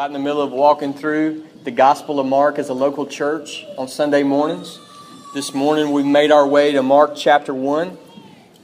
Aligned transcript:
right 0.00 0.06
in 0.06 0.14
the 0.14 0.18
middle 0.18 0.40
of 0.40 0.50
walking 0.50 0.94
through 0.94 1.46
the 1.64 1.70
Gospel 1.70 2.20
of 2.20 2.26
Mark 2.26 2.58
as 2.58 2.70
a 2.70 2.72
local 2.72 3.04
church 3.04 3.66
on 3.76 3.86
Sunday 3.86 4.22
mornings. 4.22 4.80
This 5.34 5.52
morning 5.52 5.92
we 5.92 6.02
made 6.02 6.32
our 6.32 6.46
way 6.46 6.72
to 6.72 6.82
Mark 6.82 7.12
chapter 7.14 7.52
1, 7.52 7.98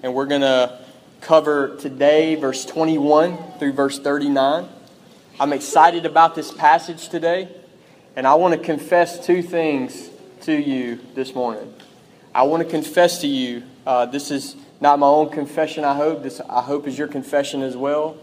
and 0.03 0.15
we're 0.15 0.25
going 0.25 0.41
to 0.41 0.81
cover 1.21 1.77
today 1.77 2.37
verse 2.37 2.65
21 2.65 3.37
through 3.59 3.75
verse 3.75 3.99
39. 3.99 4.67
I'm 5.39 5.53
excited 5.53 6.07
about 6.07 6.35
this 6.35 6.51
passage 6.51 7.11
today, 7.11 7.55
and 8.17 8.27
I 8.27 8.37
want 8.37 8.55
to 8.55 8.59
confess 8.59 9.27
two 9.27 9.43
things 9.43 10.09
to 10.45 10.55
you 10.55 10.99
this 11.15 11.35
morning. 11.35 11.71
I 12.35 12.45
want 12.45 12.63
to 12.63 12.69
confess 12.71 13.21
to 13.21 13.27
you, 13.27 13.63
uh, 13.87 14.07
this 14.07 14.31
is 14.31 14.57
not 14.81 14.99
my 14.99 15.07
own 15.07 15.29
confession, 15.29 15.85
I 15.85 15.97
hope. 15.97 16.23
This, 16.23 16.41
I 16.41 16.63
hope, 16.63 16.87
is 16.87 16.97
your 16.97 17.09
confession 17.09 17.61
as 17.61 17.77
well. 17.77 18.17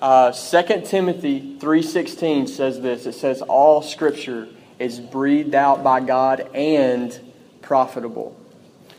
Uh, 0.00 0.30
2 0.30 0.82
Timothy 0.84 1.56
3.16 1.58 2.50
says 2.50 2.80
this. 2.82 3.06
It 3.06 3.14
says, 3.14 3.40
all 3.40 3.80
Scripture 3.80 4.46
is 4.78 5.00
breathed 5.00 5.54
out 5.54 5.82
by 5.82 6.00
God 6.00 6.50
and 6.54 7.18
profitable. 7.62 8.38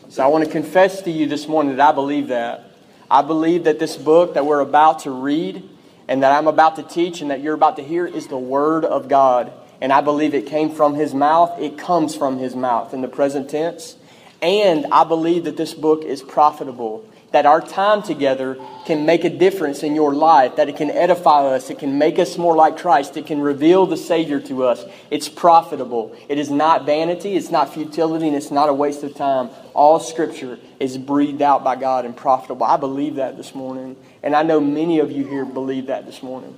So 0.08 0.24
I 0.24 0.26
want 0.26 0.44
to 0.44 0.50
confess 0.50 1.02
to 1.02 1.10
you 1.10 1.28
this 1.28 1.46
morning 1.46 1.76
that 1.76 1.88
I 1.90 1.92
believe 1.92 2.28
that. 2.28 2.64
I 3.08 3.22
believe 3.22 3.64
that 3.64 3.78
this 3.78 3.96
book 3.96 4.34
that 4.34 4.44
we're 4.44 4.60
about 4.60 5.00
to 5.00 5.12
read 5.12 5.68
and 6.08 6.22
that 6.24 6.32
I'm 6.32 6.48
about 6.48 6.76
to 6.76 6.82
teach 6.82 7.20
and 7.20 7.30
that 7.30 7.42
you're 7.42 7.54
about 7.54 7.76
to 7.76 7.84
hear 7.84 8.04
is 8.04 8.26
the 8.26 8.38
Word 8.38 8.84
of 8.84 9.08
God. 9.08 9.52
And 9.80 9.92
I 9.92 10.00
believe 10.00 10.34
it 10.34 10.46
came 10.46 10.70
from 10.70 10.94
His 10.94 11.14
mouth. 11.14 11.60
It 11.60 11.78
comes 11.78 12.16
from 12.16 12.38
His 12.38 12.56
mouth 12.56 12.92
in 12.92 13.02
the 13.02 13.08
present 13.08 13.48
tense. 13.48 13.96
And 14.42 14.86
I 14.86 15.04
believe 15.04 15.44
that 15.44 15.56
this 15.56 15.74
book 15.74 16.02
is 16.02 16.22
profitable 16.22 17.07
that 17.32 17.44
our 17.44 17.60
time 17.60 18.02
together 18.02 18.56
can 18.86 19.04
make 19.04 19.24
a 19.24 19.30
difference 19.30 19.82
in 19.82 19.94
your 19.94 20.14
life, 20.14 20.56
that 20.56 20.68
it 20.68 20.76
can 20.76 20.90
edify 20.90 21.44
us, 21.44 21.68
it 21.68 21.78
can 21.78 21.98
make 21.98 22.18
us 22.18 22.38
more 22.38 22.56
like 22.56 22.78
Christ, 22.78 23.16
it 23.18 23.26
can 23.26 23.40
reveal 23.40 23.84
the 23.86 23.98
Savior 23.98 24.40
to 24.40 24.64
us. 24.64 24.84
It's 25.10 25.28
profitable. 25.28 26.16
It 26.28 26.38
is 26.38 26.50
not 26.50 26.86
vanity, 26.86 27.36
it's 27.36 27.50
not 27.50 27.72
futility, 27.72 28.28
and 28.28 28.36
it's 28.36 28.50
not 28.50 28.70
a 28.70 28.74
waste 28.74 29.02
of 29.02 29.14
time. 29.14 29.50
All 29.74 30.00
Scripture 30.00 30.58
is 30.80 30.96
breathed 30.96 31.42
out 31.42 31.62
by 31.62 31.76
God 31.76 32.06
and 32.06 32.16
profitable. 32.16 32.64
I 32.64 32.78
believe 32.78 33.16
that 33.16 33.36
this 33.36 33.54
morning, 33.54 33.96
and 34.22 34.34
I 34.34 34.42
know 34.42 34.58
many 34.58 34.98
of 35.00 35.12
you 35.12 35.26
here 35.26 35.44
believe 35.44 35.86
that 35.86 36.06
this 36.06 36.22
morning. 36.22 36.54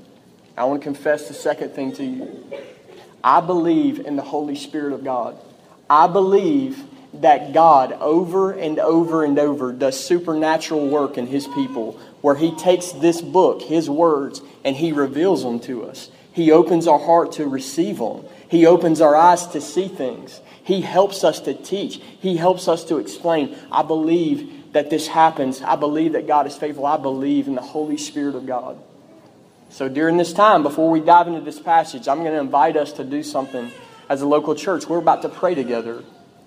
I 0.57 0.65
want 0.65 0.83
to 0.83 0.84
confess 0.84 1.27
the 1.27 1.34
second 1.34 1.71
thing 1.71 1.93
to 1.95 2.05
you. 2.05 2.45
I 3.25 3.41
believe 3.41 3.99
in 3.99 4.17
the 4.17 4.23
Holy 4.23 4.57
Spirit 4.57 4.93
of 4.93 5.03
God. 5.03 5.37
I 5.89 6.07
believe 6.07 6.84
that 7.14 7.53
God 7.53 7.92
over 7.94 8.53
and 8.53 8.78
over 8.78 9.25
and 9.25 9.39
over 9.39 9.72
does 9.72 9.98
supernatural 9.98 10.89
work 10.89 11.19
in 11.19 11.27
His 11.27 11.47
people, 11.48 11.98
where 12.20 12.36
He 12.36 12.55
takes 12.56 12.92
this 12.92 13.20
book, 13.20 13.62
His 13.62 13.91
words, 13.91 14.41
and 14.64 14.77
He 14.77 14.92
reveals 14.92 15.42
them 15.42 15.61
to 15.61 15.84
us. 15.84 16.11
He 16.33 16.53
opens 16.53 16.86
our 16.86 16.98
heart 16.98 17.33
to 17.33 17.47
receive 17.47 17.98
them. 17.98 18.25
He 18.48 18.66
opens 18.66 19.00
our 19.00 19.16
eyes 19.16 19.47
to 19.48 19.61
see 19.61 19.88
things. 19.88 20.41
He 20.62 20.81
helps 20.81 21.25
us 21.25 21.41
to 21.41 21.55
teach. 21.55 22.00
He 22.20 22.36
helps 22.36 22.69
us 22.69 22.84
to 22.84 22.98
explain. 22.98 23.56
I 23.72 23.83
believe 23.83 24.72
that 24.72 24.91
this 24.91 25.08
happens. 25.08 25.62
I 25.62 25.77
believe 25.77 26.12
that 26.12 26.28
God 26.28 26.47
is 26.47 26.56
faithful. 26.56 26.86
I 26.86 26.97
believe 26.97 27.48
in 27.48 27.56
the 27.56 27.62
Holy 27.62 27.97
Spirit 27.97 28.36
of 28.36 28.47
God. 28.47 28.78
So 29.70 29.88
during 29.88 30.16
this 30.16 30.33
time, 30.33 30.62
before 30.62 30.91
we 30.91 31.00
dive 31.00 31.28
into 31.28 31.41
this 31.41 31.58
passage, 31.58 32.08
I'm 32.08 32.19
going 32.19 32.33
to 32.33 32.41
invite 32.41 32.77
us 32.77 32.92
to 32.94 33.05
do 33.05 33.22
something 33.22 33.70
as 34.08 34.20
a 34.22 34.27
local 34.27 34.55
church. 34.55 34.86
We're 34.86 34.98
about 34.98 35.22
to 35.22 35.28
pray 35.28 35.55
together. 35.55 36.05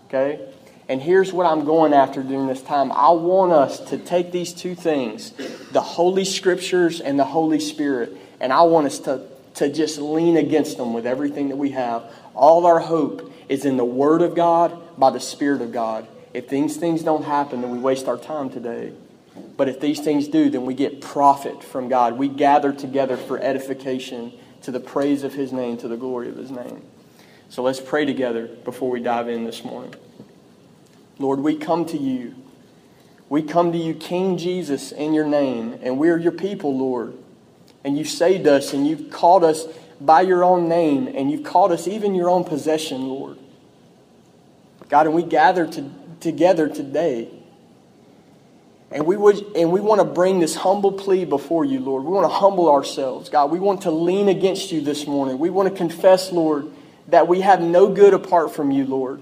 Okay? 0.08 0.40
And 0.90 1.02
here's 1.02 1.32
what 1.32 1.46
I'm 1.46 1.64
going 1.66 1.94
after 1.94 2.22
during 2.22 2.48
this 2.48 2.62
time. 2.62 2.92
I 2.92 3.12
want 3.12 3.52
us 3.54 3.80
to 3.90 3.98
take 3.98 4.32
these 4.32 4.54
two 4.54 4.76
things, 4.76 5.32
the 5.72 5.82
Holy 5.82 6.26
Scriptures 6.26 7.00
and 7.00 7.18
the 7.18 7.23
Holy 7.23 7.59
Spirit, 7.59 8.18
and 8.40 8.52
I 8.52 8.64
want 8.64 8.88
us 8.88 9.00
to, 9.00 9.26
to 9.56 9.72
just 9.72 9.98
lean 9.98 10.36
against 10.36 10.78
them 10.78 10.94
with 10.94 11.06
everything 11.06 11.50
that 11.50 11.56
we 11.56 11.72
have. 11.72 12.04
All 12.36 12.66
our 12.66 12.80
hope 12.80 13.31
is 13.48 13.66
in 13.66 13.78
the 13.78 13.86
Word 13.86 14.22
of 14.22 14.36
God 14.36 14.78
by 14.98 15.09
the 15.09 15.20
Spirit 15.20 15.62
of 15.62 15.72
God. 15.72 16.08
If 16.34 16.50
these 16.50 16.78
things 16.78 17.04
don't 17.04 17.24
happen, 17.24 17.62
then 17.62 17.72
we 17.72 17.78
waste 17.78 18.08
our 18.08 18.18
time 18.18 18.50
today. 18.50 18.91
But 19.56 19.70
if 19.70 19.80
these 19.80 20.00
things 20.00 20.28
do, 20.28 20.50
then 20.50 20.66
we 20.66 20.74
get 20.74 21.02
profit 21.02 21.64
from 21.64 21.88
God. 21.88 22.18
We 22.18 22.28
gather 22.28 22.74
together 22.74 23.18
for 23.18 23.40
edification 23.40 24.34
to 24.64 24.72
the 24.72 24.80
praise 24.80 25.24
of 25.24 25.34
His 25.34 25.53
name, 25.53 25.78
to 25.78 25.88
the 25.88 25.97
glory 25.97 26.30
of 26.30 26.35
His 26.35 26.52
name. 26.52 26.81
So 27.53 27.62
let's 27.62 27.80
pray 27.80 28.03
together 28.03 28.47
before 28.47 28.90
we 28.90 29.00
dive 29.00 29.30
in 29.30 29.44
this 29.44 29.64
morning. 29.64 29.94
Lord, 31.19 31.40
we 31.40 31.56
come 31.56 31.86
to 31.86 31.97
you. 32.00 32.34
We 33.30 33.44
come 33.44 33.72
to 33.74 33.78
you, 33.78 33.94
King 33.94 34.40
Jesus, 34.40 34.91
in 34.91 35.14
your 35.14 35.28
name, 35.28 35.78
and 35.84 36.00
we're 36.00 36.18
your 36.18 36.31
people, 36.31 36.75
Lord. 36.75 37.14
And 37.84 37.96
you've 37.96 38.09
saved 38.09 38.47
us, 38.47 38.74
and 38.74 38.88
you've 38.88 39.12
called 39.12 39.44
us 39.44 39.68
by 40.02 40.22
your 40.22 40.44
own 40.44 40.68
name, 40.68 41.08
and 41.08 41.30
you've 41.30 41.44
called 41.44 41.72
us 41.72 41.88
even 41.88 42.16
your 42.16 42.28
own 42.28 42.44
possession, 42.44 43.08
Lord. 43.08 43.38
God, 44.90 45.06
and 45.06 45.14
we 45.14 45.22
gather 45.22 45.68
to, 45.68 45.91
together 46.22 46.68
today. 46.68 47.30
And 48.90 49.06
we, 49.06 49.16
would, 49.16 49.46
and 49.56 49.72
we 49.72 49.80
want 49.80 50.02
to 50.02 50.06
bring 50.06 50.40
this 50.40 50.56
humble 50.56 50.94
plea 50.94 51.24
before 51.24 51.66
you, 51.66 51.81
Lord. 51.81 52.03
We 52.03 52.14
want 52.14 52.25
to 52.25 52.34
humble 52.34 52.72
ourselves, 52.72 53.30
God. 53.30 53.52
We 53.52 53.59
want 53.59 53.84
to 53.84 53.91
lean 53.91 54.28
against 54.28 54.72
you 54.72 54.81
this 54.81 55.06
morning. 55.06 55.38
We 55.38 55.52
want 55.52 55.70
to 55.70 55.75
confess, 55.75 56.31
Lord, 56.31 56.72
that 57.08 57.28
we 57.28 57.41
have 57.41 57.62
no 57.62 57.94
good 57.94 58.14
apart 58.14 58.53
from 58.53 58.72
you, 58.72 58.86
Lord. 58.86 59.22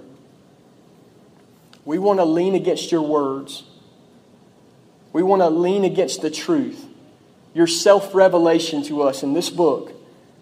We 1.84 1.98
want 1.98 2.20
to 2.20 2.26
lean 2.26 2.56
against 2.56 2.92
your 2.92 3.02
words. 3.02 3.64
We 5.14 5.24
want 5.24 5.42
to 5.42 5.50
lean 5.50 5.84
against 5.84 6.22
the 6.22 6.30
truth, 6.30 6.86
your 7.54 7.68
self 7.68 8.14
revelation 8.14 8.84
to 8.84 9.02
us 9.02 9.24
in 9.24 9.34
this 9.34 9.50
book, 9.50 9.92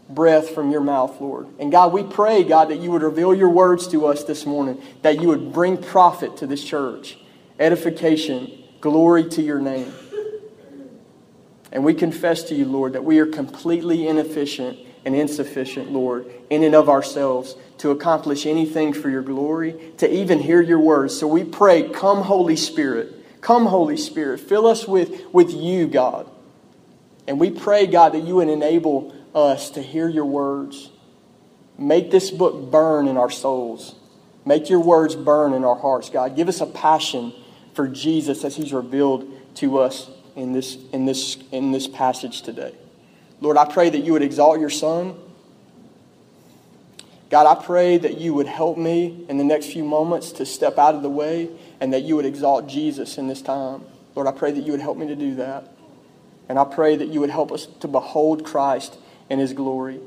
breath 0.09 0.49
from 0.49 0.69
your 0.69 0.81
mouth, 0.81 1.19
Lord. 1.19 1.47
And 1.59 1.71
God, 1.71 1.93
we 1.93 2.03
pray, 2.03 2.43
God, 2.43 2.69
that 2.69 2.77
you 2.77 2.91
would 2.91 3.01
reveal 3.01 3.33
your 3.33 3.49
words 3.49 3.87
to 3.89 4.05
us 4.05 4.23
this 4.23 4.45
morning, 4.45 4.81
that 5.01 5.21
you 5.21 5.29
would 5.29 5.53
bring 5.53 5.77
profit 5.77 6.37
to 6.37 6.47
this 6.47 6.63
church, 6.63 7.17
edification, 7.57 8.63
glory 8.81 9.27
to 9.29 9.41
your 9.41 9.59
name. 9.59 9.91
And 11.71 11.83
we 11.83 11.93
confess 11.93 12.43
to 12.43 12.55
you, 12.55 12.65
Lord, 12.65 12.93
that 12.93 13.03
we 13.03 13.19
are 13.19 13.27
completely 13.27 14.07
inefficient 14.07 14.79
and 15.05 15.15
insufficient, 15.15 15.91
Lord, 15.91 16.25
in 16.49 16.63
and 16.63 16.75
of 16.75 16.89
ourselves 16.89 17.55
to 17.79 17.91
accomplish 17.91 18.45
anything 18.45 18.93
for 18.93 19.09
your 19.09 19.21
glory, 19.21 19.93
to 19.97 20.11
even 20.11 20.39
hear 20.39 20.61
your 20.61 20.79
words. 20.79 21.17
So 21.17 21.27
we 21.27 21.43
pray, 21.43 21.89
come, 21.89 22.21
Holy 22.21 22.55
Spirit. 22.55 23.15
Come, 23.41 23.65
Holy 23.65 23.97
Spirit. 23.97 24.41
Fill 24.41 24.67
us 24.67 24.87
with, 24.87 25.33
with 25.33 25.51
you, 25.51 25.87
God. 25.87 26.29
And 27.27 27.39
we 27.39 27.51
pray, 27.51 27.87
God, 27.87 28.13
that 28.13 28.23
you 28.23 28.35
would 28.35 28.49
enable 28.49 29.15
us 29.33 29.71
to 29.71 29.81
hear 29.81 30.09
your 30.09 30.25
words. 30.25 30.89
Make 31.77 32.11
this 32.11 32.31
book 32.31 32.69
burn 32.71 33.07
in 33.07 33.15
our 33.15 33.29
souls. 33.29 33.95
Make 34.45 34.69
your 34.69 34.81
words 34.81 35.15
burn 35.15 35.53
in 35.53 35.63
our 35.63 35.75
hearts, 35.75 36.09
God. 36.09 36.35
Give 36.35 36.49
us 36.49 36.59
a 36.59 36.65
passion 36.65 37.33
for 37.73 37.87
Jesus 37.87 38.43
as 38.43 38.55
he's 38.55 38.73
revealed 38.73 39.31
to 39.55 39.77
us 39.77 40.09
in 40.35 40.53
this, 40.53 40.77
in 40.91 41.05
this, 41.05 41.37
in 41.51 41.71
this 41.71 41.87
passage 41.87 42.41
today. 42.41 42.73
Lord, 43.41 43.57
I 43.57 43.65
pray 43.65 43.89
that 43.89 43.99
you 43.99 44.13
would 44.13 44.21
exalt 44.21 44.59
your 44.59 44.69
Son. 44.69 45.15
God, 47.29 47.45
I 47.45 47.63
pray 47.63 47.97
that 47.97 48.17
you 48.17 48.33
would 48.33 48.47
help 48.47 48.77
me 48.77 49.25
in 49.29 49.37
the 49.37 49.43
next 49.43 49.67
few 49.67 49.83
moments 49.83 50.31
to 50.33 50.45
step 50.45 50.77
out 50.77 50.95
of 50.95 51.03
the 51.03 51.09
way 51.09 51.49
and 51.79 51.93
that 51.93 52.01
you 52.01 52.15
would 52.15 52.25
exalt 52.25 52.67
Jesus 52.67 53.17
in 53.17 53.27
this 53.27 53.41
time. 53.41 53.83
Lord, 54.15 54.27
I 54.27 54.31
pray 54.31 54.51
that 54.51 54.61
you 54.61 54.71
would 54.71 54.81
help 54.81 54.97
me 54.97 55.07
to 55.07 55.15
do 55.15 55.35
that. 55.35 55.71
And 56.49 56.57
I 56.57 56.63
pray 56.63 56.95
that 56.95 57.09
you 57.09 57.19
would 57.19 57.29
help 57.29 57.51
us 57.51 57.67
to 57.81 57.87
behold 57.87 58.43
Christ 58.43 58.97
in 59.29 59.37
his 59.37 59.53
glory. 59.53 59.99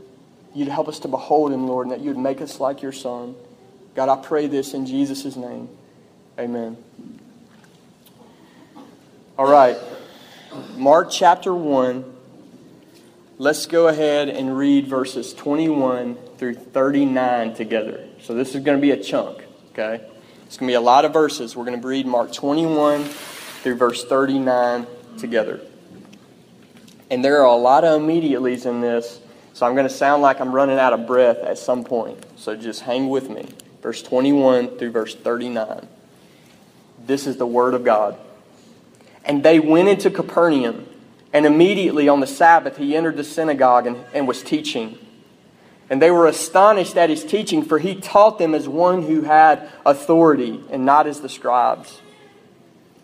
You'd 0.54 0.69
help 0.69 0.88
us 0.88 0.99
to 1.00 1.09
behold 1.09 1.53
him, 1.53 1.69
Lord, 1.69 1.87
and 1.87 1.93
that 1.93 2.00
you 2.00 2.09
would 2.09 2.19
make 2.19 2.41
us 2.41 2.59
like 2.59 2.82
your 2.82 2.93
Son. 2.93 3.37
God, 3.94 4.09
I 4.09 4.20
pray 4.20 4.49
this 4.49 4.75
in 4.75 4.84
Jesus' 4.84 5.37
name. 5.37 5.69
Amen. 6.38 6.76
All 9.38 9.50
right. 9.50 9.76
Mark 10.76 11.09
chapter 11.10 11.54
1. 11.54 12.12
Let's 13.42 13.66
go 13.66 13.88
ahead 13.88 14.28
and 14.28 14.56
read 14.56 14.86
verses 14.86 15.34
21 15.34 16.14
through 16.38 16.55
39 16.55 17.55
together. 17.55 18.06
So 18.20 18.34
this 18.34 18.55
is 18.55 18.62
going 18.62 18.78
to 18.78 18.81
be 18.81 18.93
a 18.93 18.96
chunk, 18.96 19.44
okay? 19.72 20.06
It's 20.46 20.58
going 20.58 20.69
to 20.69 20.70
be 20.70 20.75
a 20.75 20.81
lot 20.81 21.05
of 21.05 21.12
verses. 21.12 21.56
We're 21.56 21.64
going 21.64 21.81
to 21.81 21.84
read 21.84 22.06
Mark 22.06 22.32
21 22.32 23.02
through 23.02 23.75
verse 23.75 24.05
39 24.05 24.87
together. 25.19 25.61
And 27.11 27.25
there 27.25 27.40
are 27.40 27.49
a 27.49 27.56
lot 27.56 27.82
of 27.82 28.00
immediatelys 28.00 28.64
in 28.64 28.81
this, 28.81 29.19
so 29.55 29.67
I'm 29.67 29.75
going 29.75 29.88
to 29.88 29.93
sound 29.93 30.22
like 30.22 30.40
I'm 30.40 30.55
running 30.55 30.78
out 30.78 30.93
of 30.93 31.08
breath 31.08 31.38
at 31.38 31.58
some 31.58 31.82
point. 31.82 32.25
So 32.37 32.55
just 32.55 32.82
hang 32.82 33.08
with 33.08 33.28
me. 33.28 33.49
Verse 33.82 34.05
21 34.05 34.78
through 34.78 34.93
verse 34.93 35.17
39. 35.17 35.88
This 37.06 37.26
is 37.26 37.38
the 37.38 37.46
Word 37.46 37.75
of 37.75 37.82
God. 37.82 38.17
And 39.25 39.43
they 39.43 39.58
went 39.58 39.88
into 39.88 40.12
Capernaum. 40.12 40.87
And 41.32 41.46
immediately 41.46 42.08
on 42.08 42.20
the 42.20 42.26
Sabbath, 42.26 42.76
he 42.76 42.94
entered 42.94 43.17
the 43.17 43.25
synagogue 43.25 43.87
and, 43.87 44.05
and 44.12 44.29
was 44.29 44.43
teaching. 44.43 44.99
And 45.88 46.00
they 46.00 46.11
were 46.11 46.26
astonished 46.26 46.96
at 46.96 47.11
his 47.11 47.25
teaching, 47.25 47.62
for 47.62 47.79
he 47.79 47.94
taught 47.94 48.38
them 48.38 48.55
as 48.55 48.69
one 48.69 49.02
who 49.02 49.23
had 49.23 49.69
authority 49.84 50.62
and 50.70 50.84
not 50.84 51.06
as 51.06 51.20
the 51.20 51.29
scribes. 51.29 52.00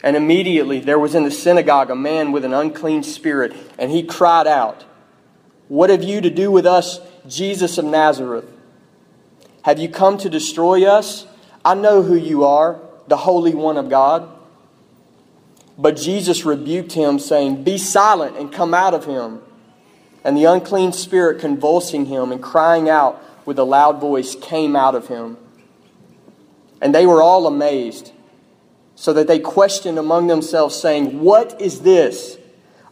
And 0.03 0.17
immediately 0.17 0.81
there 0.81 0.99
was 0.99 1.15
in 1.15 1.25
the 1.25 1.31
synagogue 1.31 1.91
a 1.91 1.97
man 1.97 2.33
with 2.33 2.45
an 2.45 2.55
unclean 2.55 3.03
spirit, 3.03 3.55
and 3.79 3.91
he 3.91 4.03
cried 4.03 4.47
out, 4.47 4.85
What 5.69 5.91
have 5.91 6.05
you 6.05 6.21
to 6.21 6.31
do 6.31 6.51
with 6.51 6.67
us, 6.67 7.01
Jesus 7.27 7.79
of 7.79 7.85
Nazareth, 7.85 8.51
have 9.63 9.79
you 9.79 9.89
come 9.89 10.17
to 10.19 10.31
destroy 10.31 10.85
us? 10.85 11.27
I 11.65 11.75
know 11.75 12.03
who 12.03 12.15
you 12.15 12.45
are, 12.45 12.81
the 13.09 13.17
Holy 13.17 13.55
One 13.55 13.77
of 13.77 13.89
God. 13.89 14.38
But 15.79 15.97
Jesus 15.97 16.45
rebuked 16.45 16.93
him, 16.93 17.21
saying, 17.21 17.63
Be 17.63 17.79
silent 17.79 18.37
and 18.37 18.53
come 18.53 18.75
out 18.75 18.95
of 18.95 19.05
him. 19.05 19.41
And 20.25 20.37
the 20.37 20.45
unclean 20.45 20.93
spirit, 20.93 21.41
convulsing 21.41 22.07
him 22.07 22.33
and 22.33 22.43
crying 22.43 22.89
out 22.89 23.23
with 23.47 23.59
a 23.61 23.65
loud 23.65 24.01
voice, 24.01 24.35
came 24.35 24.75
out 24.75 24.97
of 24.97 25.07
him. 25.07 25.39
And 26.83 26.93
they 26.93 27.07
were 27.07 27.23
all 27.23 27.47
amazed, 27.47 28.13
so 28.97 29.13
that 29.13 29.29
they 29.29 29.39
questioned 29.39 29.99
among 29.99 30.27
themselves, 30.27 30.75
saying, 30.75 31.21
What 31.21 31.61
is 31.61 31.81
this? 31.83 32.37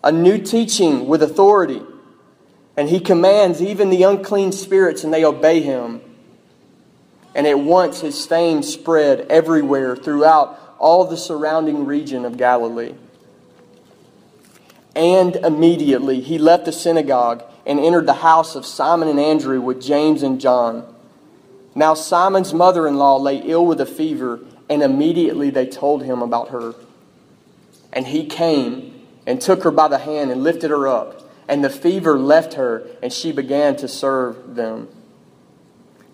A 0.04 0.12
new 0.12 0.38
teaching 0.38 1.08
with 1.08 1.24
authority. 1.24 1.82
And 2.76 2.88
he 2.88 3.00
commands 3.00 3.60
even 3.60 3.90
the 3.90 4.04
unclean 4.04 4.52
spirits, 4.52 5.02
and 5.02 5.12
they 5.12 5.24
obey 5.24 5.60
him. 5.60 6.02
And 7.34 7.48
at 7.48 7.58
once 7.58 8.00
his 8.00 8.24
fame 8.24 8.62
spread 8.62 9.26
everywhere 9.28 9.96
throughout 9.96 10.65
all 10.78 11.04
the 11.04 11.16
surrounding 11.16 11.86
region 11.86 12.24
of 12.24 12.36
Galilee. 12.36 12.94
And 14.94 15.36
immediately 15.36 16.20
he 16.20 16.38
left 16.38 16.64
the 16.64 16.72
synagogue 16.72 17.44
and 17.66 17.78
entered 17.78 18.06
the 18.06 18.14
house 18.14 18.54
of 18.54 18.64
Simon 18.64 19.08
and 19.08 19.20
Andrew 19.20 19.60
with 19.60 19.82
James 19.82 20.22
and 20.22 20.40
John. 20.40 20.94
Now 21.74 21.92
Simon's 21.92 22.54
mother 22.54 22.88
in 22.88 22.96
law 22.96 23.16
lay 23.16 23.36
ill 23.38 23.66
with 23.66 23.80
a 23.80 23.86
fever, 23.86 24.40
and 24.70 24.82
immediately 24.82 25.50
they 25.50 25.66
told 25.66 26.02
him 26.04 26.22
about 26.22 26.48
her. 26.48 26.74
And 27.92 28.06
he 28.06 28.24
came 28.26 29.06
and 29.26 29.40
took 29.40 29.64
her 29.64 29.70
by 29.70 29.88
the 29.88 29.98
hand 29.98 30.30
and 30.30 30.42
lifted 30.42 30.70
her 30.70 30.88
up, 30.88 31.28
and 31.46 31.62
the 31.62 31.70
fever 31.70 32.18
left 32.18 32.54
her, 32.54 32.86
and 33.02 33.12
she 33.12 33.32
began 33.32 33.76
to 33.76 33.88
serve 33.88 34.54
them. 34.54 34.88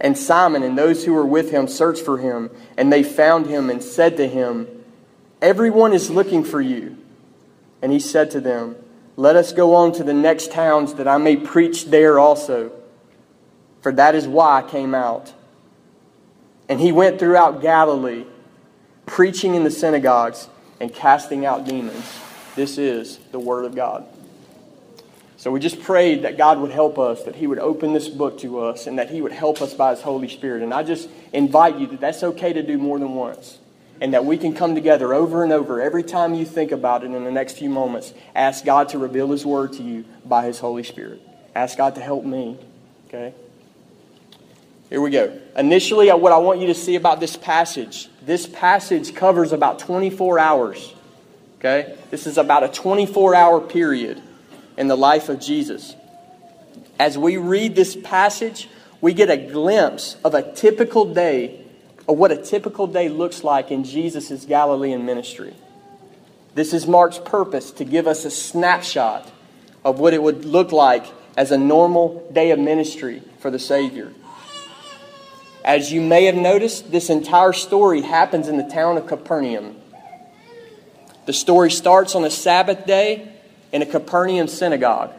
And 0.00 0.16
Simon 0.16 0.62
and 0.62 0.78
those 0.78 1.04
who 1.04 1.12
were 1.12 1.26
with 1.26 1.50
him 1.50 1.68
searched 1.68 2.04
for 2.04 2.18
him, 2.18 2.50
and 2.78 2.92
they 2.92 3.02
found 3.02 3.46
him 3.46 3.68
and 3.68 3.82
said 3.82 4.16
to 4.16 4.26
him, 4.26 4.66
Everyone 5.42 5.92
is 5.92 6.10
looking 6.10 6.42
for 6.44 6.60
you. 6.60 6.96
And 7.82 7.92
he 7.92 8.00
said 8.00 8.30
to 8.32 8.40
them, 8.40 8.76
Let 9.16 9.36
us 9.36 9.52
go 9.52 9.74
on 9.74 9.92
to 9.92 10.04
the 10.04 10.14
next 10.14 10.52
towns 10.52 10.94
that 10.94 11.08
I 11.08 11.18
may 11.18 11.36
preach 11.36 11.86
there 11.86 12.18
also. 12.18 12.72
For 13.82 13.92
that 13.92 14.14
is 14.14 14.26
why 14.26 14.58
I 14.58 14.62
came 14.62 14.94
out. 14.94 15.32
And 16.68 16.80
he 16.80 16.92
went 16.92 17.18
throughout 17.18 17.62
Galilee, 17.62 18.24
preaching 19.06 19.54
in 19.54 19.64
the 19.64 19.70
synagogues 19.70 20.48
and 20.80 20.94
casting 20.94 21.44
out 21.44 21.66
demons. 21.66 22.18
This 22.54 22.78
is 22.78 23.18
the 23.32 23.38
Word 23.38 23.64
of 23.64 23.74
God. 23.74 24.06
So 25.40 25.50
we 25.50 25.58
just 25.58 25.80
prayed 25.80 26.24
that 26.24 26.36
God 26.36 26.58
would 26.58 26.70
help 26.70 26.98
us, 26.98 27.22
that 27.22 27.34
He 27.34 27.46
would 27.46 27.58
open 27.58 27.94
this 27.94 28.10
book 28.10 28.40
to 28.40 28.60
us, 28.60 28.86
and 28.86 28.98
that 28.98 29.08
He 29.08 29.22
would 29.22 29.32
help 29.32 29.62
us 29.62 29.72
by 29.72 29.92
His 29.92 30.02
Holy 30.02 30.28
Spirit. 30.28 30.62
And 30.62 30.74
I 30.74 30.82
just 30.82 31.08
invite 31.32 31.78
you 31.78 31.86
that 31.86 31.98
that's 31.98 32.22
okay 32.22 32.52
to 32.52 32.62
do 32.62 32.76
more 32.76 32.98
than 32.98 33.14
once. 33.14 33.58
And 34.02 34.12
that 34.12 34.26
we 34.26 34.36
can 34.36 34.52
come 34.52 34.74
together 34.74 35.14
over 35.14 35.42
and 35.42 35.50
over 35.50 35.80
every 35.80 36.02
time 36.02 36.34
you 36.34 36.44
think 36.44 36.72
about 36.72 37.04
it 37.04 37.06
in 37.06 37.24
the 37.24 37.30
next 37.30 37.56
few 37.56 37.70
moments. 37.70 38.12
Ask 38.34 38.66
God 38.66 38.90
to 38.90 38.98
reveal 38.98 39.30
His 39.30 39.46
Word 39.46 39.72
to 39.74 39.82
you 39.82 40.04
by 40.26 40.44
His 40.44 40.58
Holy 40.58 40.82
Spirit. 40.82 41.22
Ask 41.54 41.78
God 41.78 41.94
to 41.94 42.02
help 42.02 42.26
me. 42.26 42.58
Okay? 43.08 43.32
Here 44.90 45.00
we 45.00 45.08
go. 45.08 45.40
Initially, 45.56 46.10
what 46.10 46.32
I 46.32 46.38
want 46.38 46.60
you 46.60 46.66
to 46.66 46.74
see 46.74 46.96
about 46.96 47.18
this 47.18 47.36
passage 47.36 48.10
this 48.20 48.46
passage 48.46 49.14
covers 49.14 49.52
about 49.52 49.78
24 49.78 50.38
hours. 50.38 50.94
Okay? 51.60 51.96
This 52.10 52.26
is 52.26 52.36
about 52.36 52.62
a 52.62 52.68
24 52.68 53.34
hour 53.34 53.58
period 53.58 54.22
in 54.80 54.88
the 54.88 54.96
life 54.96 55.28
of 55.28 55.38
Jesus. 55.38 55.94
As 56.98 57.18
we 57.18 57.36
read 57.36 57.76
this 57.76 57.94
passage, 57.94 58.66
we 59.02 59.12
get 59.12 59.28
a 59.28 59.36
glimpse 59.36 60.16
of 60.24 60.32
a 60.32 60.54
typical 60.54 61.12
day, 61.12 61.66
of 62.08 62.16
what 62.16 62.32
a 62.32 62.38
typical 62.38 62.86
day 62.86 63.10
looks 63.10 63.44
like 63.44 63.70
in 63.70 63.84
Jesus' 63.84 64.46
Galilean 64.46 65.04
ministry. 65.04 65.54
This 66.54 66.72
is 66.72 66.86
Mark's 66.86 67.18
purpose 67.18 67.72
to 67.72 67.84
give 67.84 68.06
us 68.06 68.24
a 68.24 68.30
snapshot 68.30 69.30
of 69.84 70.00
what 70.00 70.14
it 70.14 70.22
would 70.22 70.46
look 70.46 70.72
like 70.72 71.04
as 71.36 71.50
a 71.50 71.58
normal 71.58 72.26
day 72.32 72.50
of 72.50 72.58
ministry 72.58 73.22
for 73.38 73.50
the 73.50 73.58
Savior. 73.58 74.10
As 75.62 75.92
you 75.92 76.00
may 76.00 76.24
have 76.24 76.36
noticed, 76.36 76.90
this 76.90 77.10
entire 77.10 77.52
story 77.52 78.00
happens 78.00 78.48
in 78.48 78.56
the 78.56 78.64
town 78.64 78.96
of 78.96 79.06
Capernaum. 79.06 79.76
The 81.26 81.34
story 81.34 81.70
starts 81.70 82.14
on 82.14 82.24
a 82.24 82.30
Sabbath 82.30 82.86
day 82.86 83.29
in 83.72 83.82
a 83.82 83.86
Capernaum 83.86 84.48
synagogue. 84.48 85.12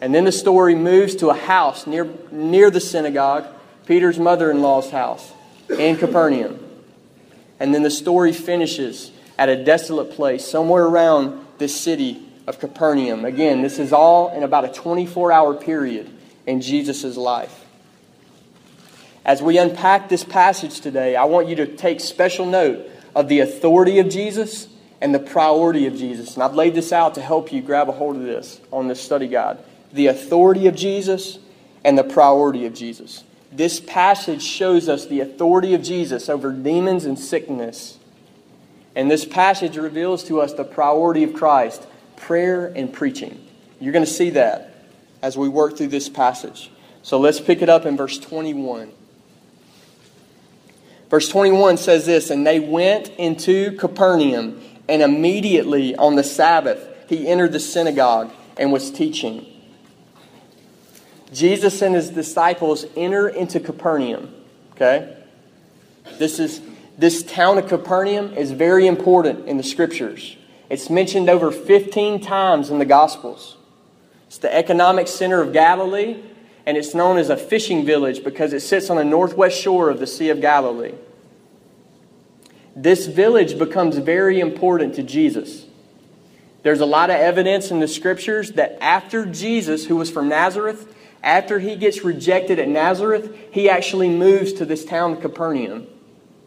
And 0.00 0.14
then 0.14 0.24
the 0.24 0.32
story 0.32 0.74
moves 0.74 1.16
to 1.16 1.30
a 1.30 1.34
house 1.34 1.86
near, 1.86 2.08
near 2.30 2.70
the 2.70 2.80
synagogue, 2.80 3.46
Peter's 3.86 4.18
mother 4.18 4.50
in 4.50 4.60
law's 4.60 4.90
house 4.90 5.32
in 5.78 5.96
Capernaum. 5.96 6.58
And 7.58 7.74
then 7.74 7.82
the 7.82 7.90
story 7.90 8.32
finishes 8.32 9.10
at 9.38 9.48
a 9.48 9.64
desolate 9.64 10.10
place 10.10 10.44
somewhere 10.44 10.84
around 10.84 11.44
this 11.58 11.78
city 11.78 12.22
of 12.46 12.58
Capernaum. 12.58 13.24
Again, 13.24 13.62
this 13.62 13.78
is 13.78 13.92
all 13.92 14.30
in 14.30 14.42
about 14.42 14.64
a 14.64 14.68
24 14.68 15.32
hour 15.32 15.54
period 15.54 16.10
in 16.46 16.60
Jesus' 16.60 17.16
life. 17.16 17.64
As 19.24 19.40
we 19.40 19.56
unpack 19.56 20.10
this 20.10 20.22
passage 20.22 20.80
today, 20.80 21.16
I 21.16 21.24
want 21.24 21.48
you 21.48 21.56
to 21.56 21.66
take 21.66 22.00
special 22.00 22.44
note 22.44 22.86
of 23.14 23.28
the 23.28 23.40
authority 23.40 23.98
of 23.98 24.10
Jesus 24.10 24.68
and 25.04 25.14
the 25.14 25.18
priority 25.18 25.86
of 25.86 25.94
Jesus. 25.94 26.32
And 26.32 26.42
I've 26.42 26.54
laid 26.54 26.74
this 26.74 26.90
out 26.90 27.16
to 27.16 27.20
help 27.20 27.52
you 27.52 27.60
grab 27.60 27.90
a 27.90 27.92
hold 27.92 28.16
of 28.16 28.22
this 28.22 28.58
on 28.72 28.88
this 28.88 29.02
study 29.02 29.28
guide. 29.28 29.58
The 29.92 30.06
authority 30.06 30.66
of 30.66 30.74
Jesus 30.74 31.38
and 31.84 31.98
the 31.98 32.02
priority 32.02 32.64
of 32.64 32.72
Jesus. 32.72 33.22
This 33.52 33.80
passage 33.80 34.42
shows 34.42 34.88
us 34.88 35.04
the 35.04 35.20
authority 35.20 35.74
of 35.74 35.82
Jesus 35.82 36.30
over 36.30 36.50
demons 36.52 37.04
and 37.04 37.18
sickness. 37.18 37.98
And 38.96 39.10
this 39.10 39.26
passage 39.26 39.76
reveals 39.76 40.24
to 40.24 40.40
us 40.40 40.54
the 40.54 40.64
priority 40.64 41.22
of 41.22 41.34
Christ 41.34 41.86
prayer 42.16 42.72
and 42.74 42.90
preaching. 42.90 43.46
You're 43.80 43.92
going 43.92 44.06
to 44.06 44.10
see 44.10 44.30
that 44.30 44.86
as 45.20 45.36
we 45.36 45.50
work 45.50 45.76
through 45.76 45.88
this 45.88 46.08
passage. 46.08 46.70
So 47.02 47.20
let's 47.20 47.42
pick 47.42 47.60
it 47.60 47.68
up 47.68 47.84
in 47.84 47.98
verse 47.98 48.16
21. 48.16 48.90
Verse 51.10 51.28
21 51.28 51.76
says 51.76 52.06
this 52.06 52.30
And 52.30 52.46
they 52.46 52.58
went 52.58 53.08
into 53.18 53.72
Capernaum 53.76 54.62
and 54.88 55.02
immediately 55.02 55.94
on 55.96 56.16
the 56.16 56.24
Sabbath, 56.24 56.86
he 57.08 57.28
entered 57.28 57.52
the 57.52 57.60
synagogue 57.60 58.30
and 58.56 58.72
was 58.72 58.90
teaching. 58.90 59.46
Jesus 61.32 61.82
and 61.82 61.94
his 61.94 62.10
disciples 62.10 62.86
enter 62.96 63.28
into 63.28 63.60
Capernaum. 63.60 64.32
Okay? 64.72 65.16
This 66.18 66.38
is 66.38 66.60
this 66.96 67.24
town 67.24 67.58
of 67.58 67.68
Capernaum 67.68 68.34
is 68.34 68.52
very 68.52 68.86
important 68.86 69.48
in 69.48 69.56
the 69.56 69.64
scriptures. 69.64 70.36
It's 70.70 70.88
mentioned 70.88 71.28
over 71.28 71.50
15 71.50 72.20
times 72.20 72.70
in 72.70 72.78
the 72.78 72.84
Gospels. 72.84 73.56
It's 74.28 74.38
the 74.38 74.54
economic 74.54 75.08
center 75.08 75.40
of 75.40 75.52
Galilee, 75.52 76.22
and 76.66 76.76
it's 76.76 76.94
known 76.94 77.18
as 77.18 77.30
a 77.30 77.36
fishing 77.36 77.84
village 77.84 78.22
because 78.22 78.52
it 78.52 78.60
sits 78.60 78.90
on 78.90 78.96
the 78.96 79.04
northwest 79.04 79.60
shore 79.60 79.90
of 79.90 79.98
the 79.98 80.06
Sea 80.06 80.30
of 80.30 80.40
Galilee 80.40 80.94
this 82.76 83.06
village 83.06 83.58
becomes 83.58 83.96
very 83.98 84.40
important 84.40 84.94
to 84.96 85.02
Jesus. 85.02 85.64
There's 86.62 86.80
a 86.80 86.86
lot 86.86 87.10
of 87.10 87.16
evidence 87.16 87.70
in 87.70 87.78
the 87.78 87.88
scriptures 87.88 88.52
that 88.52 88.78
after 88.82 89.26
Jesus, 89.26 89.86
who 89.86 89.96
was 89.96 90.10
from 90.10 90.28
Nazareth, 90.28 90.92
after 91.22 91.58
he 91.58 91.76
gets 91.76 92.04
rejected 92.04 92.58
at 92.58 92.68
Nazareth, 92.68 93.36
he 93.50 93.68
actually 93.68 94.08
moves 94.08 94.52
to 94.54 94.64
this 94.64 94.84
town 94.84 95.20
Capernaum. 95.20 95.86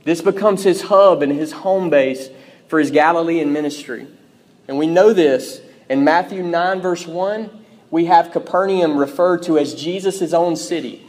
This 0.03 0.21
becomes 0.21 0.63
his 0.63 0.83
hub 0.83 1.21
and 1.21 1.31
his 1.31 1.51
home 1.51 1.89
base 1.89 2.29
for 2.67 2.79
his 2.79 2.91
Galilean 2.91 3.53
ministry. 3.53 4.07
And 4.67 4.77
we 4.77 4.87
know 4.87 5.13
this 5.13 5.61
in 5.89 6.03
Matthew 6.03 6.43
9, 6.43 6.81
verse 6.81 7.07
1, 7.07 7.49
we 7.89 8.05
have 8.05 8.31
Capernaum 8.31 8.97
referred 8.97 9.43
to 9.43 9.57
as 9.57 9.73
Jesus' 9.73 10.33
own 10.33 10.55
city. 10.55 11.05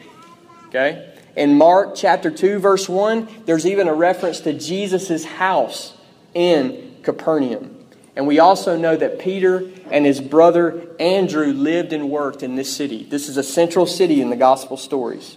Okay? 0.69 1.15
In 1.39 1.57
Mark 1.57 1.95
chapter 1.95 2.33
2, 2.33 2.59
verse 2.59 2.89
1, 2.89 3.29
there's 3.47 3.65
even 3.65 3.87
a 3.87 3.95
reference 3.95 4.41
to 4.41 4.53
Jesus' 4.53 5.25
house 5.25 5.97
in 6.35 6.97
Capernaum. 7.05 7.77
And 8.17 8.27
we 8.27 8.41
also 8.41 8.77
know 8.77 8.97
that 8.97 9.21
Peter 9.21 9.71
and 9.93 10.05
his 10.05 10.21
brother 10.21 10.89
Andrew 10.99 11.53
lived 11.53 11.93
and 11.93 12.11
worked 12.11 12.43
in 12.43 12.57
this 12.57 12.75
city. 12.75 13.05
This 13.05 13.29
is 13.29 13.37
a 13.37 13.45
central 13.45 13.87
city 13.87 14.21
in 14.21 14.31
the 14.31 14.37
gospel 14.37 14.77
stories. 14.77 15.37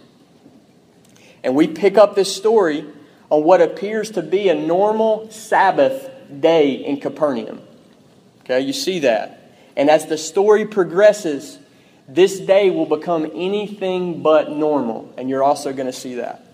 And 1.43 1.55
we 1.55 1.67
pick 1.67 1.99
up 1.99 2.15
this 2.15 2.35
story 2.35 2.83
on 3.29 3.43
what 3.43 3.61
appears 3.61 4.09
to 4.11 4.23
be 4.23 4.49
a 4.49 4.55
normal 4.55 5.29
Sabbath 5.29 6.09
day 6.39 6.83
in 6.83 6.99
Capernaum. 6.99 7.61
Okay, 8.39 8.61
you 8.61 8.73
see 8.73 8.97
that. 9.01 9.55
And 9.77 9.87
as 9.87 10.07
the 10.07 10.17
story 10.17 10.65
progresses, 10.65 11.59
this 12.13 12.39
day 12.39 12.69
will 12.69 12.85
become 12.85 13.25
anything 13.25 14.21
but 14.21 14.51
normal. 14.51 15.13
And 15.17 15.29
you're 15.29 15.43
also 15.43 15.71
going 15.71 15.85
to 15.85 15.93
see 15.93 16.15
that. 16.15 16.45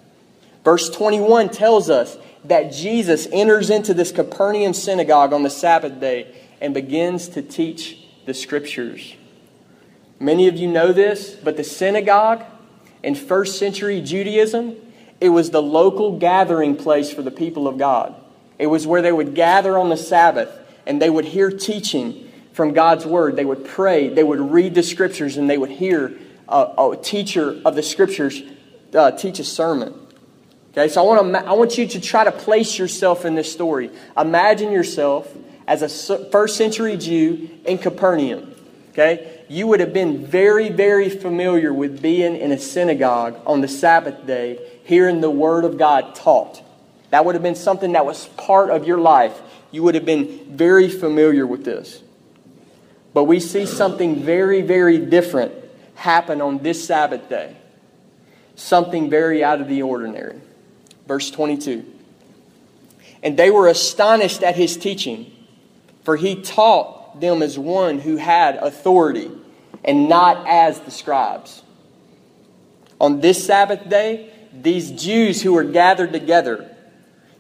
Verse 0.63 0.89
21 0.89 1.49
tells 1.49 1.89
us 1.89 2.17
that 2.45 2.71
Jesus 2.71 3.27
enters 3.31 3.69
into 3.69 3.93
this 3.93 4.11
Capernaum 4.11 4.73
synagogue 4.73 5.33
on 5.33 5.43
the 5.43 5.49
Sabbath 5.49 5.99
day 5.99 6.33
and 6.61 6.73
begins 6.73 7.29
to 7.29 7.41
teach 7.41 7.97
the 8.25 8.33
scriptures. 8.33 9.15
Many 10.19 10.47
of 10.47 10.55
you 10.55 10.67
know 10.67 10.93
this, 10.93 11.35
but 11.35 11.57
the 11.57 11.63
synagogue 11.63 12.43
in 13.01 13.15
first 13.15 13.57
century 13.57 14.01
Judaism, 14.01 14.75
it 15.19 15.29
was 15.29 15.49
the 15.49 15.61
local 15.61 16.19
gathering 16.19 16.75
place 16.75 17.11
for 17.11 17.21
the 17.21 17.31
people 17.31 17.67
of 17.67 17.77
God. 17.77 18.15
It 18.59 18.67
was 18.67 18.85
where 18.85 19.01
they 19.01 19.11
would 19.11 19.33
gather 19.35 19.77
on 19.77 19.89
the 19.89 19.97
Sabbath 19.97 20.49
and 20.85 21.01
they 21.01 21.09
would 21.09 21.25
hear 21.25 21.49
teaching 21.49 22.26
from 22.57 22.73
God's 22.73 23.05
Word. 23.05 23.35
They 23.35 23.45
would 23.45 23.65
pray, 23.65 24.09
they 24.09 24.23
would 24.23 24.39
read 24.39 24.73
the 24.73 24.81
Scriptures, 24.81 25.37
and 25.37 25.47
they 25.47 25.59
would 25.59 25.69
hear 25.69 26.17
a, 26.49 26.91
a 26.91 26.99
teacher 26.99 27.61
of 27.63 27.75
the 27.75 27.83
Scriptures 27.83 28.41
uh, 28.95 29.11
teach 29.11 29.37
a 29.37 29.43
sermon. 29.43 29.93
Okay, 30.71 30.87
so 30.87 31.03
I 31.03 31.05
want, 31.05 31.33
to, 31.33 31.45
I 31.45 31.53
want 31.53 31.77
you 31.77 31.85
to 31.87 32.01
try 32.01 32.23
to 32.23 32.31
place 32.31 32.79
yourself 32.79 33.25
in 33.25 33.35
this 33.35 33.51
story. 33.51 33.91
Imagine 34.17 34.71
yourself 34.71 35.31
as 35.67 35.83
a 35.83 36.29
first 36.29 36.57
century 36.57 36.97
Jew 36.97 37.47
in 37.63 37.77
Capernaum. 37.77 38.55
Okay, 38.89 39.43
you 39.47 39.67
would 39.67 39.79
have 39.79 39.93
been 39.93 40.25
very, 40.25 40.69
very 40.69 41.09
familiar 41.09 41.71
with 41.71 42.01
being 42.01 42.35
in 42.35 42.51
a 42.51 42.57
synagogue 42.57 43.39
on 43.45 43.61
the 43.61 43.67
Sabbath 43.67 44.25
day, 44.25 44.59
hearing 44.83 45.21
the 45.21 45.29
Word 45.29 45.63
of 45.63 45.77
God 45.77 46.15
taught. 46.15 46.63
That 47.11 47.23
would 47.23 47.35
have 47.35 47.43
been 47.43 47.53
something 47.53 47.91
that 47.91 48.07
was 48.07 48.25
part 48.29 48.71
of 48.71 48.87
your 48.87 48.97
life. 48.97 49.39
You 49.69 49.83
would 49.83 49.93
have 49.93 50.05
been 50.05 50.57
very 50.57 50.89
familiar 50.89 51.45
with 51.45 51.63
this. 51.63 52.01
But 53.17 53.23
we 53.23 53.39
see 53.39 53.65
something 53.65 54.21
very, 54.21 54.61
very 54.61 54.99
different 54.99 55.51
happen 55.95 56.39
on 56.39 56.59
this 56.59 56.85
Sabbath 56.85 57.27
day. 57.27 57.57
Something 58.55 59.09
very 59.09 59.43
out 59.43 59.59
of 59.59 59.67
the 59.67 59.81
ordinary. 59.81 60.39
Verse 61.07 61.31
22. 61.31 61.83
And 63.23 63.35
they 63.35 63.49
were 63.49 63.69
astonished 63.69 64.43
at 64.43 64.55
his 64.55 64.77
teaching, 64.77 65.35
for 66.03 66.15
he 66.15 66.43
taught 66.43 67.19
them 67.19 67.41
as 67.41 67.57
one 67.57 67.97
who 67.97 68.17
had 68.17 68.57
authority, 68.57 69.31
and 69.83 70.07
not 70.07 70.47
as 70.47 70.79
the 70.81 70.91
scribes. 70.91 71.63
On 73.01 73.19
this 73.19 73.43
Sabbath 73.43 73.89
day, 73.89 74.31
these 74.53 74.91
Jews 74.91 75.41
who 75.41 75.53
were 75.53 75.63
gathered 75.63 76.13
together, 76.13 76.69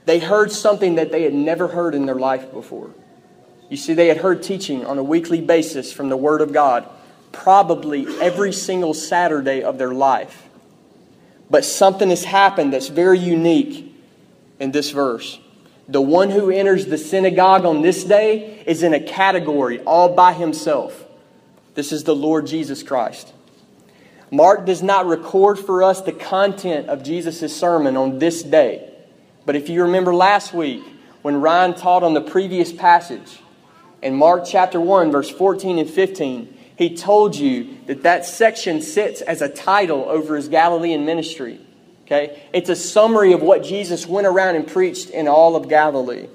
they 0.05 0.17
heard 0.17 0.51
something 0.51 0.95
that 0.95 1.11
they 1.11 1.21
had 1.21 1.35
never 1.35 1.67
heard 1.67 1.93
in 1.93 2.07
their 2.07 2.15
life 2.15 2.51
before. 2.51 2.89
You 3.69 3.77
see, 3.77 3.93
they 3.93 4.07
had 4.07 4.17
heard 4.17 4.43
teaching 4.43 4.85
on 4.85 4.97
a 4.97 5.03
weekly 5.03 5.41
basis 5.41 5.91
from 5.91 6.09
the 6.09 6.17
Word 6.17 6.41
of 6.41 6.53
God, 6.53 6.87
probably 7.31 8.07
every 8.21 8.53
single 8.53 8.93
Saturday 8.93 9.61
of 9.61 9.77
their 9.77 9.93
life. 9.93 10.47
But 11.49 11.65
something 11.65 12.09
has 12.09 12.23
happened 12.23 12.73
that's 12.73 12.87
very 12.87 13.19
unique 13.19 13.93
in 14.59 14.71
this 14.71 14.91
verse. 14.91 15.39
The 15.89 16.01
one 16.01 16.29
who 16.29 16.51
enters 16.51 16.85
the 16.85 16.97
synagogue 16.97 17.65
on 17.65 17.81
this 17.81 18.03
day 18.03 18.63
is 18.65 18.83
in 18.83 18.93
a 18.93 18.99
category 18.99 19.79
all 19.81 20.13
by 20.15 20.33
himself. 20.33 21.05
This 21.75 21.91
is 21.91 22.03
the 22.03 22.15
Lord 22.15 22.47
Jesus 22.47 22.83
Christ. 22.83 23.33
Mark 24.29 24.65
does 24.65 24.83
not 24.83 25.05
record 25.05 25.57
for 25.57 25.83
us 25.83 26.01
the 26.01 26.11
content 26.11 26.89
of 26.89 27.03
Jesus' 27.03 27.55
sermon 27.55 27.95
on 27.95 28.19
this 28.19 28.43
day. 28.43 28.93
But 29.45 29.55
if 29.55 29.69
you 29.69 29.83
remember 29.83 30.13
last 30.13 30.53
week, 30.53 30.83
when 31.21 31.39
Ryan 31.39 31.73
taught 31.73 32.03
on 32.03 32.13
the 32.13 32.21
previous 32.21 32.73
passage, 32.73 33.39
in 34.01 34.15
Mark 34.15 34.43
chapter 34.45 34.79
1, 34.79 35.11
verse 35.11 35.29
14 35.29 35.79
and 35.79 35.89
15, 35.89 36.57
he 36.77 36.95
told 36.95 37.35
you 37.35 37.77
that 37.87 38.03
that 38.03 38.25
section 38.25 38.81
sits 38.81 39.21
as 39.21 39.41
a 39.41 39.49
title 39.49 40.05
over 40.07 40.35
his 40.35 40.47
Galilean 40.47 41.05
ministry. 41.05 41.59
Okay? 42.05 42.41
It's 42.53 42.69
a 42.69 42.75
summary 42.75 43.33
of 43.33 43.41
what 43.41 43.63
Jesus 43.63 44.05
went 44.05 44.27
around 44.27 44.55
and 44.55 44.67
preached 44.67 45.09
in 45.09 45.27
all 45.27 45.55
of 45.55 45.67
Galilee. 45.67 46.27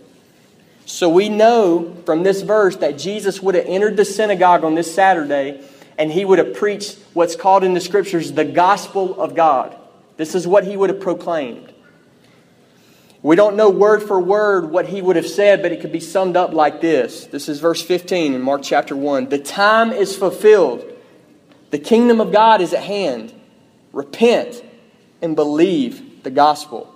So 0.85 1.09
we 1.09 1.29
know 1.29 1.97
from 2.05 2.25
this 2.25 2.43
verse 2.43 2.77
that 2.77 2.99
Jesus 2.99 3.41
would 3.41 3.55
have 3.55 3.67
entered 3.67 3.97
the 3.97 4.05
synagogue 4.05 4.65
on 4.65 4.75
this 4.75 4.93
Saturday 4.93 5.63
and 5.97 6.11
he 6.11 6.25
would 6.25 6.39
have 6.39 6.55
preached 6.55 6.99
what's 7.13 7.37
called 7.37 7.63
in 7.63 7.75
the 7.75 7.81
scriptures 7.81 8.33
the 8.33 8.45
gospel 8.45 9.21
of 9.21 9.35
God. 9.35 9.77
This 10.17 10.35
is 10.35 10.47
what 10.47 10.65
he 10.65 10.77
would 10.77 10.91
have 10.91 11.01
proclaimed. 11.01 11.72
We 13.23 13.37
don't 13.37 13.57
know 13.57 13.71
word 13.71 14.03
for 14.03 14.19
word 14.19 14.71
what 14.71 14.87
he 14.87 15.01
would 15.01 15.15
have 15.15 15.29
said, 15.29 15.63
but 15.63 15.71
it 15.71 15.81
could 15.81 15.93
be 15.93 16.01
summed 16.01 16.37
up 16.37 16.53
like 16.53 16.81
this. 16.81 17.27
This 17.27 17.49
is 17.49 17.61
verse 17.61 17.81
15 17.81 18.35
in 18.35 18.43
Mark 18.43 18.63
chapter 18.65 18.97
1. 18.97 19.29
The 19.29 19.39
time 19.39 19.93
is 19.93 20.17
fulfilled, 20.17 20.85
the 21.71 21.79
kingdom 21.79 22.21
of 22.21 22.33
God 22.33 22.61
is 22.61 22.75
at 22.75 22.83
hand. 22.83 23.33
Repent 23.93 24.65
and 25.21 25.37
believe 25.37 26.25
the 26.25 26.31
gospel. 26.31 26.93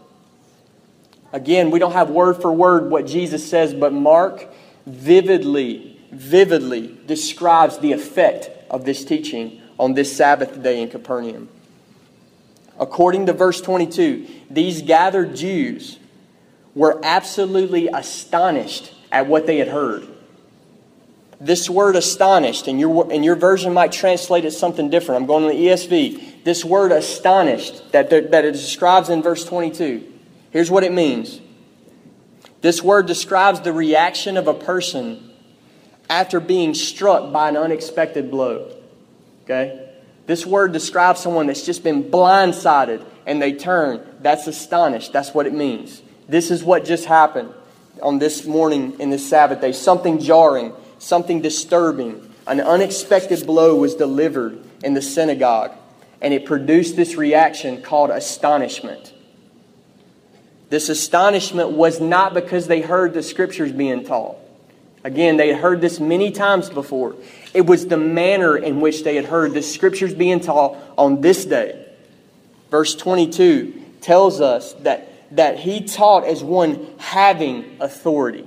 Again, 1.32 1.70
we 1.70 1.78
don't 1.78 1.92
have 1.92 2.10
word 2.10 2.40
for 2.40 2.52
word 2.52 2.90
what 2.90 3.06
Jesus 3.06 3.48
says, 3.48 3.72
but 3.72 3.92
Mark 3.92 4.48
vividly, 4.86 6.00
vividly 6.10 6.98
describes 7.06 7.78
the 7.78 7.92
effect 7.92 8.50
of 8.70 8.84
this 8.84 9.04
teaching 9.04 9.60
on 9.78 9.94
this 9.94 10.16
Sabbath 10.16 10.62
day 10.62 10.80
in 10.80 10.88
Capernaum. 10.88 11.48
According 12.78 13.26
to 13.26 13.32
verse 13.32 13.60
22, 13.60 14.26
these 14.50 14.82
gathered 14.82 15.36
Jews 15.36 15.98
were 16.76 17.00
absolutely 17.02 17.88
astonished 17.88 18.94
at 19.10 19.26
what 19.26 19.46
they 19.46 19.56
had 19.56 19.66
heard. 19.66 20.06
This 21.40 21.68
word 21.68 21.96
astonished, 21.96 22.68
and 22.68 22.78
your, 22.78 23.10
and 23.10 23.24
your 23.24 23.34
version 23.34 23.72
might 23.72 23.92
translate 23.92 24.44
it 24.44 24.52
something 24.52 24.90
different. 24.90 25.22
I'm 25.22 25.26
going 25.26 25.50
to 25.50 25.56
the 25.56 25.66
ESV. 25.66 26.44
This 26.44 26.64
word 26.64 26.92
astonished 26.92 27.92
that, 27.92 28.10
that 28.10 28.44
it 28.44 28.52
describes 28.52 29.08
in 29.08 29.22
verse 29.22 29.44
22. 29.44 30.12
Here's 30.50 30.70
what 30.70 30.84
it 30.84 30.92
means 30.92 31.40
this 32.60 32.82
word 32.82 33.06
describes 33.06 33.60
the 33.60 33.72
reaction 33.72 34.36
of 34.36 34.46
a 34.46 34.54
person 34.54 35.30
after 36.08 36.40
being 36.40 36.74
struck 36.74 37.32
by 37.32 37.48
an 37.48 37.56
unexpected 37.56 38.30
blow. 38.30 38.74
Okay? 39.44 39.88
This 40.26 40.44
word 40.44 40.72
describes 40.72 41.20
someone 41.20 41.46
that's 41.46 41.64
just 41.64 41.84
been 41.84 42.04
blindsided 42.10 43.04
and 43.26 43.40
they 43.40 43.52
turn. 43.52 44.06
That's 44.20 44.46
astonished. 44.46 45.12
That's 45.12 45.32
what 45.32 45.46
it 45.46 45.52
means. 45.52 46.02
This 46.28 46.50
is 46.50 46.64
what 46.64 46.84
just 46.84 47.04
happened 47.04 47.52
on 48.02 48.18
this 48.18 48.44
morning 48.44 48.98
in 48.98 49.10
this 49.10 49.28
Sabbath 49.28 49.60
day. 49.60 49.72
Something 49.72 50.18
jarring, 50.18 50.72
something 50.98 51.40
disturbing. 51.40 52.34
An 52.46 52.60
unexpected 52.60 53.46
blow 53.46 53.76
was 53.76 53.94
delivered 53.94 54.58
in 54.82 54.94
the 54.94 55.02
synagogue, 55.02 55.72
and 56.20 56.34
it 56.34 56.44
produced 56.44 56.96
this 56.96 57.16
reaction 57.16 57.82
called 57.82 58.10
astonishment. 58.10 59.12
This 60.68 60.88
astonishment 60.88 61.70
was 61.70 62.00
not 62.00 62.34
because 62.34 62.66
they 62.66 62.80
heard 62.80 63.14
the 63.14 63.22
scriptures 63.22 63.70
being 63.70 64.04
taught. 64.04 64.36
Again, 65.04 65.36
they 65.36 65.48
had 65.48 65.58
heard 65.58 65.80
this 65.80 66.00
many 66.00 66.32
times 66.32 66.68
before. 66.68 67.14
It 67.54 67.64
was 67.66 67.86
the 67.86 67.96
manner 67.96 68.56
in 68.56 68.80
which 68.80 69.04
they 69.04 69.14
had 69.14 69.26
heard 69.26 69.54
the 69.54 69.62
scriptures 69.62 70.12
being 70.12 70.40
taught 70.40 70.76
on 70.98 71.20
this 71.20 71.44
day. 71.44 71.86
Verse 72.72 72.96
22 72.96 73.84
tells 74.00 74.40
us 74.40 74.72
that 74.80 75.08
that 75.32 75.58
he 75.58 75.82
taught 75.82 76.24
as 76.24 76.42
one 76.42 76.86
having 76.98 77.76
authority. 77.80 78.46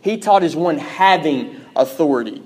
He 0.00 0.18
taught 0.18 0.42
as 0.42 0.54
one 0.54 0.78
having 0.78 1.60
authority. 1.76 2.42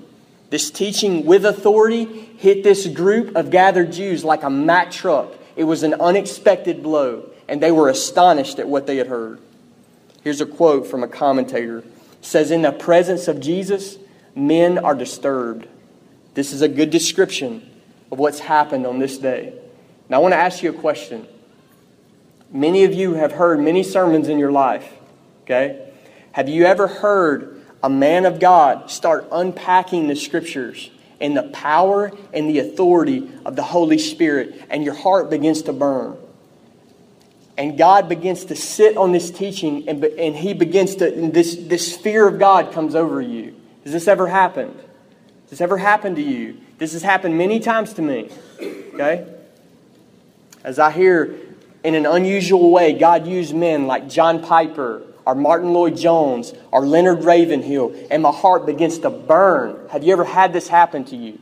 This 0.49 0.71
teaching 0.71 1.25
with 1.25 1.45
authority 1.45 2.05
hit 2.05 2.63
this 2.63 2.87
group 2.87 3.35
of 3.35 3.51
gathered 3.51 3.91
Jews 3.91 4.23
like 4.23 4.43
a 4.43 4.49
Mack 4.49 4.91
truck. 4.91 5.33
It 5.55 5.65
was 5.65 5.83
an 5.83 5.95
unexpected 5.95 6.81
blow, 6.81 7.29
and 7.47 7.61
they 7.61 7.71
were 7.71 7.89
astonished 7.89 8.59
at 8.59 8.67
what 8.67 8.87
they 8.87 8.97
had 8.97 9.07
heard. 9.07 9.39
Here's 10.23 10.41
a 10.41 10.45
quote 10.45 10.87
from 10.87 11.03
a 11.03 11.07
commentator. 11.07 11.79
It 11.79 11.85
says, 12.21 12.51
In 12.51 12.61
the 12.61 12.71
presence 12.71 13.27
of 13.27 13.39
Jesus, 13.39 13.97
men 14.35 14.77
are 14.77 14.95
disturbed. 14.95 15.67
This 16.33 16.51
is 16.53 16.61
a 16.61 16.67
good 16.67 16.89
description 16.89 17.69
of 18.11 18.19
what's 18.19 18.39
happened 18.39 18.85
on 18.85 18.99
this 18.99 19.17
day. 19.17 19.53
Now, 20.07 20.17
I 20.17 20.19
want 20.19 20.33
to 20.33 20.37
ask 20.37 20.63
you 20.63 20.71
a 20.71 20.73
question. 20.73 21.27
Many 22.51 22.83
of 22.83 22.93
you 22.93 23.13
have 23.13 23.33
heard 23.33 23.59
many 23.59 23.83
sermons 23.83 24.27
in 24.27 24.39
your 24.39 24.51
life, 24.51 24.91
okay? 25.43 25.91
Have 26.31 26.49
you 26.49 26.65
ever 26.65 26.87
heard 26.87 27.61
a 27.83 27.89
man 27.89 28.25
of 28.25 28.39
God 28.39 28.89
start 28.89 29.27
unpacking 29.31 30.07
the 30.07 30.15
scriptures 30.15 30.89
and 31.21 31.37
the 31.37 31.43
power 31.43 32.11
and 32.33 32.49
the 32.49 32.59
authority 32.59 33.29
of 33.45 33.55
the 33.55 33.63
Holy 33.63 33.97
Spirit, 33.97 34.65
and 34.69 34.83
your 34.83 34.95
heart 34.95 35.29
begins 35.29 35.61
to 35.63 35.73
burn? 35.73 36.17
And 37.57 37.77
God 37.77 38.07
begins 38.07 38.45
to 38.45 38.55
sit 38.55 38.97
on 38.97 39.11
this 39.11 39.29
teaching, 39.29 39.87
and, 39.87 40.03
and 40.03 40.35
He 40.35 40.53
begins 40.53 40.95
to, 40.95 41.11
this, 41.29 41.55
this 41.55 41.95
fear 41.95 42.27
of 42.27 42.39
God 42.39 42.71
comes 42.71 42.95
over 42.95 43.21
you. 43.21 43.55
Has 43.83 43.93
this 43.93 44.07
ever 44.07 44.27
happened? 44.27 44.75
Has 45.41 45.51
this 45.51 45.61
ever 45.61 45.77
happened 45.77 46.15
to 46.15 46.21
you? 46.21 46.57
This 46.77 46.93
has 46.93 47.03
happened 47.03 47.37
many 47.37 47.59
times 47.59 47.93
to 47.93 48.01
me. 48.01 48.29
Okay? 48.59 49.27
As 50.63 50.79
I 50.79 50.91
hear 50.91 51.37
in 51.89 52.05
an 52.05 52.05
unusual 52.05 52.71
way, 52.71 52.93
God 52.93 53.25
used 53.25 53.55
men 53.55 53.87
like 53.87 54.07
John 54.07 54.43
Piper 54.43 55.01
or 55.25 55.35
Martyn 55.35 55.73
Lloyd-Jones 55.73 56.53
or 56.71 56.85
Leonard 56.85 57.23
Ravenhill, 57.23 57.95
and 58.11 58.23
my 58.23 58.31
heart 58.31 58.65
begins 58.65 58.99
to 58.99 59.09
burn. 59.09 59.87
Have 59.89 60.03
you 60.03 60.13
ever 60.13 60.23
had 60.23 60.53
this 60.53 60.67
happen 60.67 61.03
to 61.05 61.15
you? 61.15 61.39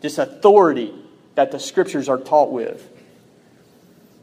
This 0.00 0.18
authority 0.18 0.94
that 1.34 1.50
the 1.50 1.58
scriptures 1.58 2.08
are 2.08 2.18
taught 2.18 2.52
with. 2.52 2.86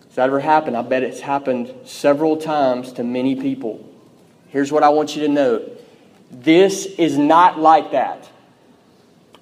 Has 0.06 0.16
that 0.16 0.28
ever 0.28 0.40
happened? 0.40 0.78
I 0.78 0.82
bet 0.82 1.04
it's 1.04 1.20
happened 1.20 1.74
several 1.86 2.38
times 2.38 2.94
to 2.94 3.04
many 3.04 3.36
people. 3.36 3.88
Here's 4.50 4.72
what 4.72 4.84
I 4.84 4.90
want 4.90 5.16
you 5.16 5.24
to 5.24 5.28
know 5.28 5.70
this 6.32 6.86
is 6.86 7.18
not 7.18 7.60
like 7.60 7.92
that. 7.92 8.30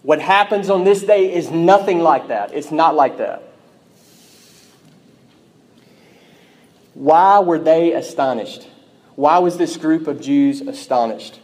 What 0.01 0.19
happens 0.19 0.69
on 0.69 0.83
this 0.83 1.03
day 1.03 1.33
is 1.33 1.49
nothing 1.51 1.99
like 1.99 2.29
that. 2.29 2.53
It's 2.53 2.71
not 2.71 2.95
like 2.95 3.17
that. 3.19 3.52
Why 6.93 7.39
were 7.39 7.59
they 7.59 7.93
astonished? 7.93 8.67
Why 9.15 9.39
was 9.39 9.57
this 9.57 9.77
group 9.77 10.07
of 10.07 10.21
Jews 10.21 10.61
astonished? 10.61 11.39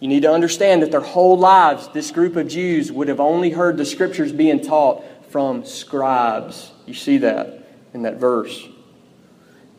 You 0.00 0.08
need 0.08 0.22
to 0.22 0.32
understand 0.32 0.82
that 0.82 0.90
their 0.90 1.00
whole 1.00 1.38
lives, 1.38 1.88
this 1.88 2.10
group 2.10 2.36
of 2.36 2.48
Jews 2.48 2.92
would 2.92 3.08
have 3.08 3.20
only 3.20 3.50
heard 3.50 3.76
the 3.76 3.84
scriptures 3.84 4.32
being 4.32 4.60
taught 4.60 5.04
from 5.30 5.64
scribes. 5.64 6.70
You 6.86 6.94
see 6.94 7.18
that 7.18 7.68
in 7.94 8.02
that 8.02 8.16
verse. 8.16 8.68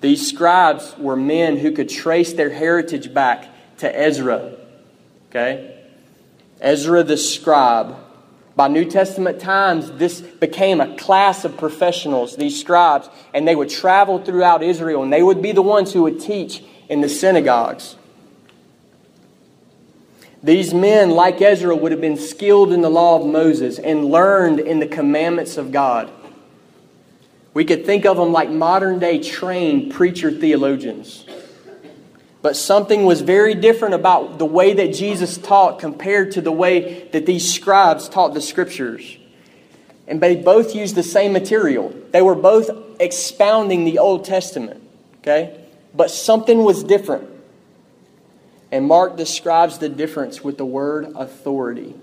These 0.01 0.27
scribes 0.27 0.96
were 0.98 1.15
men 1.15 1.58
who 1.58 1.72
could 1.72 1.89
trace 1.89 2.34
their 2.34 2.50
heritage 2.50 3.13
back 3.13 3.50
to 3.77 4.00
Ezra. 4.00 4.55
Okay? 5.29 5.84
Ezra 6.62 7.03
the 7.03 7.17
scribe. 7.17 7.96
By 8.55 8.69
New 8.69 8.85
Testament 8.85 9.41
times, 9.41 9.91
this 9.91 10.21
became 10.21 10.79
a 10.79 10.95
class 10.95 11.43
of 11.43 11.57
professionals, 11.57 12.38
these 12.38 12.59
scribes, 12.59 13.09
and 13.33 13.45
they 13.45 13.55
would 13.55 13.69
travel 13.69 14.19
throughout 14.19 14.63
Israel, 14.63 15.03
and 15.03 15.12
they 15.12 15.21
would 15.21 15.41
be 15.41 15.51
the 15.51 15.62
ones 15.62 15.91
who 15.91 16.03
would 16.03 16.21
teach 16.21 16.63
in 16.88 17.01
the 17.01 17.09
synagogues. 17.09 17.97
These 20.41 20.74
men, 20.74 21.09
like 21.09 21.41
Ezra, 21.41 21.75
would 21.75 21.91
have 21.91 22.00
been 22.00 22.17
skilled 22.17 22.71
in 22.71 22.81
the 22.81 22.89
law 22.89 23.19
of 23.19 23.25
Moses 23.25 23.79
and 23.79 24.05
learned 24.05 24.59
in 24.59 24.79
the 24.79 24.88
commandments 24.88 25.57
of 25.57 25.71
God. 25.71 26.09
We 27.53 27.65
could 27.65 27.85
think 27.85 28.05
of 28.05 28.17
them 28.17 28.31
like 28.31 28.50
modern 28.50 29.00
day 29.00 29.19
trained 29.19 29.91
preacher 29.91 30.31
theologians. 30.31 31.25
But 32.45 32.55
something 32.55 33.05
was 33.05 33.21
very 33.21 33.55
different 33.55 33.95
about 33.95 34.37
the 34.37 34.45
way 34.45 34.73
that 34.73 34.93
Jesus 34.93 35.35
taught 35.35 35.79
compared 35.79 36.33
to 36.33 36.41
the 36.41 36.51
way 36.51 37.09
that 37.11 37.25
these 37.25 37.51
scribes 37.51 38.07
taught 38.07 38.35
the 38.35 38.39
scriptures. 38.39 39.17
And 40.05 40.21
they 40.21 40.35
both 40.35 40.75
used 40.75 40.93
the 40.93 41.01
same 41.01 41.33
material. 41.33 41.91
They 42.11 42.21
were 42.21 42.35
both 42.35 42.69
expounding 42.99 43.83
the 43.83 43.97
Old 43.97 44.25
Testament. 44.25 44.87
Okay? 45.21 45.59
But 45.95 46.11
something 46.11 46.63
was 46.63 46.83
different. 46.83 47.27
And 48.71 48.85
Mark 48.85 49.17
describes 49.17 49.79
the 49.79 49.89
difference 49.89 50.43
with 50.43 50.59
the 50.59 50.67
word 50.67 51.13
authority. 51.15 51.95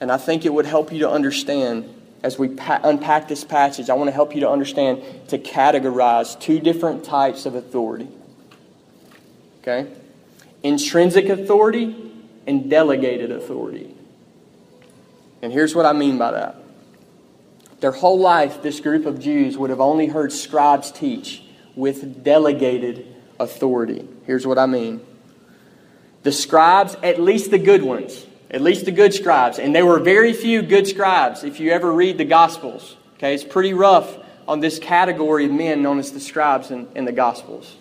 And 0.00 0.10
I 0.10 0.16
think 0.16 0.44
it 0.44 0.52
would 0.52 0.66
help 0.66 0.92
you 0.92 0.98
to 0.98 1.08
understand 1.08 1.94
as 2.24 2.40
we 2.40 2.48
pa- 2.48 2.80
unpack 2.82 3.28
this 3.28 3.44
passage. 3.44 3.88
I 3.88 3.94
want 3.94 4.08
to 4.08 4.12
help 4.12 4.34
you 4.34 4.40
to 4.40 4.50
understand 4.50 5.28
to 5.28 5.38
categorize 5.38 6.36
two 6.40 6.58
different 6.58 7.04
types 7.04 7.46
of 7.46 7.54
authority. 7.54 8.08
Okay? 9.68 9.90
Intrinsic 10.62 11.28
authority 11.28 11.94
and 12.46 12.70
delegated 12.70 13.30
authority. 13.30 13.94
And 15.42 15.52
here's 15.52 15.74
what 15.74 15.84
I 15.84 15.92
mean 15.92 16.18
by 16.18 16.32
that. 16.32 16.56
Their 17.80 17.92
whole 17.92 18.18
life, 18.18 18.62
this 18.62 18.80
group 18.80 19.06
of 19.06 19.20
Jews 19.20 19.56
would 19.56 19.70
have 19.70 19.80
only 19.80 20.06
heard 20.06 20.32
scribes 20.32 20.90
teach 20.90 21.44
with 21.76 22.24
delegated 22.24 23.14
authority. 23.38 24.08
Here's 24.26 24.46
what 24.46 24.58
I 24.58 24.66
mean. 24.66 25.00
The 26.24 26.32
scribes, 26.32 26.96
at 27.02 27.20
least 27.20 27.52
the 27.52 27.58
good 27.58 27.82
ones, 27.82 28.26
at 28.50 28.60
least 28.60 28.86
the 28.86 28.90
good 28.90 29.14
scribes, 29.14 29.60
and 29.60 29.74
there 29.74 29.86
were 29.86 30.00
very 30.00 30.32
few 30.32 30.62
good 30.62 30.88
scribes 30.88 31.44
if 31.44 31.60
you 31.60 31.70
ever 31.70 31.92
read 31.92 32.18
the 32.18 32.24
Gospels. 32.24 32.96
Okay, 33.14 33.34
it's 33.34 33.44
pretty 33.44 33.74
rough 33.74 34.16
on 34.48 34.58
this 34.58 34.80
category 34.80 35.44
of 35.44 35.52
men 35.52 35.82
known 35.82 36.00
as 36.00 36.10
the 36.10 36.20
scribes 36.20 36.72
in, 36.72 36.88
in 36.96 37.04
the 37.04 37.12
Gospels. 37.12 37.76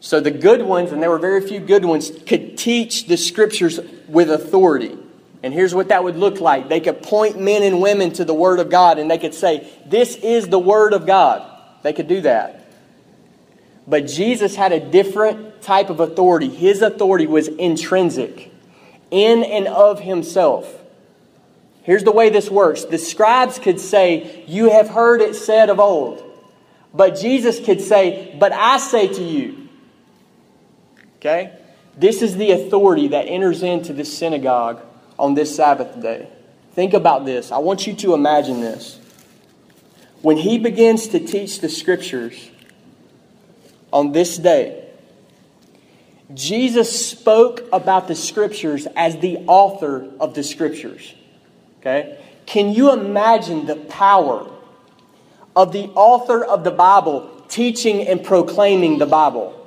So 0.00 0.20
the 0.20 0.30
good 0.30 0.62
ones, 0.62 0.92
and 0.92 1.02
there 1.02 1.10
were 1.10 1.18
very 1.18 1.40
few 1.40 1.60
good 1.60 1.84
ones, 1.84 2.10
could 2.26 2.56
teach 2.56 3.06
the 3.06 3.16
scriptures 3.16 3.80
with 4.08 4.30
authority. 4.30 4.96
And 5.42 5.54
here's 5.54 5.74
what 5.74 5.88
that 5.88 6.02
would 6.04 6.16
look 6.16 6.40
like 6.40 6.68
they 6.68 6.80
could 6.80 7.02
point 7.02 7.40
men 7.40 7.62
and 7.62 7.80
women 7.80 8.12
to 8.14 8.24
the 8.24 8.34
Word 8.34 8.58
of 8.58 8.70
God, 8.70 8.98
and 8.98 9.10
they 9.10 9.18
could 9.18 9.34
say, 9.34 9.68
This 9.86 10.16
is 10.16 10.48
the 10.48 10.58
Word 10.58 10.92
of 10.92 11.06
God. 11.06 11.44
They 11.82 11.92
could 11.92 12.08
do 12.08 12.20
that. 12.22 12.66
But 13.86 14.06
Jesus 14.06 14.54
had 14.54 14.72
a 14.72 14.80
different 14.80 15.62
type 15.62 15.90
of 15.90 16.00
authority. 16.00 16.48
His 16.48 16.82
authority 16.82 17.26
was 17.26 17.48
intrinsic, 17.48 18.52
in 19.10 19.44
and 19.44 19.66
of 19.66 20.00
himself. 20.00 20.74
Here's 21.84 22.04
the 22.04 22.12
way 22.12 22.28
this 22.28 22.50
works 22.50 22.84
the 22.84 22.98
scribes 22.98 23.58
could 23.58 23.80
say, 23.80 24.44
You 24.46 24.70
have 24.70 24.88
heard 24.88 25.20
it 25.22 25.34
said 25.34 25.70
of 25.70 25.80
old. 25.80 26.22
But 26.92 27.18
Jesus 27.18 27.60
could 27.60 27.80
say, 27.80 28.36
But 28.38 28.52
I 28.52 28.78
say 28.78 29.08
to 29.08 29.22
you. 29.22 29.67
Okay? 31.18 31.52
This 31.96 32.22
is 32.22 32.36
the 32.36 32.52
authority 32.52 33.08
that 33.08 33.22
enters 33.22 33.62
into 33.62 33.92
the 33.92 34.04
synagogue 34.04 34.80
on 35.18 35.34
this 35.34 35.54
Sabbath 35.54 36.00
day. 36.00 36.28
Think 36.74 36.94
about 36.94 37.24
this. 37.24 37.50
I 37.50 37.58
want 37.58 37.86
you 37.86 37.94
to 37.94 38.14
imagine 38.14 38.60
this. 38.60 39.00
When 40.22 40.36
he 40.36 40.58
begins 40.58 41.08
to 41.08 41.20
teach 41.20 41.60
the 41.60 41.68
scriptures 41.68 42.50
on 43.92 44.12
this 44.12 44.36
day, 44.36 44.84
Jesus 46.34 47.08
spoke 47.08 47.64
about 47.72 48.06
the 48.06 48.14
scriptures 48.14 48.86
as 48.94 49.16
the 49.18 49.38
author 49.46 50.08
of 50.20 50.34
the 50.34 50.42
scriptures. 50.42 51.14
Okay? 51.80 52.18
Can 52.46 52.72
you 52.72 52.92
imagine 52.92 53.66
the 53.66 53.76
power 53.76 54.48
of 55.56 55.72
the 55.72 55.86
author 55.94 56.44
of 56.44 56.64
the 56.64 56.70
Bible 56.70 57.44
teaching 57.48 58.06
and 58.06 58.22
proclaiming 58.22 58.98
the 58.98 59.06
Bible? 59.06 59.57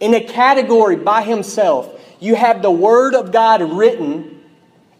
In 0.00 0.14
a 0.14 0.22
category 0.22 0.96
by 0.96 1.22
himself, 1.22 1.88
you 2.20 2.34
have 2.34 2.62
the 2.62 2.70
Word 2.70 3.14
of 3.14 3.32
God 3.32 3.62
written 3.62 4.40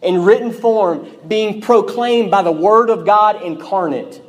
in 0.01 0.23
written 0.23 0.53
form 0.53 1.09
being 1.27 1.61
proclaimed 1.61 2.31
by 2.31 2.41
the 2.41 2.51
Word 2.51 2.89
of 2.89 3.05
God 3.05 3.41
incarnate. 3.41 4.21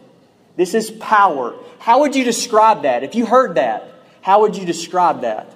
This 0.56 0.74
is 0.74 0.90
power. 0.90 1.54
How 1.78 2.00
would 2.00 2.14
you 2.14 2.24
describe 2.24 2.82
that? 2.82 3.02
If 3.02 3.14
you 3.14 3.26
heard 3.26 3.54
that, 3.54 3.88
how 4.20 4.42
would 4.42 4.56
you 4.56 4.66
describe 4.66 5.22
that? 5.22 5.52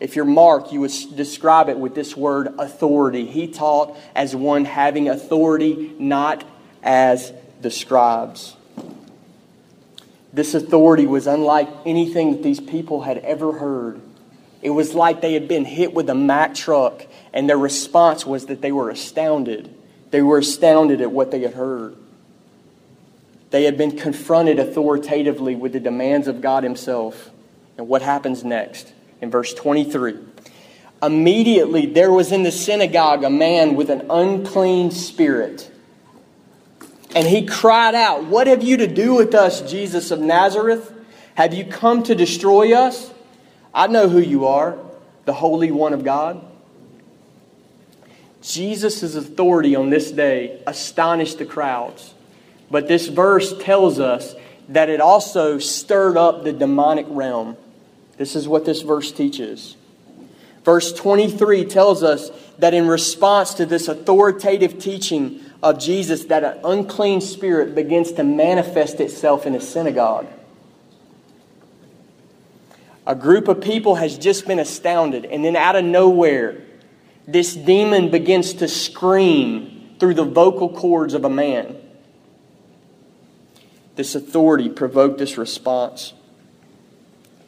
If 0.00 0.14
you're 0.14 0.24
Mark, 0.24 0.72
you 0.72 0.80
would 0.80 0.92
describe 1.16 1.68
it 1.68 1.78
with 1.78 1.94
this 1.94 2.16
word 2.16 2.54
authority. 2.58 3.26
He 3.26 3.48
taught 3.48 3.96
as 4.14 4.34
one 4.36 4.64
having 4.64 5.08
authority, 5.08 5.92
not 5.98 6.44
as 6.82 7.32
the 7.60 7.70
scribes. 7.70 8.54
This 10.32 10.54
authority 10.54 11.06
was 11.06 11.26
unlike 11.26 11.68
anything 11.84 12.32
that 12.32 12.42
these 12.42 12.60
people 12.60 13.02
had 13.02 13.18
ever 13.18 13.52
heard. 13.52 14.00
It 14.60 14.70
was 14.70 14.94
like 14.94 15.20
they 15.20 15.34
had 15.34 15.48
been 15.48 15.64
hit 15.64 15.94
with 15.94 16.10
a 16.10 16.14
Mack 16.14 16.54
truck, 16.54 17.06
and 17.32 17.48
their 17.48 17.58
response 17.58 18.26
was 18.26 18.46
that 18.46 18.60
they 18.60 18.72
were 18.72 18.90
astounded. 18.90 19.74
They 20.10 20.22
were 20.22 20.38
astounded 20.38 21.00
at 21.00 21.12
what 21.12 21.30
they 21.30 21.40
had 21.40 21.54
heard. 21.54 21.96
They 23.50 23.64
had 23.64 23.78
been 23.78 23.96
confronted 23.96 24.58
authoritatively 24.58 25.54
with 25.54 25.72
the 25.72 25.80
demands 25.80 26.28
of 26.28 26.40
God 26.40 26.64
Himself. 26.64 27.30
And 27.76 27.88
what 27.88 28.02
happens 28.02 28.44
next? 28.44 28.92
In 29.20 29.30
verse 29.30 29.54
23 29.54 30.16
Immediately 31.00 31.86
there 31.86 32.10
was 32.10 32.32
in 32.32 32.42
the 32.42 32.50
synagogue 32.50 33.22
a 33.22 33.30
man 33.30 33.76
with 33.76 33.88
an 33.88 34.06
unclean 34.10 34.90
spirit. 34.90 35.70
And 37.14 37.26
he 37.26 37.46
cried 37.46 37.94
out, 37.94 38.24
What 38.24 38.48
have 38.48 38.62
you 38.62 38.78
to 38.78 38.86
do 38.86 39.14
with 39.14 39.34
us, 39.34 39.60
Jesus 39.62 40.10
of 40.10 40.20
Nazareth? 40.20 40.92
Have 41.36 41.54
you 41.54 41.64
come 41.64 42.02
to 42.02 42.14
destroy 42.14 42.74
us? 42.74 43.12
I 43.74 43.86
know 43.86 44.08
who 44.08 44.20
you 44.20 44.46
are, 44.46 44.78
the 45.24 45.32
Holy 45.32 45.70
One 45.70 45.92
of 45.92 46.04
God. 46.04 46.44
Jesus' 48.40 49.14
authority 49.14 49.76
on 49.76 49.90
this 49.90 50.10
day 50.10 50.62
astonished 50.66 51.38
the 51.38 51.44
crowds. 51.44 52.14
But 52.70 52.88
this 52.88 53.08
verse 53.08 53.56
tells 53.58 53.98
us 53.98 54.34
that 54.68 54.88
it 54.88 55.00
also 55.00 55.58
stirred 55.58 56.16
up 56.16 56.44
the 56.44 56.52
demonic 56.52 57.06
realm. 57.08 57.56
This 58.16 58.36
is 58.36 58.46
what 58.46 58.64
this 58.64 58.82
verse 58.82 59.12
teaches. 59.12 59.76
Verse 60.64 60.92
23 60.92 61.64
tells 61.64 62.02
us 62.02 62.30
that 62.58 62.74
in 62.74 62.86
response 62.86 63.54
to 63.54 63.64
this 63.64 63.88
authoritative 63.88 64.78
teaching 64.78 65.40
of 65.62 65.78
Jesus, 65.78 66.24
that 66.26 66.44
an 66.44 66.60
unclean 66.64 67.20
spirit 67.20 67.74
begins 67.74 68.12
to 68.12 68.24
manifest 68.24 69.00
itself 69.00 69.46
in 69.46 69.54
a 69.54 69.60
synagogue. 69.60 70.26
A 73.08 73.14
group 73.14 73.48
of 73.48 73.62
people 73.62 73.94
has 73.94 74.18
just 74.18 74.46
been 74.46 74.58
astounded, 74.58 75.24
and 75.24 75.42
then 75.42 75.56
out 75.56 75.76
of 75.76 75.84
nowhere, 75.84 76.60
this 77.26 77.54
demon 77.54 78.10
begins 78.10 78.52
to 78.54 78.68
scream 78.68 79.96
through 79.98 80.12
the 80.12 80.24
vocal 80.24 80.68
cords 80.68 81.14
of 81.14 81.24
a 81.24 81.30
man. 81.30 81.74
This 83.96 84.14
authority 84.14 84.68
provoked 84.68 85.16
this 85.16 85.38
response. 85.38 86.12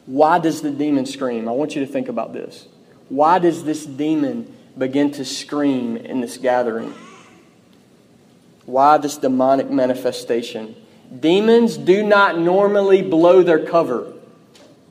Why 0.07 0.39
does 0.39 0.63
the 0.63 0.71
demon 0.71 1.05
scream? 1.05 1.47
I 1.47 1.51
want 1.51 1.75
you 1.75 1.85
to 1.85 1.91
think 1.91 2.09
about 2.09 2.33
this. 2.33 2.67
Why 3.09 3.37
does 3.37 3.63
this 3.63 3.85
demon 3.85 4.51
begin 4.75 5.11
to 5.11 5.23
scream 5.23 5.95
in 5.95 6.21
this 6.21 6.37
gathering? 6.37 6.91
Why 8.65 8.97
this 8.97 9.17
demonic 9.17 9.69
manifestation? 9.69 10.75
Demons 11.19 11.77
do 11.77 12.01
not 12.01 12.39
normally 12.39 13.03
blow 13.03 13.43
their 13.43 13.63
cover. 13.63 14.13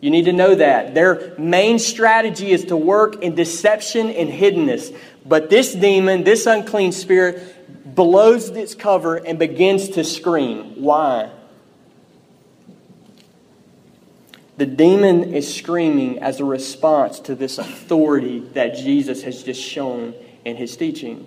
You 0.01 0.11
need 0.11 0.25
to 0.25 0.33
know 0.33 0.55
that. 0.55 0.95
Their 0.95 1.35
main 1.39 1.79
strategy 1.79 2.53
is 2.53 2.67
to 2.67 2.77
work 2.77 3.23
in 3.23 3.35
deception 3.35 4.11
and 4.11 4.31
hiddenness. 4.31 4.97
But 5.27 5.51
this 5.51 5.75
demon, 5.75 6.25
this 6.25 6.47
unclean 6.47 6.93
spirit, 6.93 7.95
blows 7.95 8.49
its 8.51 8.75
cover 8.75 9.17
and 9.17 9.39
begins 9.39 9.91
to 9.91 10.05
scream. 10.05 10.83
Why? 10.83 11.31
The 14.57 14.67
demon 14.67 15.35
is 15.35 15.55
screaming 15.55 16.19
as 16.19 16.41
a 16.41 16.45
response 16.45 17.21
to 17.21 17.35
this 17.35 17.59
authority 17.59 18.41
that 18.53 18.77
Jesus 18.77 19.23
has 19.23 19.43
just 19.43 19.61
shown 19.61 20.15
in 20.45 20.57
his 20.57 20.77
teaching. 20.77 21.27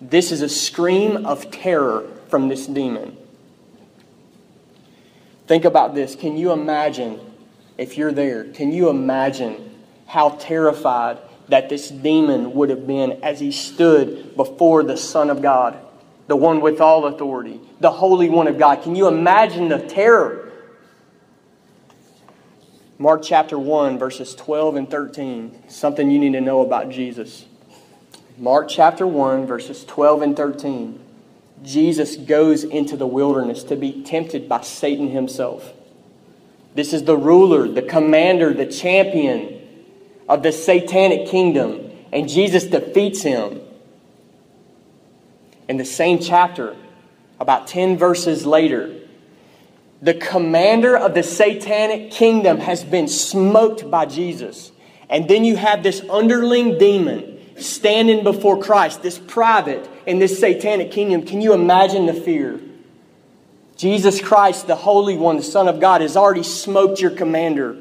This 0.00 0.30
is 0.30 0.42
a 0.42 0.48
scream 0.48 1.26
of 1.26 1.50
terror 1.50 2.08
from 2.28 2.48
this 2.48 2.66
demon. 2.66 3.16
Think 5.46 5.64
about 5.64 5.94
this. 5.94 6.14
Can 6.14 6.36
you 6.36 6.52
imagine 6.52 7.18
if 7.78 7.96
you're 7.96 8.12
there, 8.12 8.44
can 8.44 8.72
you 8.72 8.88
imagine 8.90 9.76
how 10.06 10.30
terrified 10.30 11.18
that 11.48 11.68
this 11.68 11.88
demon 11.88 12.52
would 12.52 12.70
have 12.70 12.86
been 12.86 13.20
as 13.22 13.40
he 13.40 13.52
stood 13.52 14.36
before 14.36 14.82
the 14.82 14.96
Son 14.96 15.30
of 15.30 15.40
God, 15.40 15.78
the 16.26 16.36
one 16.36 16.60
with 16.60 16.80
all 16.80 17.06
authority, 17.06 17.60
the 17.80 17.90
Holy 17.90 18.28
One 18.28 18.48
of 18.48 18.58
God? 18.58 18.82
Can 18.82 18.96
you 18.96 19.06
imagine 19.06 19.68
the 19.68 19.78
terror? 19.78 20.52
Mark 22.98 23.22
chapter 23.22 23.56
1, 23.56 23.96
verses 23.96 24.34
12 24.34 24.74
and 24.74 24.90
13, 24.90 25.68
something 25.68 26.10
you 26.10 26.18
need 26.18 26.32
to 26.32 26.40
know 26.40 26.62
about 26.62 26.90
Jesus. 26.90 27.46
Mark 28.36 28.68
chapter 28.68 29.06
1, 29.06 29.46
verses 29.46 29.84
12 29.84 30.22
and 30.22 30.36
13. 30.36 31.00
Jesus 31.62 32.16
goes 32.16 32.64
into 32.64 32.96
the 32.96 33.06
wilderness 33.06 33.62
to 33.64 33.76
be 33.76 34.02
tempted 34.02 34.48
by 34.48 34.62
Satan 34.62 35.10
himself. 35.10 35.72
This 36.78 36.92
is 36.92 37.02
the 37.02 37.16
ruler, 37.16 37.66
the 37.66 37.82
commander, 37.82 38.54
the 38.54 38.64
champion 38.64 39.60
of 40.28 40.44
the 40.44 40.52
satanic 40.52 41.26
kingdom. 41.26 41.90
And 42.12 42.28
Jesus 42.28 42.66
defeats 42.66 43.20
him. 43.20 43.60
In 45.68 45.76
the 45.76 45.84
same 45.84 46.20
chapter, 46.20 46.76
about 47.40 47.66
10 47.66 47.98
verses 47.98 48.46
later, 48.46 48.94
the 50.02 50.14
commander 50.14 50.96
of 50.96 51.14
the 51.14 51.24
satanic 51.24 52.12
kingdom 52.12 52.58
has 52.58 52.84
been 52.84 53.08
smoked 53.08 53.90
by 53.90 54.06
Jesus. 54.06 54.70
And 55.10 55.28
then 55.28 55.44
you 55.44 55.56
have 55.56 55.82
this 55.82 56.00
underling 56.08 56.78
demon 56.78 57.40
standing 57.56 58.22
before 58.22 58.62
Christ, 58.62 59.02
this 59.02 59.18
private 59.18 59.90
in 60.06 60.20
this 60.20 60.38
satanic 60.38 60.92
kingdom. 60.92 61.26
Can 61.26 61.40
you 61.40 61.54
imagine 61.54 62.06
the 62.06 62.14
fear? 62.14 62.60
Jesus 63.78 64.20
Christ, 64.20 64.66
the 64.66 64.74
Holy 64.74 65.16
One, 65.16 65.36
the 65.36 65.42
Son 65.42 65.68
of 65.68 65.80
God, 65.80 66.00
has 66.00 66.16
already 66.16 66.42
smoked 66.42 67.00
your 67.00 67.12
commander. 67.12 67.76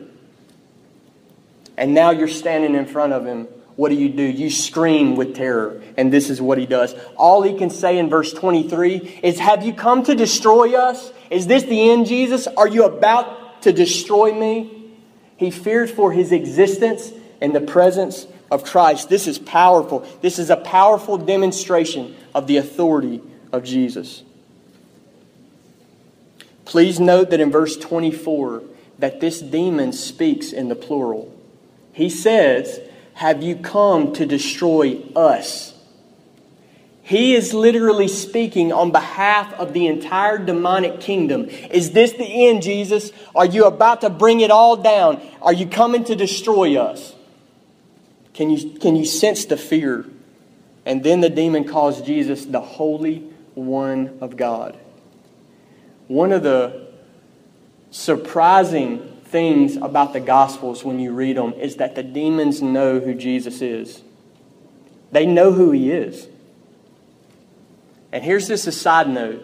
And 1.75 1.95
now 1.95 2.11
you're 2.11 2.27
standing 2.27 2.75
in 2.75 2.85
front 2.85 3.13
of 3.13 3.25
him. 3.25 3.47
What 3.75 3.89
do 3.89 3.95
you 3.95 4.09
do? 4.09 4.23
You 4.23 4.51
scream 4.51 5.15
with 5.15 5.35
terror. 5.35 5.81
And 5.97 6.13
this 6.13 6.29
is 6.29 6.39
what 6.39 6.59
he 6.59 6.67
does. 6.67 6.93
All 7.15 7.41
he 7.41 7.57
can 7.57 7.71
say 7.71 7.97
in 7.97 8.09
verse 8.09 8.31
23 8.31 9.21
is 9.23 9.39
Have 9.39 9.65
you 9.65 9.73
come 9.73 10.03
to 10.03 10.13
destroy 10.13 10.75
us? 10.75 11.11
Is 11.31 11.47
this 11.47 11.63
the 11.63 11.89
end, 11.89 12.05
Jesus? 12.05 12.45
Are 12.45 12.67
you 12.67 12.85
about 12.85 13.63
to 13.63 13.73
destroy 13.73 14.31
me? 14.33 14.93
He 15.37 15.49
feared 15.49 15.89
for 15.89 16.11
his 16.11 16.31
existence 16.31 17.11
in 17.41 17.53
the 17.53 17.61
presence 17.61 18.27
of 18.51 18.63
Christ. 18.63 19.09
This 19.09 19.27
is 19.27 19.39
powerful. 19.39 20.07
This 20.21 20.37
is 20.37 20.51
a 20.51 20.57
powerful 20.57 21.17
demonstration 21.17 22.15
of 22.35 22.45
the 22.45 22.57
authority 22.57 23.21
of 23.51 23.63
Jesus. 23.63 24.23
Please 26.67 26.99
note 26.99 27.29
that 27.29 27.39
in 27.39 27.49
verse 27.49 27.77
24 27.77 28.61
that 28.99 29.21
this 29.21 29.39
demon 29.39 29.93
speaks 29.93 30.51
in 30.51 30.67
the 30.67 30.75
plural. 30.75 31.33
He 31.93 32.09
says, 32.09 32.81
"Have 33.13 33.41
you 33.41 33.55
come 33.55 34.11
to 34.11 34.25
destroy 34.25 34.97
us?" 35.15 35.75
He 37.01 37.35
is 37.35 37.53
literally 37.53 38.09
speaking 38.09 38.73
on 38.73 38.91
behalf 38.91 39.53
of 39.53 39.71
the 39.71 39.87
entire 39.87 40.37
demonic 40.37 40.99
kingdom. 40.99 41.47
Is 41.71 41.91
this 41.91 42.11
the 42.11 42.49
end, 42.49 42.63
Jesus? 42.63 43.13
Are 43.33 43.45
you 43.45 43.63
about 43.63 44.01
to 44.01 44.09
bring 44.09 44.41
it 44.41 44.51
all 44.51 44.75
down? 44.75 45.21
Are 45.41 45.53
you 45.53 45.67
coming 45.67 46.03
to 46.03 46.17
destroy 46.17 46.75
us? 46.75 47.15
Can 48.33 48.49
you, 48.49 48.77
can 48.77 48.97
you 48.97 49.05
sense 49.05 49.45
the 49.45 49.55
fear? 49.55 50.05
And 50.85 51.01
then 51.01 51.21
the 51.21 51.29
demon 51.29 51.63
calls 51.63 52.01
Jesus 52.01 52.43
the 52.43 52.59
Holy 52.59 53.23
One 53.55 54.17
of 54.19 54.35
God. 54.35 54.77
One 56.07 56.31
of 56.31 56.43
the 56.43 56.87
surprising 57.91 59.17
things 59.25 59.75
about 59.75 60.13
the 60.13 60.19
Gospels 60.19 60.83
when 60.83 60.99
you 60.99 61.11
read 61.11 61.37
them 61.37 61.53
is 61.53 61.77
that 61.77 61.95
the 61.95 62.03
demons 62.03 62.61
know 62.61 62.99
who 62.99 63.13
Jesus 63.13 63.61
is. 63.61 64.01
They 65.11 65.25
know 65.25 65.51
who 65.51 65.71
he 65.71 65.91
is. 65.91 66.27
And 68.11 68.23
here's 68.23 68.47
just 68.47 68.67
a 68.67 68.71
side 68.71 69.09
note 69.09 69.43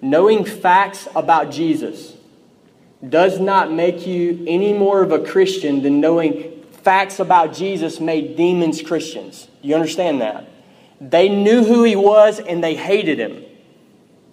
knowing 0.00 0.44
facts 0.44 1.08
about 1.16 1.50
Jesus 1.50 2.14
does 3.06 3.40
not 3.40 3.72
make 3.72 4.06
you 4.06 4.44
any 4.46 4.72
more 4.72 5.02
of 5.02 5.12
a 5.12 5.18
Christian 5.18 5.82
than 5.82 6.00
knowing 6.00 6.62
facts 6.82 7.18
about 7.18 7.54
Jesus 7.54 8.00
made 8.00 8.36
demons 8.36 8.82
Christians. 8.82 9.48
You 9.62 9.74
understand 9.74 10.20
that? 10.20 10.48
They 11.00 11.28
knew 11.28 11.64
who 11.64 11.84
he 11.84 11.96
was 11.96 12.38
and 12.38 12.62
they 12.62 12.74
hated 12.74 13.18
him. 13.18 13.44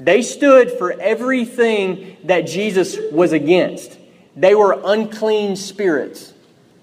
They 0.04 0.24
stood 0.24 0.72
for 0.72 1.00
everything 1.00 2.18
that 2.24 2.42
Jesus 2.42 2.98
was 3.12 3.34
against. 3.34 4.00
They 4.36 4.56
were 4.56 4.82
unclean 4.84 5.56
spirits. 5.56 6.34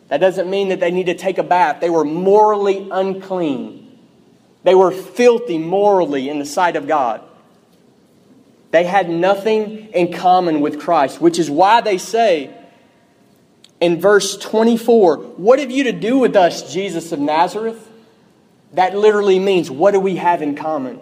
That 0.07 0.19
doesn't 0.19 0.49
mean 0.49 0.69
that 0.69 0.79
they 0.79 0.93
need 0.93 1.07
to 1.07 1.17
take 1.17 1.39
a 1.39 1.43
bath. 1.43 1.81
They 1.81 1.91
were 1.91 2.05
morally 2.05 2.89
unclean. 2.89 3.99
They 4.63 4.77
were 4.77 4.93
filthy 4.93 5.59
morally 5.59 6.29
in 6.29 6.39
the 6.39 6.47
sight 6.47 6.77
of 6.77 6.87
God. 6.87 7.23
They 8.71 8.85
had 8.85 9.11
nothing 9.11 9.89
in 9.89 10.13
common 10.13 10.61
with 10.61 10.79
Christ, 10.79 11.21
which 11.21 11.41
is 11.41 11.51
why 11.51 11.81
they 11.81 11.99
say 11.99 12.55
in 13.81 14.01
verse 14.01 14.37
24, 14.37 15.17
What 15.17 15.59
have 15.59 15.73
you 15.73 15.85
to 15.85 15.93
do 15.93 16.19
with 16.19 16.37
us, 16.37 16.73
Jesus 16.73 17.11
of 17.11 17.19
Nazareth? 17.19 17.85
That 18.75 18.97
literally 18.97 19.41
means, 19.41 19.73
What 19.73 19.91
do 19.91 19.99
we 19.99 20.17
have 20.17 20.41
in 20.41 20.55
common? 20.55 21.01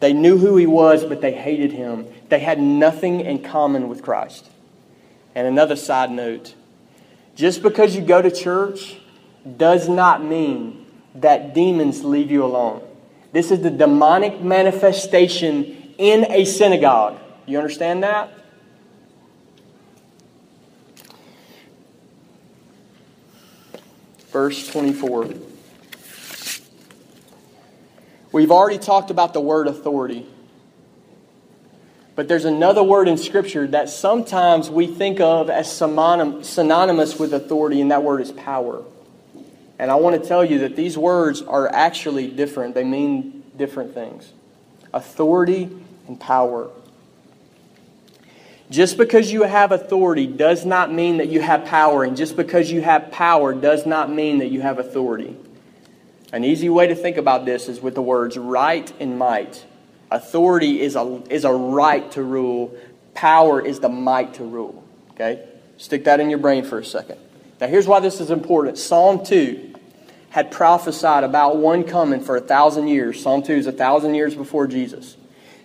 They 0.00 0.14
knew 0.14 0.38
who 0.38 0.56
he 0.56 0.66
was, 0.66 1.04
but 1.04 1.20
they 1.20 1.32
hated 1.32 1.72
him. 1.72 2.06
They 2.30 2.40
had 2.40 2.58
nothing 2.58 3.20
in 3.20 3.42
common 3.42 3.88
with 3.88 4.02
Christ. 4.02 4.48
And 5.34 5.46
another 5.46 5.76
side 5.76 6.10
note 6.10 6.54
just 7.36 7.62
because 7.62 7.94
you 7.94 8.02
go 8.02 8.20
to 8.20 8.30
church 8.30 8.98
does 9.56 9.88
not 9.88 10.22
mean 10.22 10.86
that 11.14 11.54
demons 11.54 12.04
leave 12.04 12.30
you 12.30 12.44
alone. 12.44 12.82
This 13.32 13.50
is 13.50 13.62
the 13.62 13.70
demonic 13.70 14.42
manifestation 14.42 15.94
in 15.96 16.30
a 16.30 16.44
synagogue. 16.44 17.18
You 17.46 17.58
understand 17.58 18.02
that? 18.02 18.30
Verse 24.30 24.68
24. 24.68 25.49
We've 28.32 28.50
already 28.50 28.78
talked 28.78 29.10
about 29.10 29.32
the 29.32 29.40
word 29.40 29.66
authority. 29.66 30.26
But 32.14 32.28
there's 32.28 32.44
another 32.44 32.82
word 32.82 33.08
in 33.08 33.16
Scripture 33.16 33.66
that 33.68 33.88
sometimes 33.88 34.68
we 34.68 34.86
think 34.86 35.20
of 35.20 35.48
as 35.48 35.70
synonymous 35.72 37.18
with 37.18 37.32
authority, 37.32 37.80
and 37.80 37.90
that 37.90 38.02
word 38.02 38.20
is 38.20 38.30
power. 38.30 38.84
And 39.78 39.90
I 39.90 39.94
want 39.94 40.20
to 40.20 40.28
tell 40.28 40.44
you 40.44 40.58
that 40.60 40.76
these 40.76 40.98
words 40.98 41.40
are 41.40 41.66
actually 41.72 42.28
different, 42.28 42.74
they 42.74 42.84
mean 42.84 43.44
different 43.56 43.94
things 43.94 44.32
authority 44.92 45.70
and 46.08 46.20
power. 46.20 46.68
Just 48.70 48.98
because 48.98 49.32
you 49.32 49.42
have 49.42 49.72
authority 49.72 50.26
does 50.26 50.64
not 50.64 50.92
mean 50.92 51.16
that 51.16 51.28
you 51.28 51.40
have 51.40 51.64
power, 51.64 52.04
and 52.04 52.16
just 52.16 52.36
because 52.36 52.70
you 52.70 52.82
have 52.82 53.10
power 53.10 53.54
does 53.54 53.86
not 53.86 54.10
mean 54.10 54.38
that 54.38 54.48
you 54.48 54.60
have 54.60 54.78
authority. 54.78 55.36
An 56.32 56.44
easy 56.44 56.68
way 56.68 56.86
to 56.86 56.94
think 56.94 57.16
about 57.16 57.44
this 57.44 57.68
is 57.68 57.80
with 57.80 57.94
the 57.94 58.02
words 58.02 58.38
right 58.38 58.92
and 59.00 59.18
might. 59.18 59.64
Authority 60.10 60.80
is 60.80 60.96
a, 60.96 61.22
is 61.28 61.44
a 61.44 61.52
right 61.52 62.10
to 62.12 62.22
rule, 62.22 62.76
power 63.14 63.64
is 63.64 63.80
the 63.80 63.88
might 63.88 64.34
to 64.34 64.44
rule. 64.44 64.84
Okay? 65.12 65.44
Stick 65.76 66.04
that 66.04 66.20
in 66.20 66.30
your 66.30 66.38
brain 66.38 66.64
for 66.64 66.78
a 66.78 66.84
second. 66.84 67.18
Now, 67.60 67.66
here's 67.66 67.86
why 67.86 68.00
this 68.00 68.20
is 68.20 68.30
important 68.30 68.78
Psalm 68.78 69.24
2 69.24 69.74
had 70.30 70.52
prophesied 70.52 71.24
about 71.24 71.56
one 71.56 71.82
coming 71.82 72.20
for 72.20 72.36
a 72.36 72.40
thousand 72.40 72.86
years. 72.86 73.20
Psalm 73.20 73.42
2 73.42 73.52
is 73.52 73.66
a 73.66 73.72
thousand 73.72 74.14
years 74.14 74.34
before 74.34 74.66
Jesus. 74.66 75.16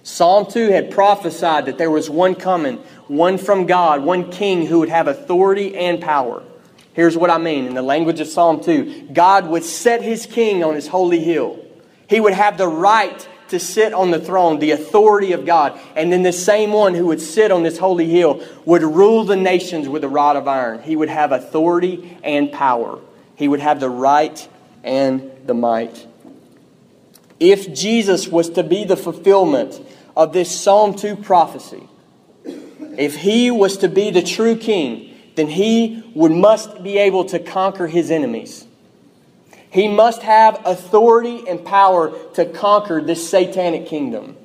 Psalm 0.01 0.45
2 0.49 0.69
had 0.69 0.91
prophesied 0.91 1.65
that 1.65 1.77
there 1.77 1.89
was 1.91 2.09
one 2.09 2.35
coming, 2.35 2.77
one 3.07 3.37
from 3.37 3.65
God, 3.65 4.03
one 4.03 4.31
king 4.31 4.65
who 4.65 4.79
would 4.79 4.89
have 4.89 5.07
authority 5.07 5.75
and 5.75 6.01
power. 6.01 6.43
Here's 6.95 7.17
what 7.17 7.29
I 7.29 7.37
mean 7.37 7.65
in 7.65 7.75
the 7.75 7.81
language 7.81 8.21
of 8.21 8.27
Psalm 8.27 8.63
2 8.63 9.09
God 9.13 9.47
would 9.47 9.63
set 9.63 10.01
his 10.01 10.25
king 10.25 10.63
on 10.63 10.75
his 10.75 10.87
holy 10.87 11.19
hill. 11.19 11.59
He 12.09 12.19
would 12.19 12.33
have 12.33 12.57
the 12.57 12.67
right 12.67 13.27
to 13.49 13.59
sit 13.59 13.93
on 13.93 14.11
the 14.11 14.19
throne, 14.19 14.59
the 14.59 14.71
authority 14.71 15.33
of 15.33 15.45
God. 15.45 15.79
And 15.95 16.11
then 16.11 16.23
the 16.23 16.33
same 16.33 16.71
one 16.71 16.93
who 16.95 17.07
would 17.07 17.21
sit 17.21 17.51
on 17.51 17.63
this 17.63 17.77
holy 17.77 18.09
hill 18.09 18.43
would 18.65 18.81
rule 18.81 19.23
the 19.23 19.35
nations 19.35 19.87
with 19.87 20.03
a 20.03 20.09
rod 20.09 20.35
of 20.35 20.47
iron. 20.47 20.81
He 20.81 20.95
would 20.95 21.09
have 21.09 21.31
authority 21.31 22.17
and 22.23 22.51
power. 22.51 22.99
He 23.35 23.47
would 23.47 23.59
have 23.59 23.79
the 23.79 23.89
right 23.89 24.47
and 24.83 25.31
the 25.45 25.53
might. 25.53 26.07
If 27.39 27.73
Jesus 27.73 28.27
was 28.27 28.49
to 28.51 28.63
be 28.63 28.85
the 28.85 28.97
fulfillment 28.97 29.79
of 30.15 30.31
this 30.31 30.49
Psalm 30.49 30.95
2 30.95 31.17
prophecy, 31.17 31.83
if 32.97 33.17
he 33.17 33.51
was 33.51 33.77
to 33.77 33.89
be 33.89 34.09
the 34.11 34.23
true 34.23 34.55
king, 34.55 35.04
then 35.35 35.47
he 35.47 36.03
would 36.13 36.31
must 36.31 36.83
be 36.83 36.97
able 36.97 37.25
to 37.25 37.39
conquer 37.39 37.87
his 37.87 38.09
enemies. 38.11 38.65
He 39.69 39.87
must 39.87 40.21
have 40.21 40.61
authority 40.65 41.47
and 41.47 41.63
power 41.65 42.17
to 42.35 42.45
conquer 42.45 43.01
this 43.01 43.29
satanic 43.29 43.87
kingdom. 43.87 44.37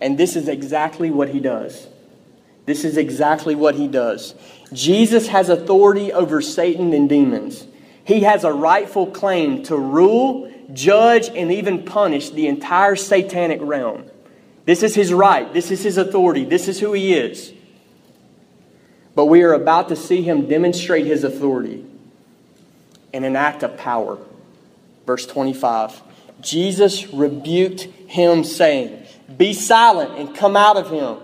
And 0.00 0.16
this 0.16 0.36
is 0.36 0.48
exactly 0.48 1.10
what 1.10 1.28
he 1.28 1.40
does. 1.40 1.88
This 2.64 2.84
is 2.84 2.96
exactly 2.96 3.56
what 3.56 3.74
he 3.74 3.88
does. 3.88 4.34
Jesus 4.72 5.28
has 5.28 5.48
authority 5.48 6.12
over 6.12 6.40
Satan 6.40 6.92
and 6.92 7.08
demons. 7.08 7.66
He 8.04 8.20
has 8.20 8.44
a 8.44 8.52
rightful 8.52 9.08
claim 9.08 9.64
to 9.64 9.76
rule, 9.76 10.52
judge, 10.72 11.28
and 11.28 11.50
even 11.50 11.84
punish 11.84 12.30
the 12.30 12.46
entire 12.46 12.94
satanic 12.96 13.58
realm. 13.60 14.04
This 14.64 14.82
is 14.82 14.94
his 14.94 15.12
right. 15.12 15.52
This 15.52 15.70
is 15.70 15.82
his 15.82 15.98
authority. 15.98 16.44
This 16.44 16.68
is 16.68 16.78
who 16.78 16.92
he 16.92 17.14
is. 17.14 17.52
But 19.14 19.26
we 19.26 19.42
are 19.42 19.52
about 19.52 19.88
to 19.88 19.96
see 19.96 20.22
him 20.22 20.48
demonstrate 20.48 21.06
his 21.06 21.24
authority 21.24 21.84
in 23.12 23.24
an 23.24 23.36
act 23.36 23.62
of 23.62 23.76
power. 23.76 24.18
Verse 25.06 25.26
25 25.26 26.00
Jesus 26.40 27.12
rebuked 27.12 27.82
him, 27.82 28.42
saying, 28.42 29.06
Be 29.36 29.52
silent 29.52 30.18
and 30.18 30.34
come 30.34 30.56
out 30.56 30.76
of 30.76 30.90
him. 30.90 31.18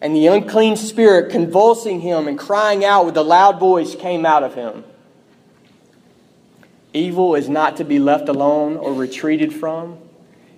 And 0.00 0.14
the 0.14 0.26
unclean 0.26 0.76
spirit, 0.76 1.30
convulsing 1.30 2.00
him 2.00 2.28
and 2.28 2.38
crying 2.38 2.84
out 2.84 3.06
with 3.06 3.16
a 3.16 3.22
loud 3.22 3.58
voice, 3.58 3.94
came 3.94 4.24
out 4.24 4.42
of 4.42 4.54
him. 4.54 4.84
Evil 6.92 7.34
is 7.34 7.48
not 7.48 7.76
to 7.76 7.84
be 7.84 7.98
left 7.98 8.28
alone 8.28 8.76
or 8.76 8.92
retreated 8.94 9.52
from. 9.52 9.98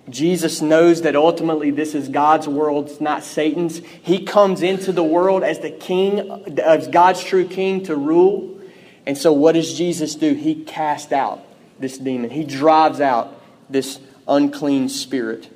Jesus 0.09 0.61
knows 0.61 1.01
that 1.03 1.15
ultimately 1.15 1.71
this 1.71 1.93
is 1.93 2.09
God's 2.09 2.47
world, 2.47 2.89
it's 2.89 3.01
not 3.01 3.23
Satan's. 3.23 3.79
He 4.01 4.23
comes 4.23 4.61
into 4.61 4.91
the 4.91 5.03
world 5.03 5.43
as 5.43 5.59
the 5.59 5.71
king, 5.71 6.59
as 6.59 6.87
God's 6.87 7.23
true 7.23 7.47
king 7.47 7.83
to 7.85 7.95
rule. 7.95 8.59
And 9.05 9.17
so, 9.17 9.33
what 9.33 9.53
does 9.53 9.77
Jesus 9.77 10.15
do? 10.15 10.33
He 10.33 10.63
casts 10.63 11.11
out 11.11 11.43
this 11.79 11.97
demon, 11.97 12.29
he 12.29 12.43
drives 12.43 13.01
out 13.01 13.41
this 13.69 13.99
unclean 14.27 14.89
spirit. 14.89 15.49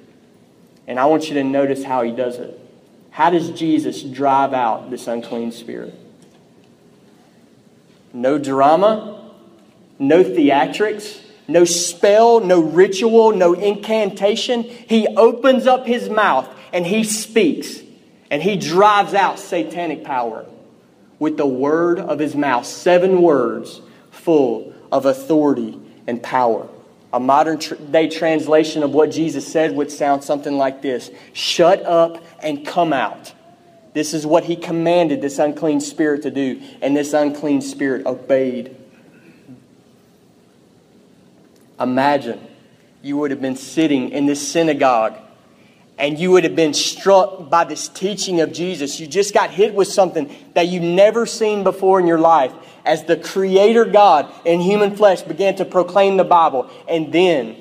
And 0.87 0.99
I 0.99 1.05
want 1.05 1.29
you 1.29 1.35
to 1.35 1.43
notice 1.43 1.83
how 1.83 2.01
he 2.03 2.11
does 2.11 2.37
it. 2.37 2.59
How 3.11 3.29
does 3.29 3.51
Jesus 3.51 4.01
drive 4.01 4.53
out 4.53 4.89
this 4.89 5.07
unclean 5.07 5.51
spirit? 5.51 5.93
No 8.11 8.37
drama, 8.37 9.31
no 9.99 10.23
theatrics, 10.23 11.22
no 11.47 11.65
spell, 11.65 12.39
no 12.39 12.61
ritual, 12.61 13.33
no 13.33 13.53
incantation. 13.53 14.63
He 14.63 15.07
opens 15.07 15.67
up 15.67 15.85
his 15.85 16.09
mouth 16.09 16.47
and 16.71 16.85
he 16.85 17.03
speaks 17.03 17.81
and 18.31 18.41
he 18.41 18.55
drives 18.55 19.13
out 19.13 19.39
satanic 19.39 20.03
power 20.03 20.45
with 21.19 21.37
the 21.37 21.45
word 21.45 21.99
of 21.99 22.19
his 22.19 22.35
mouth. 22.35 22.65
Seven 22.65 23.21
words 23.21 23.81
full 24.11 24.73
of 24.91 25.05
authority 25.05 25.79
and 26.07 26.21
power. 26.21 26.67
A 27.11 27.19
modern 27.19 27.59
day 27.91 28.09
translation 28.09 28.81
of 28.81 28.91
what 28.91 29.11
Jesus 29.11 29.47
said 29.47 29.75
would 29.75 29.91
sound 29.91 30.23
something 30.23 30.57
like 30.57 30.81
this 30.81 31.11
Shut 31.33 31.85
up 31.85 32.23
and 32.39 32.65
come 32.65 32.91
out. 32.91 33.33
This 33.93 34.15
is 34.15 34.25
what 34.25 34.45
he 34.45 34.55
commanded 34.55 35.21
this 35.21 35.37
unclean 35.37 35.79
spirit 35.79 36.23
to 36.23 36.31
do, 36.31 36.59
and 36.81 36.97
this 36.97 37.13
unclean 37.13 37.61
spirit 37.61 38.07
obeyed. 38.07 38.75
Imagine 41.79 42.39
you 43.01 43.17
would 43.17 43.31
have 43.31 43.41
been 43.41 43.55
sitting 43.55 44.09
in 44.09 44.25
this 44.25 44.45
synagogue 44.45 45.15
and 45.97 46.17
you 46.17 46.31
would 46.31 46.43
have 46.43 46.55
been 46.55 46.73
struck 46.73 47.49
by 47.49 47.63
this 47.63 47.87
teaching 47.87 48.41
of 48.41 48.51
Jesus. 48.51 48.99
You 48.99 49.07
just 49.07 49.33
got 49.33 49.51
hit 49.51 49.73
with 49.73 49.87
something 49.87 50.33
that 50.53 50.67
you've 50.67 50.83
never 50.83 51.25
seen 51.25 51.63
before 51.63 51.99
in 51.99 52.07
your 52.07 52.19
life 52.19 52.51
as 52.85 53.03
the 53.03 53.17
Creator 53.17 53.85
God 53.85 54.31
in 54.45 54.59
human 54.59 54.95
flesh 54.95 55.21
began 55.21 55.55
to 55.57 55.65
proclaim 55.65 56.17
the 56.17 56.23
Bible. 56.23 56.69
And 56.87 57.13
then, 57.13 57.55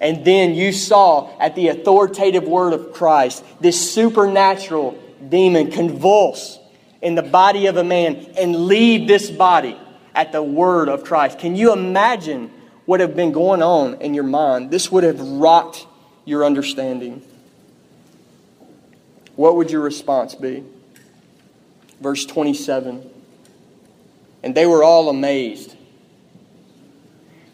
and 0.00 0.24
then 0.24 0.54
you 0.54 0.72
saw 0.72 1.38
at 1.38 1.54
the 1.54 1.68
authoritative 1.68 2.44
word 2.44 2.72
of 2.72 2.92
Christ 2.92 3.44
this 3.60 3.92
supernatural 3.92 4.98
demon 5.28 5.70
convulse 5.70 6.58
in 7.00 7.14
the 7.14 7.22
body 7.22 7.66
of 7.66 7.76
a 7.76 7.84
man 7.84 8.16
and 8.36 8.66
leave 8.66 9.06
this 9.06 9.30
body 9.30 9.78
at 10.14 10.32
the 10.32 10.42
word 10.42 10.88
of 10.88 11.04
Christ. 11.04 11.38
Can 11.38 11.54
you 11.54 11.72
imagine 11.72 12.50
what 12.88 13.00
have 13.00 13.14
been 13.14 13.32
going 13.32 13.62
on 13.62 14.00
in 14.00 14.14
your 14.14 14.24
mind? 14.24 14.70
This 14.70 14.90
would 14.90 15.04
have 15.04 15.20
rocked 15.20 15.86
your 16.24 16.42
understanding. 16.42 17.22
What 19.36 19.56
would 19.56 19.70
your 19.70 19.82
response 19.82 20.34
be? 20.34 20.64
Verse 22.00 22.24
27 22.24 23.06
And 24.42 24.54
they 24.54 24.64
were 24.64 24.82
all 24.82 25.10
amazed, 25.10 25.76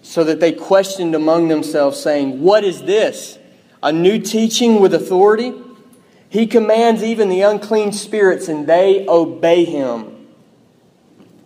so 0.02 0.22
that 0.22 0.38
they 0.38 0.52
questioned 0.52 1.16
among 1.16 1.48
themselves, 1.48 1.98
saying, 1.98 2.40
What 2.40 2.62
is 2.62 2.82
this? 2.82 3.36
A 3.82 3.90
new 3.90 4.20
teaching 4.20 4.78
with 4.78 4.94
authority? 4.94 5.52
He 6.28 6.46
commands 6.46 7.02
even 7.02 7.28
the 7.28 7.40
unclean 7.40 7.90
spirits, 7.90 8.46
and 8.46 8.68
they 8.68 9.04
obey 9.08 9.64
him. 9.64 10.28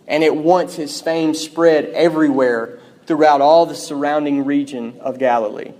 And 0.07 0.23
at 0.23 0.35
once 0.35 0.75
his 0.75 1.01
fame 1.01 1.33
spread 1.33 1.85
everywhere 1.85 2.78
throughout 3.09 3.41
all 3.41 3.65
the 3.65 3.73
surrounding 3.73 4.45
region 4.45 4.95
of 5.01 5.17
Galilee. 5.17 5.71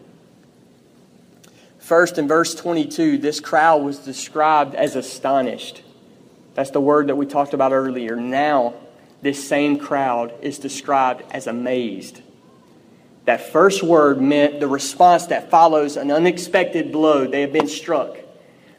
First, 1.77 2.17
in 2.17 2.27
verse 2.27 2.55
22, 2.55 3.19
this 3.19 3.39
crowd 3.39 3.83
was 3.83 3.99
described 3.99 4.73
as 4.73 4.95
astonished. 4.95 5.83
That's 6.55 6.71
the 6.71 6.81
word 6.81 7.05
that 7.05 7.17
we 7.17 7.27
talked 7.27 7.53
about 7.53 7.71
earlier. 7.71 8.15
Now, 8.15 8.73
this 9.21 9.47
same 9.47 9.77
crowd 9.77 10.33
is 10.41 10.57
described 10.57 11.21
as 11.29 11.45
amazed. 11.45 12.23
That 13.25 13.41
first 13.51 13.83
word 13.83 14.19
meant 14.19 14.59
the 14.59 14.67
response 14.67 15.27
that 15.27 15.51
follows 15.51 15.97
an 15.97 16.09
unexpected 16.09 16.91
blow. 16.91 17.27
They 17.27 17.41
have 17.41 17.53
been 17.53 17.67
struck. 17.67 18.17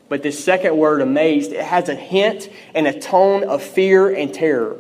But 0.09 0.25
this 0.25 0.45
second 0.45 0.77
word, 0.77 1.03
amazed, 1.03 1.53
it 1.53 1.65
has 1.65 1.89
a 1.89 1.95
hint 1.95 2.51
and 2.75 2.89
a 2.89 3.01
tone 3.01 3.45
of 3.45 3.63
fear 3.63 4.13
and 4.13 4.35
terror. 4.35 4.77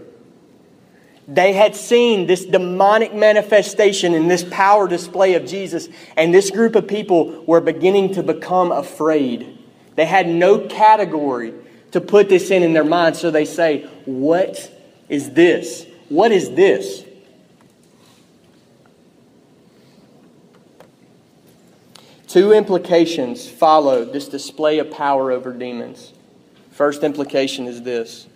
They 1.30 1.52
had 1.52 1.76
seen 1.76 2.26
this 2.26 2.44
demonic 2.44 3.14
manifestation 3.14 4.14
and 4.14 4.28
this 4.28 4.42
power 4.42 4.88
display 4.88 5.34
of 5.34 5.46
Jesus, 5.46 5.88
and 6.16 6.34
this 6.34 6.50
group 6.50 6.74
of 6.74 6.88
people 6.88 7.44
were 7.44 7.60
beginning 7.60 8.14
to 8.14 8.24
become 8.24 8.72
afraid. 8.72 9.56
They 9.94 10.06
had 10.06 10.26
no 10.26 10.58
category 10.58 11.54
to 11.92 12.00
put 12.00 12.28
this 12.28 12.50
in 12.50 12.64
in 12.64 12.72
their 12.72 12.84
mind, 12.84 13.16
so 13.16 13.30
they 13.30 13.44
say, 13.44 13.88
What 14.06 14.76
is 15.08 15.30
this? 15.30 15.86
What 16.08 16.32
is 16.32 16.50
this? 16.50 17.04
Two 22.26 22.52
implications 22.52 23.48
follow 23.48 24.04
this 24.04 24.26
display 24.26 24.80
of 24.80 24.90
power 24.90 25.30
over 25.30 25.52
demons. 25.52 26.12
First 26.72 27.04
implication 27.04 27.68
is 27.68 27.82
this 27.82 28.26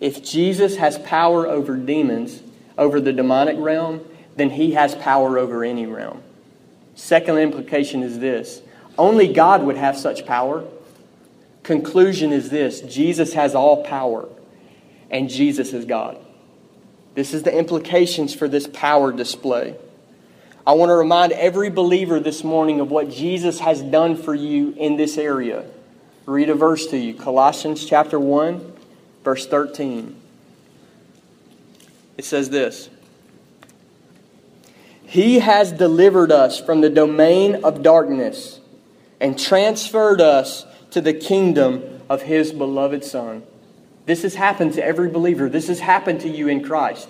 if 0.00 0.22
Jesus 0.22 0.76
has 0.76 0.98
power 0.98 1.46
over 1.46 1.76
demons, 1.76 2.42
over 2.76 3.00
the 3.00 3.12
demonic 3.12 3.56
realm, 3.58 4.04
then 4.36 4.50
he 4.50 4.72
has 4.72 4.94
power 4.94 5.38
over 5.38 5.64
any 5.64 5.86
realm. 5.86 6.22
Second 6.94 7.38
implication 7.38 8.02
is 8.02 8.18
this 8.18 8.60
only 8.98 9.32
God 9.32 9.62
would 9.62 9.76
have 9.76 9.96
such 9.96 10.26
power. 10.26 10.64
Conclusion 11.62 12.32
is 12.32 12.50
this 12.50 12.80
Jesus 12.82 13.32
has 13.32 13.54
all 13.54 13.84
power, 13.84 14.28
and 15.10 15.28
Jesus 15.28 15.72
is 15.72 15.84
God. 15.84 16.18
This 17.14 17.32
is 17.32 17.42
the 17.42 17.56
implications 17.56 18.34
for 18.34 18.46
this 18.46 18.66
power 18.66 19.10
display. 19.10 19.76
I 20.66 20.72
want 20.72 20.90
to 20.90 20.94
remind 20.94 21.32
every 21.32 21.70
believer 21.70 22.20
this 22.20 22.44
morning 22.44 22.80
of 22.80 22.90
what 22.90 23.08
Jesus 23.08 23.60
has 23.60 23.80
done 23.80 24.16
for 24.16 24.34
you 24.34 24.74
in 24.76 24.96
this 24.96 25.16
area. 25.16 25.64
Read 26.26 26.50
a 26.50 26.54
verse 26.54 26.88
to 26.88 26.98
you 26.98 27.14
Colossians 27.14 27.86
chapter 27.86 28.20
1 28.20 28.75
verse 29.26 29.44
13. 29.44 30.14
It 32.16 32.24
says 32.24 32.48
this 32.48 32.88
He 35.04 35.40
has 35.40 35.72
delivered 35.72 36.30
us 36.30 36.60
from 36.60 36.80
the 36.80 36.88
domain 36.88 37.64
of 37.64 37.82
darkness 37.82 38.60
and 39.20 39.36
transferred 39.36 40.20
us 40.20 40.64
to 40.92 41.00
the 41.00 41.12
kingdom 41.12 42.02
of 42.08 42.22
His 42.22 42.52
beloved 42.52 43.02
Son. 43.02 43.42
This 44.06 44.22
has 44.22 44.36
happened 44.36 44.74
to 44.74 44.84
every 44.84 45.08
believer. 45.08 45.48
This 45.48 45.66
has 45.66 45.80
happened 45.80 46.20
to 46.20 46.28
you 46.28 46.46
in 46.46 46.62
Christ. 46.62 47.08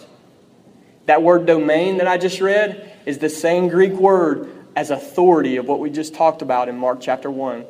That 1.05 1.23
word 1.23 1.45
domain 1.45 1.99
that 1.99 2.09
I 2.09 2.17
just 2.17 2.41
read 2.41 2.99
is 3.05 3.19
the 3.19 3.29
same 3.29 3.69
Greek 3.69 3.93
word 3.93 4.51
as 4.75 4.91
authority 4.91 5.59
of 5.59 5.69
what 5.69 5.81
we 5.81 5.91
just 5.91 6.15
talked 6.15 6.41
about 6.41 6.71
in 6.71 6.79
Mark 6.79 7.01
chapter 7.03 7.31
1. 7.31 7.67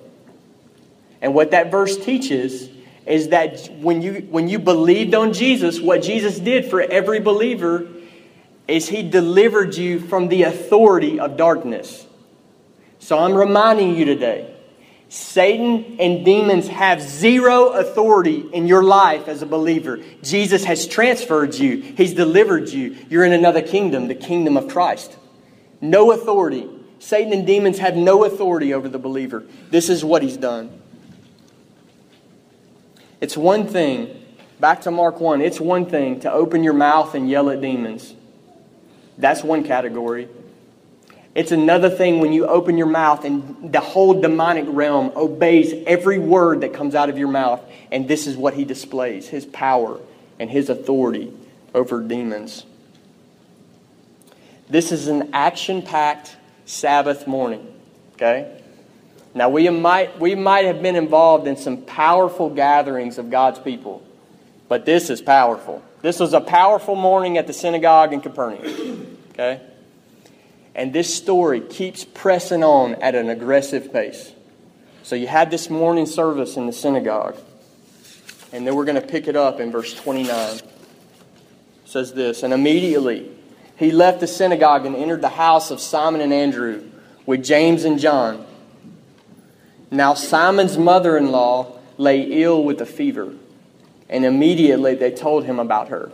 And 1.20 1.34
what 1.34 1.50
that 1.50 1.72
verse 1.72 1.96
teaches 1.96 2.70
is 3.06 3.28
that 3.28 3.68
when 3.80 4.02
you, 4.02 4.26
when 4.30 4.48
you 4.48 4.58
believed 4.58 5.14
on 5.14 5.32
Jesus, 5.32 5.80
what 5.80 6.02
Jesus 6.02 6.38
did 6.38 6.66
for 6.66 6.80
every 6.80 7.20
believer 7.20 7.86
is 8.66 8.88
he 8.88 9.08
delivered 9.08 9.76
you 9.76 10.00
from 10.00 10.28
the 10.28 10.42
authority 10.42 11.20
of 11.20 11.36
darkness. 11.36 12.06
So 12.98 13.18
I'm 13.18 13.34
reminding 13.34 13.94
you 13.94 14.04
today 14.04 14.52
Satan 15.08 15.98
and 16.00 16.24
demons 16.24 16.66
have 16.66 17.00
zero 17.00 17.68
authority 17.68 18.40
in 18.52 18.66
your 18.66 18.82
life 18.82 19.28
as 19.28 19.40
a 19.40 19.46
believer. 19.46 20.00
Jesus 20.22 20.64
has 20.64 20.86
transferred 20.86 21.54
you, 21.54 21.80
He's 21.80 22.14
delivered 22.14 22.68
you. 22.68 22.96
You're 23.08 23.24
in 23.24 23.32
another 23.32 23.62
kingdom, 23.62 24.08
the 24.08 24.16
kingdom 24.16 24.56
of 24.56 24.68
Christ. 24.68 25.16
No 25.80 26.10
authority. 26.10 26.68
Satan 26.98 27.32
and 27.32 27.46
demons 27.46 27.78
have 27.78 27.94
no 27.94 28.24
authority 28.24 28.74
over 28.74 28.88
the 28.88 28.98
believer. 28.98 29.44
This 29.70 29.90
is 29.90 30.04
what 30.04 30.22
He's 30.22 30.36
done. 30.36 30.82
It's 33.20 33.36
one 33.36 33.66
thing, 33.66 34.22
back 34.60 34.82
to 34.82 34.90
Mark 34.90 35.20
1, 35.20 35.40
it's 35.40 35.60
one 35.60 35.86
thing 35.86 36.20
to 36.20 36.32
open 36.32 36.62
your 36.62 36.74
mouth 36.74 37.14
and 37.14 37.28
yell 37.28 37.50
at 37.50 37.60
demons. 37.60 38.14
That's 39.18 39.42
one 39.42 39.64
category. 39.64 40.28
It's 41.34 41.52
another 41.52 41.90
thing 41.90 42.20
when 42.20 42.32
you 42.32 42.46
open 42.46 42.78
your 42.78 42.86
mouth 42.86 43.24
and 43.26 43.70
the 43.70 43.80
whole 43.80 44.20
demonic 44.20 44.64
realm 44.68 45.12
obeys 45.14 45.74
every 45.86 46.18
word 46.18 46.62
that 46.62 46.72
comes 46.72 46.94
out 46.94 47.10
of 47.10 47.18
your 47.18 47.28
mouth. 47.28 47.62
And 47.92 48.08
this 48.08 48.26
is 48.26 48.38
what 48.38 48.54
he 48.54 48.64
displays 48.64 49.28
his 49.28 49.44
power 49.44 50.00
and 50.38 50.48
his 50.48 50.70
authority 50.70 51.32
over 51.74 52.02
demons. 52.02 52.64
This 54.70 54.92
is 54.92 55.08
an 55.08 55.30
action 55.34 55.82
packed 55.82 56.34
Sabbath 56.64 57.26
morning. 57.26 57.70
Okay? 58.14 58.62
Now, 59.36 59.50
we 59.50 59.68
might, 59.68 60.18
we 60.18 60.34
might 60.34 60.64
have 60.64 60.80
been 60.80 60.96
involved 60.96 61.46
in 61.46 61.58
some 61.58 61.82
powerful 61.82 62.48
gatherings 62.48 63.18
of 63.18 63.30
God's 63.30 63.58
people, 63.58 64.02
but 64.66 64.86
this 64.86 65.10
is 65.10 65.20
powerful. 65.20 65.82
This 66.00 66.18
was 66.18 66.32
a 66.32 66.40
powerful 66.40 66.96
morning 66.96 67.36
at 67.36 67.46
the 67.46 67.52
synagogue 67.52 68.14
in 68.14 68.22
Capernaum. 68.22 69.18
Okay? 69.32 69.60
And 70.74 70.90
this 70.90 71.14
story 71.14 71.60
keeps 71.60 72.02
pressing 72.02 72.64
on 72.64 72.94
at 73.02 73.14
an 73.14 73.28
aggressive 73.28 73.92
pace. 73.92 74.32
So 75.02 75.16
you 75.16 75.26
had 75.26 75.50
this 75.50 75.68
morning 75.68 76.06
service 76.06 76.56
in 76.56 76.64
the 76.64 76.72
synagogue. 76.72 77.36
And 78.54 78.66
then 78.66 78.74
we're 78.74 78.86
going 78.86 78.98
to 78.98 79.06
pick 79.06 79.28
it 79.28 79.36
up 79.36 79.60
in 79.60 79.70
verse 79.70 79.92
29. 79.92 80.30
It 80.30 80.64
says 81.84 82.14
this 82.14 82.42
And 82.42 82.54
immediately 82.54 83.30
he 83.76 83.92
left 83.92 84.20
the 84.20 84.26
synagogue 84.26 84.86
and 84.86 84.96
entered 84.96 85.20
the 85.20 85.28
house 85.28 85.70
of 85.70 85.78
Simon 85.78 86.22
and 86.22 86.32
Andrew 86.32 86.90
with 87.26 87.44
James 87.44 87.84
and 87.84 87.98
John. 87.98 88.46
Now 89.90 90.14
Simon's 90.14 90.76
mother 90.76 91.16
in 91.16 91.30
law 91.30 91.78
lay 91.96 92.22
ill 92.42 92.64
with 92.64 92.80
a 92.80 92.86
fever, 92.86 93.34
and 94.08 94.24
immediately 94.24 94.94
they 94.94 95.10
told 95.10 95.44
him 95.44 95.58
about 95.58 95.88
her. 95.88 96.10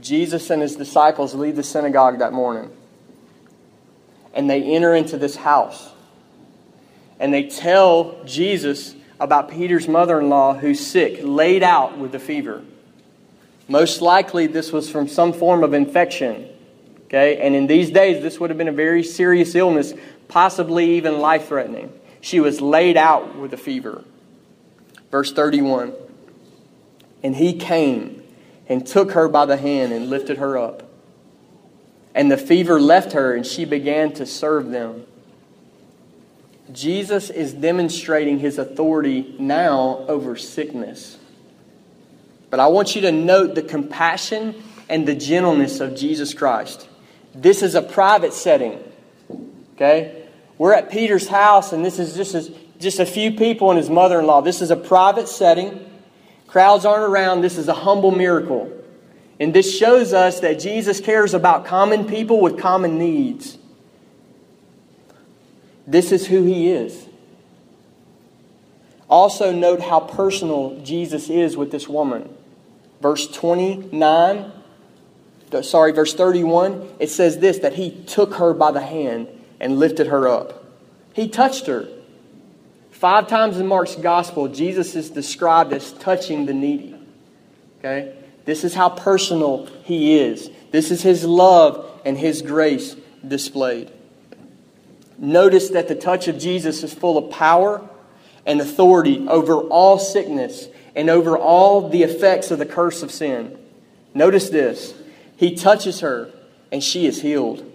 Jesus 0.00 0.50
and 0.50 0.62
his 0.62 0.76
disciples 0.76 1.34
leave 1.34 1.56
the 1.56 1.62
synagogue 1.62 2.18
that 2.18 2.32
morning, 2.32 2.70
and 4.34 4.48
they 4.50 4.62
enter 4.62 4.94
into 4.94 5.16
this 5.16 5.36
house. 5.36 5.90
And 7.20 7.32
they 7.32 7.44
tell 7.44 8.24
Jesus 8.24 8.96
about 9.20 9.48
Peter's 9.48 9.86
mother 9.86 10.18
in 10.18 10.28
law 10.28 10.54
who's 10.54 10.84
sick, 10.84 11.20
laid 11.22 11.62
out 11.62 11.96
with 11.96 12.14
a 12.16 12.18
fever. 12.18 12.64
Most 13.68 14.02
likely, 14.02 14.48
this 14.48 14.72
was 14.72 14.90
from 14.90 15.06
some 15.06 15.32
form 15.32 15.62
of 15.62 15.72
infection. 15.72 16.48
Okay? 17.04 17.36
And 17.40 17.54
in 17.54 17.68
these 17.68 17.90
days, 17.90 18.22
this 18.22 18.40
would 18.40 18.50
have 18.50 18.58
been 18.58 18.68
a 18.68 18.72
very 18.72 19.04
serious 19.04 19.54
illness, 19.54 19.94
possibly 20.32 20.96
even 20.96 21.18
life 21.18 21.48
threatening. 21.48 21.92
She 22.22 22.40
was 22.40 22.62
laid 22.62 22.96
out 22.96 23.36
with 23.36 23.52
a 23.52 23.58
fever. 23.58 24.02
Verse 25.10 25.30
31 25.30 25.92
And 27.22 27.36
he 27.36 27.52
came 27.52 28.22
and 28.66 28.86
took 28.86 29.12
her 29.12 29.28
by 29.28 29.44
the 29.44 29.58
hand 29.58 29.92
and 29.92 30.08
lifted 30.08 30.38
her 30.38 30.56
up. 30.56 30.88
And 32.14 32.30
the 32.30 32.38
fever 32.38 32.80
left 32.80 33.12
her, 33.12 33.34
and 33.34 33.46
she 33.46 33.66
began 33.66 34.12
to 34.14 34.24
serve 34.24 34.70
them. 34.70 35.04
Jesus 36.72 37.28
is 37.28 37.52
demonstrating 37.52 38.38
his 38.38 38.58
authority 38.58 39.34
now 39.38 40.04
over 40.08 40.36
sickness. 40.36 41.18
But 42.48 42.60
I 42.60 42.68
want 42.68 42.94
you 42.94 43.02
to 43.02 43.12
note 43.12 43.54
the 43.54 43.62
compassion 43.62 44.62
and 44.88 45.06
the 45.06 45.14
gentleness 45.14 45.80
of 45.80 45.94
Jesus 45.94 46.32
Christ. 46.32 46.88
This 47.34 47.62
is 47.62 47.74
a 47.74 47.82
private 47.82 48.32
setting. 48.32 48.78
Okay? 49.74 50.21
We're 50.62 50.74
at 50.74 50.92
Peter's 50.92 51.26
house, 51.26 51.72
and 51.72 51.84
this 51.84 51.98
is 51.98 52.14
just 52.14 52.36
a, 52.36 52.54
just 52.78 53.00
a 53.00 53.04
few 53.04 53.32
people 53.32 53.72
and 53.72 53.78
his 53.78 53.90
mother 53.90 54.20
in 54.20 54.26
law. 54.26 54.42
This 54.42 54.62
is 54.62 54.70
a 54.70 54.76
private 54.76 55.26
setting. 55.26 55.90
Crowds 56.46 56.84
aren't 56.84 57.02
around. 57.02 57.40
This 57.40 57.58
is 57.58 57.66
a 57.66 57.74
humble 57.74 58.12
miracle. 58.12 58.70
And 59.40 59.52
this 59.52 59.76
shows 59.76 60.12
us 60.12 60.38
that 60.38 60.60
Jesus 60.60 61.00
cares 61.00 61.34
about 61.34 61.64
common 61.64 62.04
people 62.04 62.40
with 62.40 62.60
common 62.60 62.96
needs. 62.96 63.58
This 65.84 66.12
is 66.12 66.28
who 66.28 66.44
he 66.44 66.70
is. 66.70 67.08
Also, 69.10 69.50
note 69.50 69.80
how 69.80 69.98
personal 69.98 70.78
Jesus 70.84 71.28
is 71.28 71.56
with 71.56 71.72
this 71.72 71.88
woman 71.88 72.32
verse 73.00 73.26
29, 73.26 74.52
sorry, 75.62 75.90
verse 75.90 76.14
31, 76.14 76.88
it 77.00 77.10
says 77.10 77.38
this 77.38 77.58
that 77.58 77.72
he 77.72 77.90
took 78.04 78.34
her 78.34 78.54
by 78.54 78.70
the 78.70 78.80
hand 78.80 79.26
and 79.62 79.78
lifted 79.78 80.08
her 80.08 80.28
up. 80.28 80.64
He 81.14 81.28
touched 81.28 81.66
her. 81.66 81.88
Five 82.90 83.28
times 83.28 83.58
in 83.58 83.66
Mark's 83.66 83.94
gospel, 83.94 84.48
Jesus 84.48 84.94
is 84.94 85.08
described 85.08 85.72
as 85.72 85.92
touching 85.92 86.44
the 86.46 86.52
needy. 86.52 86.94
Okay? 87.78 88.14
This 88.44 88.64
is 88.64 88.74
how 88.74 88.90
personal 88.90 89.66
he 89.84 90.18
is. 90.18 90.50
This 90.72 90.90
is 90.90 91.02
his 91.02 91.24
love 91.24 92.00
and 92.04 92.18
his 92.18 92.42
grace 92.42 92.96
displayed. 93.26 93.90
Notice 95.16 95.70
that 95.70 95.88
the 95.88 95.94
touch 95.94 96.26
of 96.28 96.38
Jesus 96.38 96.82
is 96.82 96.92
full 96.92 97.16
of 97.16 97.30
power 97.30 97.88
and 98.44 98.60
authority 98.60 99.26
over 99.28 99.54
all 99.54 99.98
sickness 99.98 100.68
and 100.96 101.08
over 101.08 101.38
all 101.38 101.88
the 101.88 102.02
effects 102.02 102.50
of 102.50 102.58
the 102.58 102.66
curse 102.66 103.02
of 103.02 103.12
sin. 103.12 103.56
Notice 104.14 104.50
this 104.50 104.94
He 105.36 105.54
touches 105.54 106.00
her, 106.00 106.30
and 106.72 106.82
she 106.82 107.06
is 107.06 107.22
healed. 107.22 107.71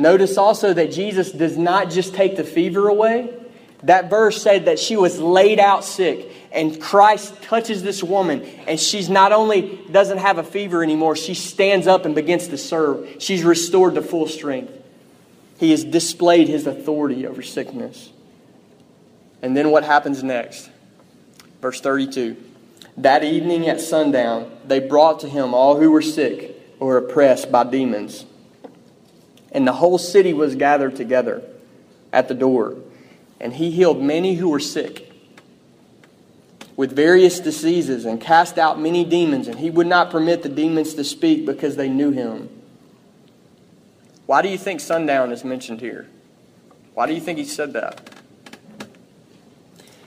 Notice 0.00 0.38
also 0.38 0.72
that 0.72 0.92
Jesus 0.92 1.30
does 1.30 1.58
not 1.58 1.90
just 1.90 2.14
take 2.14 2.36
the 2.36 2.44
fever 2.44 2.88
away. 2.88 3.34
That 3.82 4.08
verse 4.08 4.42
said 4.42 4.64
that 4.64 4.78
she 4.78 4.96
was 4.96 5.18
laid 5.18 5.60
out 5.60 5.84
sick, 5.84 6.30
and 6.52 6.80
Christ 6.80 7.42
touches 7.42 7.82
this 7.82 8.02
woman, 8.02 8.42
and 8.66 8.80
she's 8.80 9.10
not 9.10 9.32
only 9.32 9.78
doesn't 9.90 10.18
have 10.18 10.38
a 10.38 10.42
fever 10.42 10.82
anymore, 10.82 11.16
she 11.16 11.34
stands 11.34 11.86
up 11.86 12.06
and 12.06 12.14
begins 12.14 12.48
to 12.48 12.58
serve. 12.58 13.16
She's 13.18 13.42
restored 13.42 13.94
to 13.96 14.02
full 14.02 14.26
strength. 14.26 14.72
He 15.58 15.70
has 15.72 15.84
displayed 15.84 16.48
his 16.48 16.66
authority 16.66 17.26
over 17.26 17.42
sickness. 17.42 18.10
And 19.42 19.54
then 19.54 19.70
what 19.70 19.84
happens 19.84 20.22
next? 20.22 20.70
Verse 21.60 21.80
32 21.80 22.36
That 22.96 23.22
evening 23.22 23.68
at 23.68 23.82
sundown, 23.82 24.50
they 24.64 24.80
brought 24.80 25.20
to 25.20 25.28
him 25.28 25.52
all 25.52 25.78
who 25.78 25.90
were 25.90 26.02
sick 26.02 26.56
or 26.78 26.96
oppressed 26.96 27.52
by 27.52 27.64
demons. 27.64 28.24
And 29.52 29.66
the 29.66 29.72
whole 29.72 29.98
city 29.98 30.32
was 30.32 30.54
gathered 30.54 30.96
together 30.96 31.42
at 32.12 32.28
the 32.28 32.34
door. 32.34 32.76
And 33.40 33.52
he 33.54 33.70
healed 33.70 34.02
many 34.02 34.34
who 34.34 34.48
were 34.48 34.60
sick 34.60 35.10
with 36.76 36.94
various 36.94 37.40
diseases 37.40 38.04
and 38.04 38.20
cast 38.20 38.58
out 38.58 38.80
many 38.80 39.04
demons. 39.04 39.48
And 39.48 39.58
he 39.58 39.70
would 39.70 39.86
not 39.86 40.10
permit 40.10 40.42
the 40.42 40.48
demons 40.48 40.94
to 40.94 41.04
speak 41.04 41.46
because 41.46 41.76
they 41.76 41.88
knew 41.88 42.10
him. 42.10 42.48
Why 44.26 44.42
do 44.42 44.48
you 44.48 44.58
think 44.58 44.80
sundown 44.80 45.32
is 45.32 45.44
mentioned 45.44 45.80
here? 45.80 46.06
Why 46.94 47.06
do 47.06 47.14
you 47.14 47.20
think 47.20 47.38
he 47.38 47.44
said 47.44 47.72
that? 47.72 48.10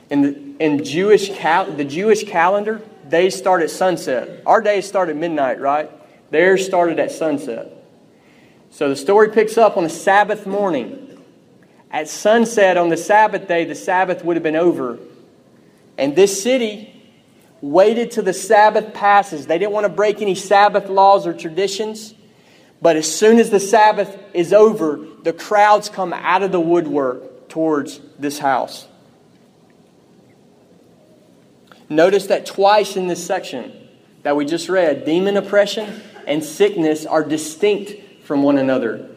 In 0.09 0.21
the, 0.21 0.63
in 0.63 0.83
Jewish 0.83 1.29
cal- 1.35 1.71
the 1.71 1.83
Jewish 1.83 2.23
calendar, 2.23 2.81
days 3.09 3.35
start 3.35 3.61
at 3.61 3.69
sunset. 3.69 4.41
Our 4.45 4.61
days 4.61 4.87
start 4.87 5.09
at 5.09 5.15
midnight, 5.15 5.59
right? 5.59 5.91
Theirs 6.29 6.65
started 6.65 6.99
at 6.99 7.11
sunset. 7.11 7.82
So 8.73 8.89
the 8.89 8.95
story 8.95 9.29
picks 9.29 9.55
up 9.55 9.77
on 9.77 9.85
a 9.85 9.89
Sabbath 9.89 10.47
morning. 10.47 11.21
At 11.91 12.07
sunset 12.07 12.75
on 12.75 12.89
the 12.89 12.97
Sabbath 12.97 13.47
day, 13.47 13.65
the 13.65 13.75
Sabbath 13.75 14.25
would 14.25 14.35
have 14.35 14.41
been 14.41 14.55
over. 14.55 14.97
And 15.95 16.15
this 16.15 16.41
city 16.41 16.89
waited 17.61 18.09
till 18.09 18.23
the 18.23 18.33
Sabbath 18.33 18.95
passes. 18.95 19.45
They 19.45 19.59
didn't 19.59 19.73
want 19.73 19.83
to 19.83 19.89
break 19.89 20.23
any 20.23 20.33
Sabbath 20.33 20.89
laws 20.89 21.27
or 21.27 21.35
traditions. 21.35 22.15
But 22.81 22.95
as 22.95 23.09
soon 23.15 23.37
as 23.37 23.51
the 23.51 23.59
Sabbath 23.59 24.17
is 24.33 24.53
over, 24.53 25.05
the 25.21 25.33
crowds 25.33 25.87
come 25.87 26.11
out 26.11 26.41
of 26.41 26.51
the 26.51 26.59
woodwork 26.59 27.49
towards 27.49 27.99
this 28.17 28.39
house. 28.39 28.87
Notice 31.89 32.25
that 32.25 32.47
twice 32.47 32.97
in 32.97 33.05
this 33.05 33.23
section 33.23 33.71
that 34.23 34.35
we 34.35 34.45
just 34.45 34.67
read, 34.67 35.05
demon 35.05 35.37
oppression 35.37 36.01
and 36.25 36.43
sickness 36.43 37.05
are 37.05 37.23
distinct 37.23 38.02
from 38.23 38.43
one 38.43 38.57
another. 38.57 39.09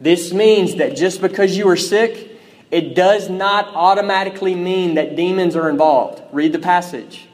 This 0.00 0.32
means 0.32 0.76
that 0.76 0.96
just 0.96 1.20
because 1.20 1.56
you 1.56 1.68
are 1.68 1.76
sick, 1.76 2.30
it 2.70 2.94
does 2.94 3.28
not 3.28 3.74
automatically 3.74 4.54
mean 4.54 4.94
that 4.94 5.14
demons 5.14 5.54
are 5.56 5.68
involved. 5.68 6.22
Read 6.32 6.52
the 6.52 6.58
passage. 6.58 7.28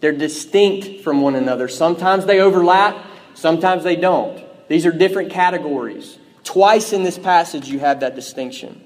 They're 0.00 0.12
distinct 0.12 1.02
from 1.02 1.22
one 1.22 1.34
another. 1.34 1.68
Sometimes 1.68 2.26
they 2.26 2.40
overlap, 2.40 3.02
sometimes 3.34 3.82
they 3.84 3.96
don't. 3.96 4.44
These 4.68 4.84
are 4.84 4.92
different 4.92 5.30
categories. 5.30 6.18
Twice 6.44 6.92
in 6.92 7.02
this 7.02 7.18
passage, 7.18 7.68
you 7.68 7.78
have 7.78 8.00
that 8.00 8.14
distinction. 8.14 8.82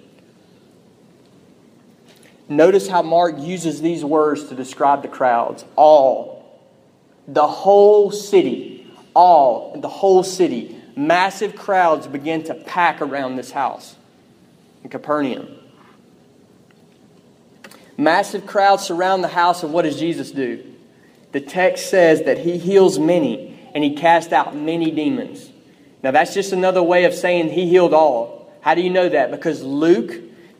Notice 2.48 2.88
how 2.88 3.02
Mark 3.02 3.38
uses 3.38 3.80
these 3.80 4.04
words 4.04 4.44
to 4.44 4.54
describe 4.54 5.02
the 5.02 5.08
crowds 5.08 5.64
all, 5.76 6.60
the 7.28 7.46
whole 7.46 8.10
city, 8.10 8.79
all, 9.14 9.78
the 9.80 9.88
whole 9.88 10.22
city. 10.22 10.76
Massive 10.96 11.56
crowds 11.56 12.06
begin 12.06 12.44
to 12.44 12.54
pack 12.54 13.00
around 13.00 13.36
this 13.36 13.50
house 13.50 13.96
in 14.82 14.90
Capernaum. 14.90 15.48
Massive 17.96 18.46
crowds 18.46 18.84
surround 18.84 19.22
the 19.22 19.28
house, 19.28 19.62
and 19.62 19.72
what 19.72 19.82
does 19.82 19.98
Jesus 19.98 20.30
do? 20.30 20.64
The 21.32 21.40
text 21.40 21.90
says 21.90 22.22
that 22.22 22.38
he 22.38 22.58
heals 22.58 22.98
many 22.98 23.48
and 23.74 23.84
he 23.84 23.94
cast 23.94 24.32
out 24.32 24.56
many 24.56 24.90
demons. 24.90 25.50
Now, 26.02 26.10
that's 26.10 26.34
just 26.34 26.52
another 26.52 26.82
way 26.82 27.04
of 27.04 27.14
saying 27.14 27.50
he 27.50 27.68
healed 27.68 27.94
all. 27.94 28.52
How 28.62 28.74
do 28.74 28.80
you 28.80 28.90
know 28.90 29.08
that? 29.08 29.30
Because 29.30 29.62
Luke 29.62 30.12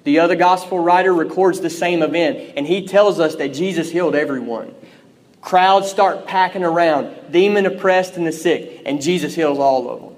the 0.05 0.21
other 0.21 0.35
gospel 0.35 0.79
writer 0.79 1.13
records 1.13 1.61
the 1.61 1.71
same 1.71 2.03
event, 2.03 2.55
and 2.57 2.67
he 2.67 2.87
tells 2.87 3.21
us 3.21 3.37
that 3.37 3.49
Jesus 3.49 3.91
healed 3.91 4.15
everyone. 4.15 4.75
Crowds 5.41 5.91
start 5.91 6.27
packing 6.27 6.65
around, 6.65 7.33
demon 7.33 7.67
oppressed 7.67 8.17
and 8.17 8.27
the 8.27 8.33
sick, 8.33 8.83
and 8.85 9.01
Jesus 9.01 9.35
heals 9.35 9.59
all 9.59 9.91
of 9.91 10.01
them. 10.01 10.15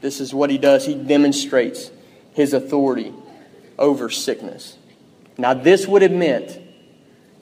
This 0.00 0.20
is 0.20 0.34
what 0.34 0.50
he 0.50 0.58
does. 0.58 0.86
He 0.86 0.94
demonstrates 0.94 1.90
his 2.32 2.52
authority 2.52 3.12
over 3.78 4.10
sickness. 4.10 4.76
Now, 5.36 5.54
this 5.54 5.86
would 5.86 6.02
have 6.02 6.12
meant, 6.12 6.58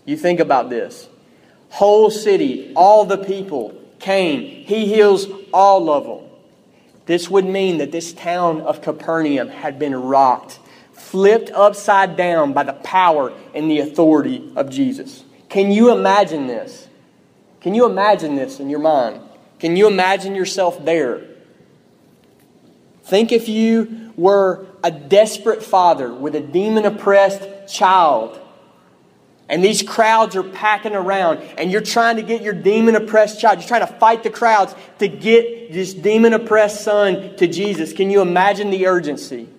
you 0.05 0.17
think 0.17 0.41
about 0.41 0.71
this, 0.71 1.09
whole 1.69 2.11
city, 2.11 2.73
all 2.75 3.05
the 3.05 3.19
people 3.19 3.81
came. 3.99 4.43
He 4.65 4.87
heals 4.87 5.27
all 5.53 5.91
of 5.91 6.05
them. 6.05 6.31
This 7.07 7.29
would 7.29 7.45
mean 7.45 7.79
that 7.79 7.93
this 7.93 8.13
town 8.13 8.61
of 8.61 8.83
Capernaum 8.83 9.49
had 9.49 9.79
been 9.79 9.95
rocked 9.95 10.59
flipped 10.93 11.51
upside 11.51 12.17
down 12.17 12.53
by 12.53 12.63
the 12.63 12.73
power 12.73 13.33
and 13.55 13.71
the 13.71 13.81
authority 13.81 14.51
of 14.57 14.71
Jesus. 14.71 15.25
Can 15.53 15.71
you 15.71 15.93
imagine 15.93 16.47
this? 16.47 16.89
Can 17.61 17.75
you 17.75 17.85
imagine 17.85 18.37
this 18.37 18.59
in 18.59 18.71
your 18.71 18.79
mind? 18.79 19.21
Can 19.59 19.77
you 19.77 19.87
imagine 19.87 20.35
yourself 20.35 20.83
there? 20.83 21.27
Think 23.05 23.33
if 23.33 23.51
you 23.51 24.15
were 24.17 24.65
a 24.83 24.91
desperate 24.91 25.63
father 25.63 26.11
with 26.11 26.35
a 26.35 26.41
demon 26.41 26.87
oppressed 26.87 27.71
child, 27.71 28.41
and 29.47 29.63
these 29.63 29.83
crowds 29.83 30.37
are 30.37 30.43
packing 30.43 30.95
around, 30.95 31.43
and 31.59 31.71
you're 31.71 31.83
trying 31.83 32.17
to 32.17 32.23
get 32.23 32.41
your 32.41 32.55
demon 32.55 32.97
oppressed 32.97 33.39
child, 33.39 33.59
you're 33.59 33.69
trying 33.69 33.87
to 33.87 33.95
fight 33.99 34.23
the 34.23 34.31
crowds 34.31 34.75
to 35.01 35.07
get 35.07 35.71
this 35.71 35.93
demon 35.93 36.33
oppressed 36.33 36.83
son 36.83 37.37
to 37.37 37.47
Jesus. 37.47 37.93
Can 37.93 38.09
you 38.09 38.23
imagine 38.23 38.71
the 38.71 38.87
urgency? 38.87 39.51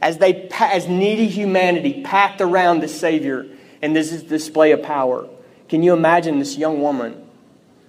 as 0.00 0.18
they 0.18 0.48
as 0.58 0.88
needy 0.88 1.28
humanity 1.28 2.02
packed 2.02 2.40
around 2.40 2.80
the 2.80 2.88
Savior 2.88 3.46
and 3.82 3.94
this 3.94 4.12
is 4.12 4.22
display 4.22 4.70
of 4.70 4.82
power. 4.82 5.28
Can 5.68 5.82
you 5.82 5.92
imagine 5.92 6.38
this 6.38 6.56
young 6.56 6.80
woman 6.80 7.28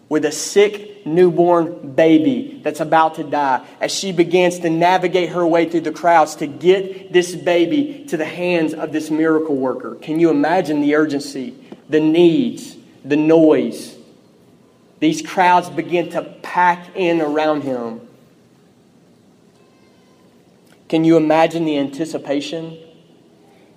with 0.10 0.26
a 0.26 0.32
sick 0.32 1.06
newborn 1.06 1.94
baby 1.94 2.60
that's 2.64 2.80
about 2.80 3.16
to 3.16 3.24
die 3.24 3.66
as 3.80 3.92
she 3.92 4.12
begins 4.12 4.60
to 4.60 4.70
navigate 4.70 5.30
her 5.30 5.46
way 5.46 5.70
through 5.70 5.82
the 5.82 5.92
crowds 5.92 6.36
to 6.38 6.48
get 6.48 7.12
this 7.14 7.36
baby 7.36 8.06
to 8.08 8.18
the 8.18 8.26
hands 8.26 8.74
of 8.74 8.92
this 8.92 9.10
miracle 9.10 9.56
worker? 9.56 9.96
Can 9.96 10.20
you 10.20 10.30
imagine 10.30 10.82
the 10.82 10.96
urgency, 10.96 11.56
the 11.90 12.00
needs, 12.00 12.76
the 13.06 13.18
noise? 13.18 13.96
These 15.00 15.22
crowds 15.22 15.70
begin 15.70 16.10
to 16.12 16.22
pack 16.42 16.96
in 16.96 17.22
around 17.22 17.62
him. 17.62 18.02
Can 20.88 21.04
you 21.04 21.18
imagine 21.18 21.66
the 21.66 21.78
anticipation? 21.78 22.78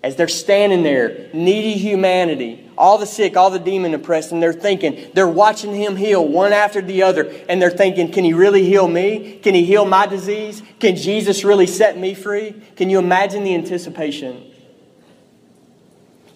As 0.07 0.15
they're 0.15 0.29
standing 0.29 0.85
there, 0.85 1.29
needy 1.33 1.73
humanity, 1.73 2.65
all 2.79 2.97
the 2.97 3.07
sick, 3.07 3.37
all 3.37 3.51
the 3.51 3.59
demon 3.59 3.93
oppressed, 3.93 4.31
and 4.31 4.41
they're 4.41 4.53
thinking, 4.53 5.11
they're 5.15 5.27
watching 5.27 5.75
him 5.75 5.97
heal 5.97 6.25
one 6.25 6.53
after 6.53 6.81
the 6.81 7.03
other, 7.03 7.29
and 7.49 7.61
they're 7.61 7.71
thinking, 7.71 8.13
can 8.13 8.23
he 8.23 8.33
really 8.33 8.63
heal 8.63 8.87
me? 8.87 9.41
Can 9.43 9.57
he 9.57 9.65
heal 9.65 9.85
my 9.85 10.07
disease? 10.07 10.63
Can 10.79 10.95
Jesus 10.95 11.43
really 11.43 11.67
set 11.67 11.99
me 11.99 12.15
free? 12.15 12.55
Can 12.77 12.89
you 12.89 13.01
imagine 13.01 13.43
the 13.43 13.57
anticipation? 13.57 14.49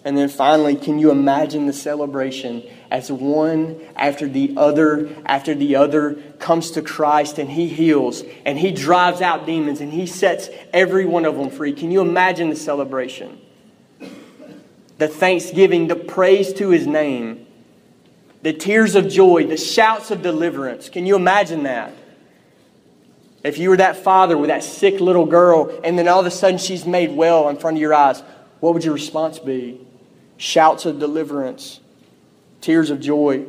And 0.03 0.17
then 0.17 0.27
finally, 0.27 0.75
can 0.75 0.99
you 0.99 1.09
imagine 1.09 1.65
the 1.65 1.71
celebration 1.71 2.63
as 2.89 3.09
one 3.09 3.79
after 3.95 4.27
the 4.27 4.53
other 4.57 5.09
after 5.25 5.55
the 5.55 5.77
other 5.77 6.15
comes 6.39 6.71
to 6.71 6.81
Christ 6.81 7.39
and 7.39 7.49
he 7.49 7.69
heals 7.69 8.21
and 8.45 8.59
he 8.59 8.71
drives 8.71 9.21
out 9.21 9.45
demons 9.45 9.79
and 9.79 9.93
he 9.93 10.07
sets 10.07 10.49
every 10.73 11.05
one 11.05 11.23
of 11.23 11.37
them 11.37 11.49
free? 11.49 11.71
Can 11.71 11.89
you 11.89 12.01
imagine 12.01 12.49
the 12.49 12.57
celebration? 12.57 13.39
The 15.01 15.07
thanksgiving, 15.07 15.87
the 15.87 15.95
praise 15.95 16.53
to 16.53 16.69
his 16.69 16.85
name, 16.85 17.47
the 18.43 18.53
tears 18.53 18.93
of 18.93 19.09
joy, 19.09 19.47
the 19.47 19.57
shouts 19.57 20.11
of 20.11 20.21
deliverance. 20.21 20.89
Can 20.89 21.07
you 21.07 21.15
imagine 21.15 21.63
that? 21.63 21.91
If 23.43 23.57
you 23.57 23.69
were 23.69 23.77
that 23.77 23.97
father 23.97 24.37
with 24.37 24.49
that 24.49 24.63
sick 24.63 24.99
little 24.99 25.25
girl 25.25 25.81
and 25.83 25.97
then 25.97 26.07
all 26.07 26.19
of 26.19 26.27
a 26.27 26.29
sudden 26.29 26.59
she's 26.59 26.85
made 26.85 27.15
well 27.15 27.49
in 27.49 27.57
front 27.57 27.77
of 27.77 27.81
your 27.81 27.95
eyes, 27.95 28.21
what 28.59 28.75
would 28.75 28.83
your 28.83 28.93
response 28.93 29.39
be? 29.39 29.81
shouts 30.37 30.85
of 30.85 30.99
deliverance, 30.99 31.79
tears 32.61 32.91
of 32.91 32.99
joy. 32.99 33.43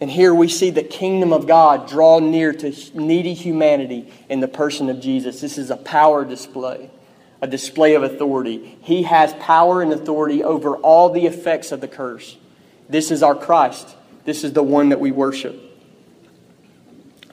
And 0.00 0.08
here 0.08 0.32
we 0.32 0.46
see 0.46 0.70
the 0.70 0.84
kingdom 0.84 1.32
of 1.32 1.48
God 1.48 1.88
draw 1.88 2.20
near 2.20 2.52
to 2.52 2.72
needy 2.94 3.34
humanity 3.34 4.12
in 4.28 4.38
the 4.38 4.46
person 4.46 4.90
of 4.90 5.00
Jesus. 5.00 5.40
This 5.40 5.58
is 5.58 5.70
a 5.70 5.76
power 5.76 6.24
display, 6.24 6.88
a 7.40 7.46
display 7.46 7.94
of 7.94 8.02
authority. 8.02 8.78
He 8.82 9.04
has 9.04 9.32
power 9.34 9.82
and 9.82 9.92
authority 9.92 10.42
over 10.42 10.76
all 10.76 11.10
the 11.10 11.26
effects 11.26 11.72
of 11.72 11.80
the 11.80 11.88
curse. 11.88 12.36
This 12.88 13.10
is 13.10 13.22
our 13.22 13.34
Christ. 13.34 13.96
This 14.24 14.44
is 14.44 14.52
the 14.52 14.62
one 14.62 14.88
that 14.88 15.00
we 15.00 15.12
worship. 15.12 15.56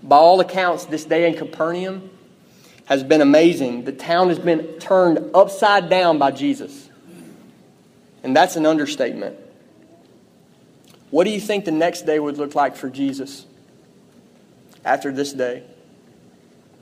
By 0.03 0.17
all 0.17 0.39
accounts, 0.39 0.85
this 0.85 1.05
day 1.05 1.27
in 1.27 1.35
Capernaum 1.35 2.11
has 2.85 3.03
been 3.03 3.21
amazing. 3.21 3.85
The 3.85 3.91
town 3.91 4.29
has 4.29 4.37
been 4.37 4.79
turned 4.79 5.31
upside 5.33 5.89
down 5.89 6.19
by 6.19 6.31
Jesus. 6.31 6.89
And 8.23 8.35
that's 8.35 8.55
an 8.55 8.65
understatement. 8.65 9.37
What 11.09 11.23
do 11.23 11.31
you 11.31 11.39
think 11.39 11.65
the 11.65 11.71
next 11.71 12.05
day 12.05 12.19
would 12.19 12.37
look 12.37 12.55
like 12.55 12.75
for 12.75 12.89
Jesus 12.89 13.45
after 14.83 15.11
this 15.11 15.33
day? 15.33 15.63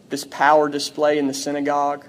This 0.10 0.26
power 0.26 0.70
display 0.70 1.18
in 1.18 1.28
the 1.28 1.34
synagogue, 1.34 2.08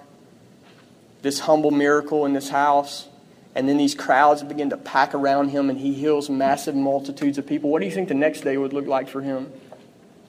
this 1.25 1.41
humble 1.41 1.71
miracle 1.71 2.27
in 2.27 2.35
this 2.35 2.51
house, 2.51 3.09
and 3.55 3.67
then 3.67 3.79
these 3.79 3.95
crowds 3.95 4.43
begin 4.43 4.69
to 4.69 4.77
pack 4.77 5.15
around 5.15 5.49
him 5.49 5.71
and 5.71 5.79
he 5.79 5.95
heals 5.95 6.29
massive 6.29 6.75
multitudes 6.75 7.39
of 7.39 7.47
people. 7.47 7.71
What 7.71 7.81
do 7.81 7.87
you 7.87 7.93
think 7.93 8.09
the 8.09 8.15
next 8.15 8.43
day 8.43 8.59
would 8.59 8.75
look 8.75 8.87
like 8.87 9.09
for 9.09 9.23
him? 9.23 9.51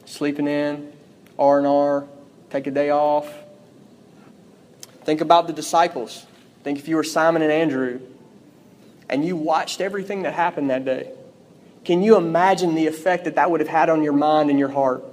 Sleeping 0.05 0.47
in, 0.47 0.93
R&R, 1.37 2.07
take 2.49 2.65
a 2.65 2.71
day 2.71 2.91
off. 2.91 3.27
Think 5.03 5.19
about 5.19 5.47
the 5.47 5.53
disciples. 5.53 6.25
Think 6.63 6.79
if 6.79 6.87
you 6.87 6.95
were 6.95 7.03
Simon 7.03 7.41
and 7.41 7.51
Andrew, 7.51 7.99
and 9.09 9.25
you 9.25 9.35
watched 9.35 9.81
everything 9.81 10.23
that 10.23 10.33
happened 10.33 10.69
that 10.69 10.85
day, 10.85 11.11
can 11.83 12.03
you 12.03 12.15
imagine 12.15 12.73
the 12.73 12.87
effect 12.87 13.25
that 13.25 13.35
that 13.35 13.51
would 13.51 13.59
have 13.59 13.69
had 13.69 13.89
on 13.89 14.01
your 14.01 14.13
mind 14.13 14.49
and 14.49 14.57
your 14.57 14.69
heart? 14.69 15.03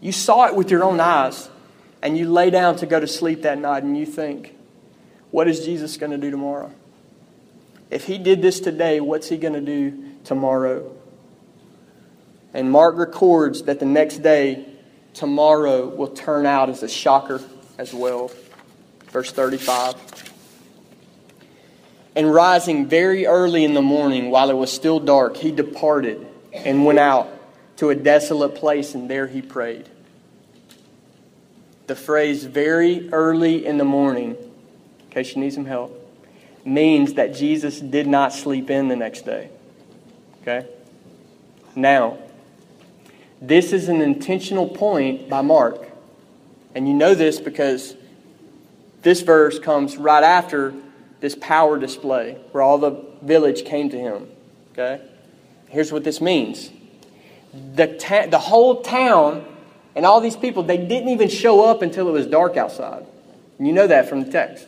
You 0.00 0.10
saw 0.10 0.48
it 0.48 0.56
with 0.56 0.72
your 0.72 0.82
own 0.82 0.98
eyes, 0.98 1.48
and 2.02 2.18
you 2.18 2.28
lay 2.28 2.50
down 2.50 2.74
to 2.76 2.86
go 2.86 2.98
to 2.98 3.06
sleep 3.06 3.42
that 3.42 3.58
night, 3.58 3.84
and 3.84 3.96
you 3.96 4.04
think, 4.04 4.57
what 5.30 5.48
is 5.48 5.64
Jesus 5.64 5.96
going 5.96 6.12
to 6.12 6.18
do 6.18 6.30
tomorrow? 6.30 6.72
If 7.90 8.04
he 8.04 8.18
did 8.18 8.42
this 8.42 8.60
today, 8.60 9.00
what's 9.00 9.28
he 9.28 9.36
going 9.36 9.54
to 9.54 9.60
do 9.60 10.04
tomorrow? 10.24 10.94
And 12.52 12.70
Mark 12.70 12.96
records 12.96 13.62
that 13.64 13.78
the 13.78 13.86
next 13.86 14.18
day, 14.18 14.66
tomorrow 15.14 15.88
will 15.88 16.08
turn 16.08 16.46
out 16.46 16.70
as 16.70 16.82
a 16.82 16.88
shocker 16.88 17.40
as 17.78 17.92
well. 17.92 18.30
Verse 19.06 19.32
35. 19.32 19.94
And 22.16 22.32
rising 22.32 22.86
very 22.86 23.26
early 23.26 23.64
in 23.64 23.74
the 23.74 23.82
morning, 23.82 24.30
while 24.30 24.50
it 24.50 24.56
was 24.56 24.72
still 24.72 24.98
dark, 25.00 25.36
he 25.36 25.52
departed 25.52 26.26
and 26.52 26.84
went 26.84 26.98
out 26.98 27.28
to 27.76 27.90
a 27.90 27.94
desolate 27.94 28.54
place, 28.56 28.94
and 28.94 29.08
there 29.08 29.26
he 29.26 29.40
prayed. 29.40 29.88
the 31.88 31.96
phrase 31.96 32.44
very 32.44 33.10
early 33.12 33.66
in 33.66 33.78
the 33.78 33.84
morning, 33.84 34.36
in 35.08 35.14
case 35.14 35.34
you 35.34 35.40
need 35.40 35.54
some 35.54 35.64
help, 35.64 35.94
means 36.64 37.14
that 37.14 37.34
Jesus 37.34 37.80
did 37.80 38.06
not 38.06 38.32
sleep 38.32 38.68
in 38.68 38.88
the 38.88 38.96
next 38.96 39.22
day. 39.22 39.48
Okay? 40.42 40.68
Now, 41.74 42.18
this 43.40 43.72
is 43.72 43.88
an 43.88 44.02
intentional 44.02 44.68
point 44.68 45.28
by 45.28 45.40
Mark. 45.40 45.88
And 46.74 46.86
you 46.86 46.94
know 46.94 47.14
this 47.14 47.40
because 47.40 47.96
this 49.02 49.22
verse 49.22 49.58
comes 49.58 49.96
right 49.96 50.22
after 50.22 50.74
this 51.20 51.34
power 51.34 51.78
display 51.78 52.34
where 52.52 52.62
all 52.62 52.78
the 52.78 53.02
village 53.22 53.64
came 53.64 53.88
to 53.90 53.98
him. 53.98 54.28
Okay? 54.72 55.00
Here's 55.68 55.90
what 55.90 56.04
this 56.04 56.20
means 56.20 56.70
the, 57.74 57.96
ta- 57.96 58.26
the 58.26 58.38
whole 58.38 58.82
town 58.82 59.44
and 59.96 60.06
all 60.06 60.20
these 60.20 60.36
people, 60.36 60.62
they 60.62 60.76
didn't 60.76 61.08
even 61.08 61.28
show 61.28 61.64
up 61.64 61.82
until 61.82 62.08
it 62.08 62.12
was 62.12 62.26
dark 62.26 62.56
outside. 62.56 63.04
And 63.58 63.66
you 63.66 63.72
know 63.72 63.86
that 63.86 64.08
from 64.08 64.22
the 64.22 64.30
text. 64.30 64.67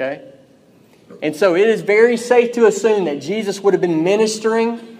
Okay? 0.00 0.22
And 1.22 1.36
so 1.36 1.54
it 1.54 1.68
is 1.68 1.82
very 1.82 2.16
safe 2.16 2.52
to 2.52 2.66
assume 2.66 3.04
that 3.04 3.20
Jesus 3.20 3.60
would 3.60 3.74
have 3.74 3.80
been 3.80 4.02
ministering 4.02 4.98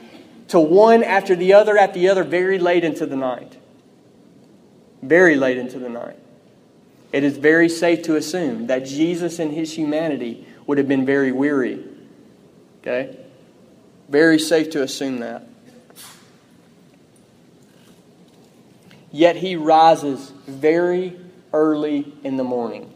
to 0.48 0.60
one 0.60 1.02
after 1.02 1.34
the 1.34 1.54
other 1.54 1.78
after 1.78 1.98
the 1.98 2.08
other 2.08 2.24
very 2.24 2.58
late 2.58 2.84
into 2.84 3.06
the 3.06 3.16
night. 3.16 3.56
Very 5.02 5.36
late 5.36 5.56
into 5.56 5.78
the 5.78 5.88
night. 5.88 6.18
It 7.12 7.24
is 7.24 7.38
very 7.38 7.68
safe 7.68 8.02
to 8.02 8.16
assume 8.16 8.66
that 8.66 8.84
Jesus 8.84 9.38
in 9.38 9.50
his 9.50 9.72
humanity 9.72 10.46
would 10.66 10.78
have 10.78 10.88
been 10.88 11.06
very 11.06 11.32
weary. 11.32 11.82
Okay? 12.80 13.16
Very 14.08 14.38
safe 14.38 14.70
to 14.70 14.82
assume 14.82 15.20
that. 15.20 15.46
Yet 19.10 19.36
he 19.36 19.56
rises 19.56 20.30
very 20.46 21.18
early 21.52 22.12
in 22.22 22.36
the 22.36 22.44
morning. 22.44 22.92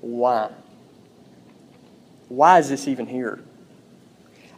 Why? 0.00 0.50
Why 2.28 2.58
is 2.58 2.68
this 2.68 2.88
even 2.88 3.06
here? 3.06 3.40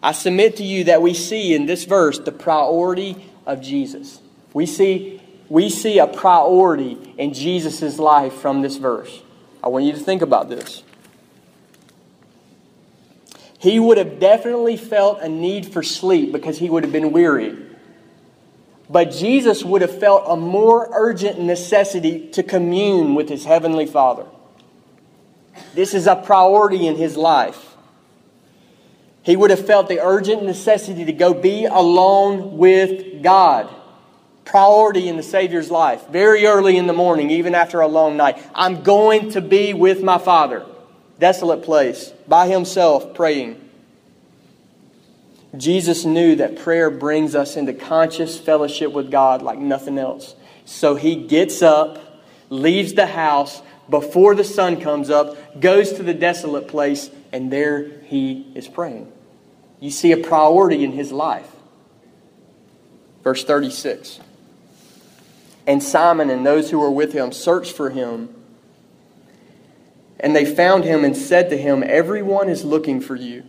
I 0.02 0.12
submit 0.12 0.56
to 0.56 0.64
you 0.64 0.84
that 0.84 1.02
we 1.02 1.14
see 1.14 1.54
in 1.54 1.66
this 1.66 1.84
verse 1.84 2.18
the 2.18 2.32
priority 2.32 3.26
of 3.46 3.60
Jesus. 3.60 4.20
We 4.52 4.66
see, 4.66 5.20
we 5.48 5.68
see 5.70 5.98
a 5.98 6.06
priority 6.06 7.14
in 7.18 7.34
Jesus' 7.34 7.98
life 7.98 8.34
from 8.34 8.62
this 8.62 8.76
verse. 8.76 9.22
I 9.62 9.68
want 9.68 9.84
you 9.84 9.92
to 9.92 9.98
think 9.98 10.22
about 10.22 10.48
this. 10.48 10.82
He 13.58 13.80
would 13.80 13.98
have 13.98 14.20
definitely 14.20 14.76
felt 14.76 15.20
a 15.20 15.28
need 15.28 15.72
for 15.72 15.82
sleep 15.82 16.30
because 16.30 16.58
he 16.58 16.70
would 16.70 16.84
have 16.84 16.92
been 16.92 17.10
weary. 17.10 17.56
But 18.88 19.10
Jesus 19.10 19.64
would 19.64 19.82
have 19.82 19.98
felt 19.98 20.24
a 20.26 20.36
more 20.36 20.88
urgent 20.92 21.40
necessity 21.40 22.28
to 22.30 22.42
commune 22.42 23.16
with 23.16 23.28
his 23.28 23.44
heavenly 23.44 23.84
Father. 23.84 24.26
This 25.74 25.94
is 25.94 26.06
a 26.06 26.16
priority 26.16 26.86
in 26.86 26.96
his 26.96 27.16
life. 27.16 27.76
He 29.22 29.36
would 29.36 29.50
have 29.50 29.66
felt 29.66 29.88
the 29.88 30.00
urgent 30.00 30.42
necessity 30.42 31.04
to 31.04 31.12
go 31.12 31.34
be 31.34 31.66
alone 31.66 32.56
with 32.56 33.22
God. 33.22 33.68
Priority 34.44 35.08
in 35.08 35.18
the 35.18 35.22
Savior's 35.22 35.70
life. 35.70 36.08
Very 36.08 36.46
early 36.46 36.78
in 36.78 36.86
the 36.86 36.94
morning, 36.94 37.30
even 37.30 37.54
after 37.54 37.80
a 37.80 37.88
long 37.88 38.16
night. 38.16 38.42
I'm 38.54 38.82
going 38.82 39.32
to 39.32 39.42
be 39.42 39.74
with 39.74 40.02
my 40.02 40.16
Father. 40.16 40.64
Desolate 41.18 41.62
place, 41.62 42.12
by 42.26 42.48
himself, 42.48 43.12
praying. 43.12 43.68
Jesus 45.56 46.04
knew 46.04 46.36
that 46.36 46.58
prayer 46.58 46.90
brings 46.90 47.34
us 47.34 47.56
into 47.56 47.72
conscious 47.72 48.38
fellowship 48.38 48.92
with 48.92 49.10
God 49.10 49.42
like 49.42 49.58
nothing 49.58 49.98
else. 49.98 50.34
So 50.64 50.94
he 50.94 51.16
gets 51.16 51.62
up, 51.62 51.98
leaves 52.50 52.94
the 52.94 53.06
house 53.06 53.62
before 53.88 54.34
the 54.34 54.44
sun 54.44 54.80
comes 54.80 55.10
up, 55.10 55.60
goes 55.60 55.92
to 55.94 56.02
the 56.02 56.14
desolate 56.14 56.68
place, 56.68 57.10
and 57.32 57.50
there 57.50 58.00
he 58.04 58.46
is 58.54 58.68
praying. 58.68 59.10
You 59.80 59.90
see 59.90 60.12
a 60.12 60.16
priority 60.16 60.84
in 60.84 60.92
his 60.92 61.12
life. 61.12 61.50
Verse 63.22 63.44
36. 63.44 64.20
And 65.66 65.82
Simon 65.82 66.30
and 66.30 66.46
those 66.46 66.70
who 66.70 66.78
were 66.78 66.90
with 66.90 67.12
him 67.12 67.32
searched 67.32 67.76
for 67.76 67.90
him. 67.90 68.34
And 70.20 70.34
they 70.34 70.44
found 70.44 70.84
him 70.84 71.04
and 71.04 71.16
said 71.16 71.50
to 71.50 71.56
him, 71.56 71.84
Everyone 71.86 72.48
is 72.48 72.64
looking 72.64 73.00
for 73.00 73.14
you. 73.14 73.44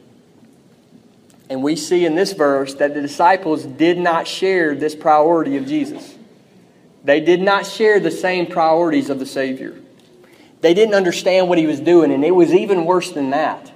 And 1.50 1.64
we 1.64 1.76
see 1.76 2.06
in 2.06 2.16
this 2.16 2.34
verse 2.34 2.76
that 2.76 2.94
the 2.94 3.02
disciples 3.02 3.64
did 3.64 3.98
not 3.98 4.28
share 4.28 4.76
this 4.76 4.96
priority 4.96 5.58
of 5.58 5.66
Jesus. 5.66 6.16
They 7.04 7.22
did 7.22 7.42
not 7.42 7.66
share 7.66 8.00
the 8.00 8.12
same 8.12 8.46
priorities 8.46 9.10
of 9.10 9.18
the 9.18 9.26
Savior. 9.26 9.76
They 10.62 10.74
didn't 10.74 10.96
understand 10.96 11.48
what 11.48 11.58
he 11.58 11.66
was 11.66 11.80
doing, 11.80 12.12
and 12.12 12.24
it 12.24 12.36
was 12.36 12.54
even 12.54 12.86
worse 12.86 13.12
than 13.12 13.30
that. 13.30 13.72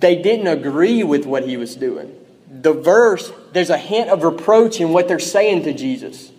They 0.00 0.20
didn't 0.20 0.46
agree 0.46 1.04
with 1.04 1.26
what 1.26 1.46
he 1.46 1.56
was 1.56 1.76
doing. 1.76 2.14
The 2.50 2.72
verse, 2.72 3.32
there's 3.52 3.70
a 3.70 3.78
hint 3.78 4.10
of 4.10 4.22
reproach 4.22 4.80
in 4.80 4.90
what 4.90 5.08
they're 5.08 5.18
saying 5.18 5.64
to 5.64 5.74
Jesus. 5.74 6.32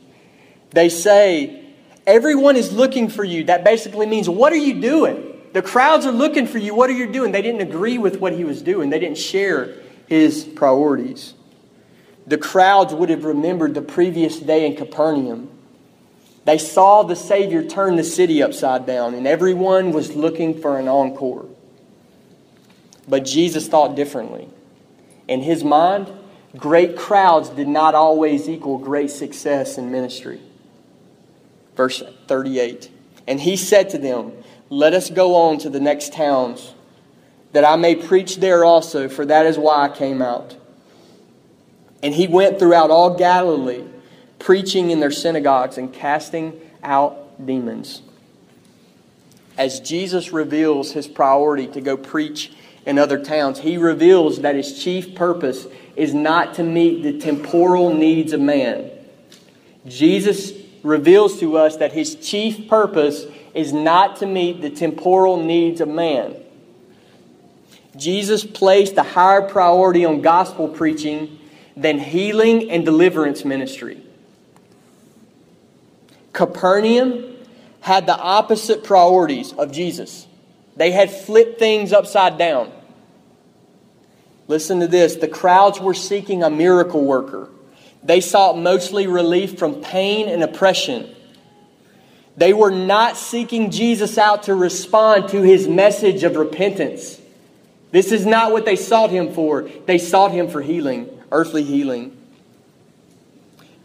They 0.71 0.89
say, 0.89 1.61
Everyone 2.07 2.55
is 2.55 2.71
looking 2.71 3.09
for 3.09 3.23
you. 3.23 3.45
That 3.45 3.63
basically 3.63 4.05
means, 4.05 4.29
What 4.29 4.53
are 4.53 4.57
you 4.57 4.79
doing? 4.81 5.41
The 5.53 5.61
crowds 5.61 6.05
are 6.05 6.11
looking 6.11 6.47
for 6.47 6.57
you. 6.57 6.75
What 6.75 6.89
are 6.89 6.93
you 6.93 7.11
doing? 7.11 7.31
They 7.31 7.41
didn't 7.41 7.61
agree 7.61 7.97
with 7.97 8.19
what 8.19 8.33
he 8.33 8.43
was 8.43 8.61
doing, 8.61 8.89
they 8.89 8.99
didn't 8.99 9.17
share 9.17 9.75
his 10.07 10.43
priorities. 10.43 11.33
The 12.27 12.37
crowds 12.37 12.93
would 12.93 13.09
have 13.09 13.23
remembered 13.23 13.73
the 13.75 13.81
previous 13.81 14.39
day 14.39 14.65
in 14.65 14.75
Capernaum. 14.75 15.54
They 16.45 16.59
saw 16.59 17.03
the 17.03 17.15
Savior 17.15 17.63
turn 17.63 17.95
the 17.95 18.03
city 18.03 18.41
upside 18.41 18.85
down, 18.85 19.15
and 19.15 19.27
everyone 19.27 19.91
was 19.91 20.15
looking 20.15 20.61
for 20.61 20.77
an 20.77 20.87
encore. 20.87 21.47
But 23.07 23.25
Jesus 23.25 23.67
thought 23.67 23.95
differently. 23.95 24.47
In 25.27 25.41
his 25.41 25.63
mind, 25.63 26.11
great 26.55 26.95
crowds 26.95 27.49
did 27.49 27.67
not 27.67 27.95
always 27.95 28.47
equal 28.47 28.77
great 28.77 29.09
success 29.09 29.77
in 29.77 29.91
ministry. 29.91 30.39
Verse 31.75 32.03
38 32.27 32.91
And 33.27 33.39
he 33.41 33.57
said 33.57 33.89
to 33.89 33.97
them, 33.97 34.31
Let 34.69 34.93
us 34.93 35.09
go 35.09 35.35
on 35.35 35.57
to 35.59 35.69
the 35.69 35.79
next 35.79 36.13
towns 36.13 36.75
that 37.53 37.65
I 37.65 37.75
may 37.75 37.95
preach 37.95 38.37
there 38.37 38.65
also, 38.65 39.07
for 39.07 39.25
that 39.25 39.45
is 39.45 39.57
why 39.57 39.85
I 39.85 39.89
came 39.89 40.21
out. 40.21 40.55
And 42.03 42.13
he 42.13 42.27
went 42.27 42.59
throughout 42.59 42.91
all 42.91 43.15
Galilee, 43.15 43.83
preaching 44.45 44.91
in 44.91 44.99
their 44.99 45.09
synagogues 45.09 45.79
and 45.79 45.91
casting 45.91 46.53
out 46.83 47.43
demons. 47.43 48.03
As 49.57 49.79
Jesus 49.79 50.31
reveals 50.31 50.91
his 50.91 51.07
priority 51.07 51.65
to 51.69 51.81
go 51.81 51.97
preach 51.97 52.53
in 52.85 52.99
other 52.99 53.23
towns, 53.23 53.57
he 53.57 53.77
reveals 53.77 54.41
that 54.41 54.53
his 54.53 54.83
chief 54.83 55.15
purpose 55.15 55.65
is 55.95 56.13
not 56.13 56.53
to 56.53 56.63
meet 56.63 57.01
the 57.01 57.19
temporal 57.19 57.91
needs 57.91 58.33
of 58.33 58.39
man. 58.39 58.91
Jesus 59.87 60.53
reveals 60.83 61.39
to 61.39 61.57
us 61.57 61.77
that 61.77 61.93
his 61.93 62.13
chief 62.13 62.67
purpose 62.67 63.25
is 63.55 63.73
not 63.73 64.17
to 64.17 64.27
meet 64.27 64.61
the 64.61 64.69
temporal 64.69 65.41
needs 65.41 65.81
of 65.81 65.87
man. 65.87 66.35
Jesus 67.95 68.43
placed 68.45 68.95
a 68.97 69.03
higher 69.03 69.41
priority 69.41 70.05
on 70.05 70.21
gospel 70.21 70.67
preaching 70.67 71.39
than 71.75 71.97
healing 71.97 72.69
and 72.69 72.85
deliverance 72.85 73.43
ministry. 73.43 74.04
Capernaum 76.35 77.33
had 77.79 78.05
the 78.05 78.17
opposite 78.17 78.83
priorities 78.83 79.53
of 79.53 79.71
Jesus. 79.71 80.27
They 80.75 80.91
had 80.91 81.09
flipped 81.09 81.57
things 81.57 81.93
upside 81.93 82.37
down. 82.37 82.71
Listen 84.47 84.81
to 84.81 84.87
this 84.87 85.15
the 85.15 85.29
crowds 85.29 85.79
were 85.79 85.93
seeking 85.93 86.43
a 86.43 86.49
miracle 86.49 87.03
worker. 87.03 87.49
They 88.03 88.21
sought 88.21 88.57
mostly 88.57 89.07
relief 89.07 89.57
from 89.57 89.81
pain 89.81 90.27
and 90.27 90.43
oppression. 90.43 91.15
They 92.37 92.53
were 92.53 92.69
not 92.71 93.15
seeking 93.15 93.71
Jesus 93.71 94.17
out 94.17 94.43
to 94.43 94.55
respond 94.55 95.29
to 95.29 95.41
his 95.41 95.69
message 95.69 96.23
of 96.23 96.35
repentance. 96.35 97.19
This 97.91 98.11
is 98.11 98.25
not 98.25 98.51
what 98.51 98.65
they 98.65 98.75
sought 98.75 99.09
him 99.09 99.33
for. 99.33 99.69
They 99.85 99.97
sought 99.97 100.31
him 100.31 100.49
for 100.49 100.61
healing, 100.61 101.09
earthly 101.31 101.63
healing. 101.63 102.14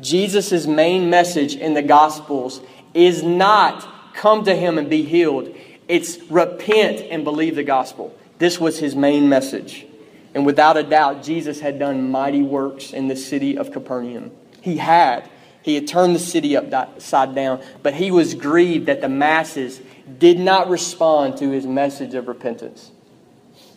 Jesus' 0.01 0.66
main 0.66 1.11
message 1.11 1.55
in 1.55 1.74
the 1.74 1.82
Gospels 1.82 2.61
is 2.94 3.22
not 3.22 4.14
come 4.14 4.44
to 4.44 4.55
him 4.55 4.78
and 4.78 4.90
be 4.90 5.03
healed. 5.03 5.55
It's 5.88 6.18
repent 6.30 7.01
and 7.11 7.24
believe 7.24 7.57
the 7.57 7.64
gospel. 7.64 8.16
This 8.38 8.61
was 8.61 8.78
his 8.78 8.94
main 8.94 9.28
message. 9.28 9.86
And 10.34 10.46
without 10.46 10.76
a 10.76 10.82
doubt, 10.82 11.22
Jesus 11.22 11.61
had 11.61 11.78
done 11.78 12.11
mighty 12.11 12.42
works 12.42 12.92
in 12.92 13.09
the 13.09 13.16
city 13.16 13.59
of 13.59 13.72
Capernaum. 13.72 14.30
He 14.61 14.76
had. 14.76 15.28
He 15.62 15.74
had 15.74 15.88
turned 15.88 16.14
the 16.14 16.20
city 16.20 16.57
upside 16.57 17.34
down, 17.34 17.62
but 17.82 17.94
he 17.94 18.11
was 18.11 18.34
grieved 18.34 18.86
that 18.86 19.01
the 19.01 19.09
masses 19.09 19.80
did 20.18 20.38
not 20.38 20.70
respond 20.70 21.36
to 21.38 21.51
his 21.51 21.66
message 21.66 22.14
of 22.14 22.28
repentance. 22.28 22.90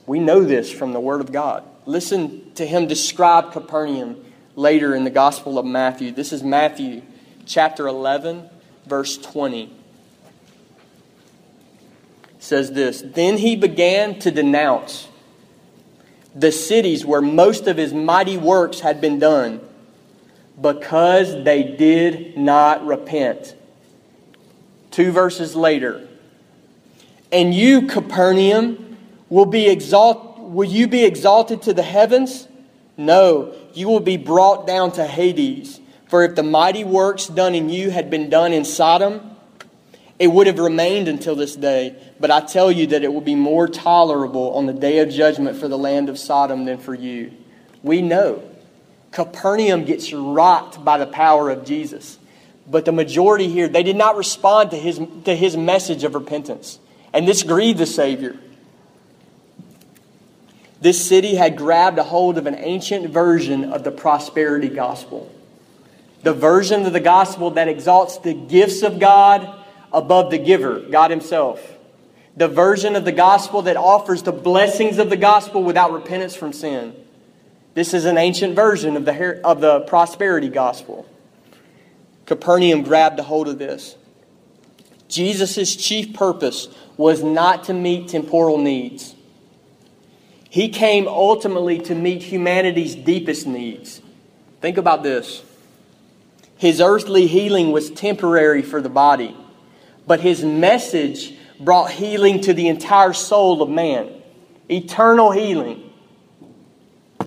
We 0.06 0.20
know 0.20 0.44
this 0.44 0.72
from 0.72 0.94
the 0.94 1.00
Word 1.00 1.22
of 1.22 1.32
God. 1.32 1.64
Listen 1.86 2.54
to 2.54 2.66
him 2.66 2.88
describe 2.88 3.52
Capernaum 3.52 4.24
later 4.56 4.96
in 4.96 5.04
the 5.04 5.10
Gospel 5.10 5.58
of 5.58 5.66
Matthew. 5.66 6.12
This 6.12 6.32
is 6.32 6.44
Matthew 6.44 7.02
chapter 7.46 7.88
11, 7.88 8.50
verse 8.86 9.18
20. 9.18 9.72
says 12.40 12.72
this 12.72 13.02
Then 13.02 13.38
he 13.38 13.56
began 13.56 14.20
to 14.20 14.32
denounce 14.32 15.08
the 16.36 16.52
cities 16.52 17.06
where 17.06 17.22
most 17.22 17.68
of 17.68 17.78
his 17.78 17.94
mighty 17.94 18.38
works 18.38 18.80
had 18.80 19.00
been 19.00 19.20
done 19.20 19.62
because 20.60 21.44
they 21.44 21.64
did 21.64 22.38
not 22.38 22.86
repent. 22.86 23.56
Two 24.92 25.12
verses 25.12 25.56
later. 25.56 26.08
And 27.32 27.54
you, 27.54 27.88
Capernaum, 27.88 28.98
will 29.30 29.48
be 29.48 29.68
exalt 29.68 30.34
will 30.40 30.70
you 30.70 30.88
be 30.88 31.04
exalted 31.04 31.64
to 31.64 31.74
the 31.74 31.82
heavens? 31.82 32.48
No, 32.96 33.56
you 33.76 33.88
will 33.88 34.00
be 34.00 34.18
brought 34.18 34.68
down 34.68 34.92
to 34.94 35.06
Hades. 35.06 35.80
For 36.08 36.24
if 36.24 36.36
the 36.36 36.44
mighty 36.44 36.84
works 36.84 37.28
done 37.28 37.56
in 37.56 37.70
you 37.70 37.90
had 37.90 38.10
been 38.10 38.30
done 38.30 38.54
in 38.54 38.66
Sodom, 38.66 39.32
it 40.20 40.28
would 40.28 40.48
have 40.48 40.60
remained 40.60 41.08
until 41.08 41.36
this 41.36 41.56
day. 41.56 41.96
But 42.20 42.32
I 42.32 42.42
tell 42.42 42.72
you 42.72 42.88
that 42.88 43.04
it 43.04 43.12
will 43.12 43.22
be 43.22 43.36
more 43.36 43.68
tolerable 43.68 44.54
on 44.54 44.68
the 44.68 44.74
day 44.74 45.00
of 45.00 45.10
judgment 45.10 45.58
for 45.58 45.68
the 45.68 45.78
land 45.78 46.10
of 46.10 46.20
Sodom 46.20 46.66
than 46.66 46.78
for 46.78 46.94
you. 46.94 47.34
We 47.82 48.02
know 48.02 48.44
Capernaum 49.12 49.86
gets 49.86 50.14
rocked 50.14 50.84
by 50.84 50.98
the 50.98 51.06
power 51.06 51.50
of 51.50 51.66
Jesus. 51.66 52.18
But 52.70 52.86
the 52.86 52.92
majority 52.92 53.50
here, 53.50 53.68
they 53.68 53.84
did 53.84 53.96
not 53.96 54.16
respond 54.16 54.72
to 54.72 54.78
his, 54.78 55.00
to 55.26 55.36
his 55.36 55.58
message 55.58 56.04
of 56.04 56.16
repentance. 56.16 56.80
And 57.12 57.28
this 57.28 57.44
grieved 57.44 57.80
the 57.80 57.86
Savior. 57.86 58.38
This 60.84 61.08
city 61.08 61.36
had 61.36 61.56
grabbed 61.56 61.98
a 61.98 62.04
hold 62.04 62.38
of 62.38 62.46
an 62.46 62.56
ancient 62.56 63.10
version 63.10 63.72
of 63.72 63.86
the 63.86 63.92
prosperity 63.92 64.68
gospel. 64.68 65.34
The 66.24 66.34
version 66.34 66.86
of 66.86 66.92
the 66.92 67.00
gospel 67.00 67.52
that 67.52 67.70
exalts 67.70 68.18
the 68.18 68.34
gifts 68.34 68.84
of 68.84 69.00
God 69.00 69.64
above 69.94 70.30
the 70.30 70.38
giver, 70.38 70.82
God 70.82 71.10
Himself. 71.10 71.78
The 72.36 72.50
version 72.50 72.98
of 72.98 73.06
the 73.06 73.14
gospel 73.14 73.62
that 73.62 73.78
offers 73.78 74.24
the 74.24 74.34
blessings 74.34 74.98
of 74.98 75.10
the 75.10 75.16
gospel 75.16 75.64
without 75.64 75.94
repentance 75.94 76.36
from 76.36 76.52
sin. 76.52 76.94
This 77.76 77.94
is 77.94 78.04
an 78.04 78.18
ancient 78.18 78.54
version 78.54 78.98
of 78.98 79.06
the, 79.06 79.40
of 79.42 79.62
the 79.62 79.80
prosperity 79.88 80.50
gospel. 80.50 81.08
Capernaum 82.26 82.84
grabbed 82.84 83.18
a 83.22 83.24
hold 83.24 83.48
of 83.48 83.58
this. 83.58 83.96
Jesus' 85.08 85.78
chief 85.78 86.14
purpose 86.14 86.68
was 86.98 87.24
not 87.24 87.64
to 87.66 87.74
meet 87.74 88.10
temporal 88.10 88.58
needs. 88.58 89.16
He 90.54 90.70
came 90.70 91.08
ultimately 91.08 91.80
to 91.80 91.96
meet 91.96 92.22
humanity's 92.22 92.94
deepest 92.94 93.48
needs. 93.48 94.04
Think 94.62 94.78
about 94.78 95.02
this. 95.02 95.42
His 96.58 96.80
earthly 96.80 97.26
healing 97.26 97.72
was 97.72 97.90
temporary 97.90 98.62
for 98.62 98.80
the 98.80 98.88
body, 98.88 99.36
but 100.06 100.20
his 100.20 100.44
message 100.44 101.34
brought 101.60 101.90
healing 101.90 102.40
to 102.42 102.54
the 102.54 102.68
entire 102.68 103.14
soul 103.14 103.64
of 103.64 103.70
man 103.72 104.12
eternal 104.70 105.32
healing. 105.32 105.92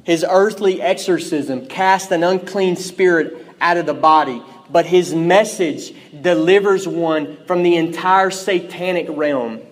His 0.04 0.24
earthly 0.28 0.80
exorcism 0.80 1.66
cast 1.66 2.12
an 2.12 2.22
unclean 2.22 2.76
spirit 2.76 3.44
out 3.60 3.76
of 3.76 3.86
the 3.86 3.94
body, 3.94 4.40
but 4.70 4.86
his 4.86 5.12
message 5.12 5.92
delivers 6.22 6.86
one 6.86 7.44
from 7.46 7.64
the 7.64 7.74
entire 7.74 8.30
satanic 8.30 9.08
realm. 9.08 9.65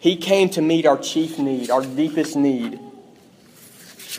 He 0.00 0.16
came 0.16 0.48
to 0.50 0.62
meet 0.62 0.86
our 0.86 0.96
chief 0.96 1.38
need, 1.38 1.70
our 1.70 1.82
deepest 1.82 2.34
need. 2.34 2.80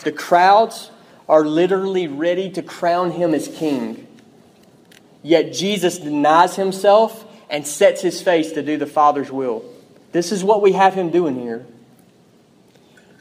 The 0.03 0.11
crowds 0.11 0.91
are 1.27 1.43
literally 1.43 2.07
ready 2.07 2.51
to 2.51 2.61
crown 2.61 3.11
him 3.11 3.33
as 3.33 3.47
king. 3.47 4.07
Yet 5.23 5.53
Jesus 5.53 5.97
denies 5.97 6.55
himself 6.55 7.25
and 7.49 7.65
sets 7.65 8.01
his 8.01 8.21
face 8.21 8.51
to 8.53 8.61
do 8.61 8.77
the 8.77 8.85
Father's 8.85 9.31
will. 9.31 9.65
This 10.11 10.31
is 10.31 10.43
what 10.43 10.61
we 10.61 10.73
have 10.73 10.93
him 10.93 11.09
doing 11.09 11.39
here. 11.39 11.65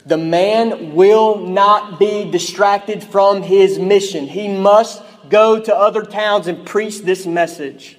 The 0.05 0.19
man 0.19 0.95
will 0.95 1.39
not 1.39 1.99
be 1.99 2.31
distracted 2.31 3.03
from 3.03 3.43
his 3.43 3.79
mission. 3.79 4.27
He 4.27 4.49
must 4.49 5.03
go 5.31 5.61
to 5.61 5.75
other 5.75 6.03
towns 6.03 6.47
and 6.47 6.67
preach 6.67 7.01
this 7.01 7.25
message. 7.27 7.97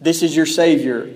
This 0.00 0.22
is 0.22 0.34
your 0.34 0.46
Savior. 0.46 1.14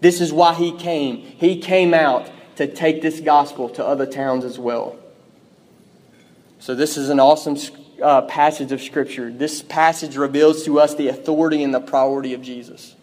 This 0.00 0.20
is 0.20 0.32
why 0.32 0.54
he 0.54 0.72
came. 0.72 1.18
He 1.18 1.60
came 1.60 1.94
out 1.94 2.30
to 2.56 2.66
take 2.66 3.02
this 3.02 3.20
gospel 3.20 3.68
to 3.70 3.84
other 3.84 4.06
towns 4.06 4.44
as 4.44 4.58
well. 4.58 4.98
So, 6.58 6.74
this 6.74 6.96
is 6.96 7.08
an 7.08 7.20
awesome 7.20 7.56
uh, 8.02 8.22
passage 8.22 8.72
of 8.72 8.82
Scripture. 8.82 9.30
This 9.30 9.62
passage 9.62 10.16
reveals 10.16 10.64
to 10.64 10.80
us 10.80 10.94
the 10.94 11.08
authority 11.08 11.62
and 11.62 11.72
the 11.72 11.80
priority 11.80 12.34
of 12.34 12.42
Jesus. 12.42 12.94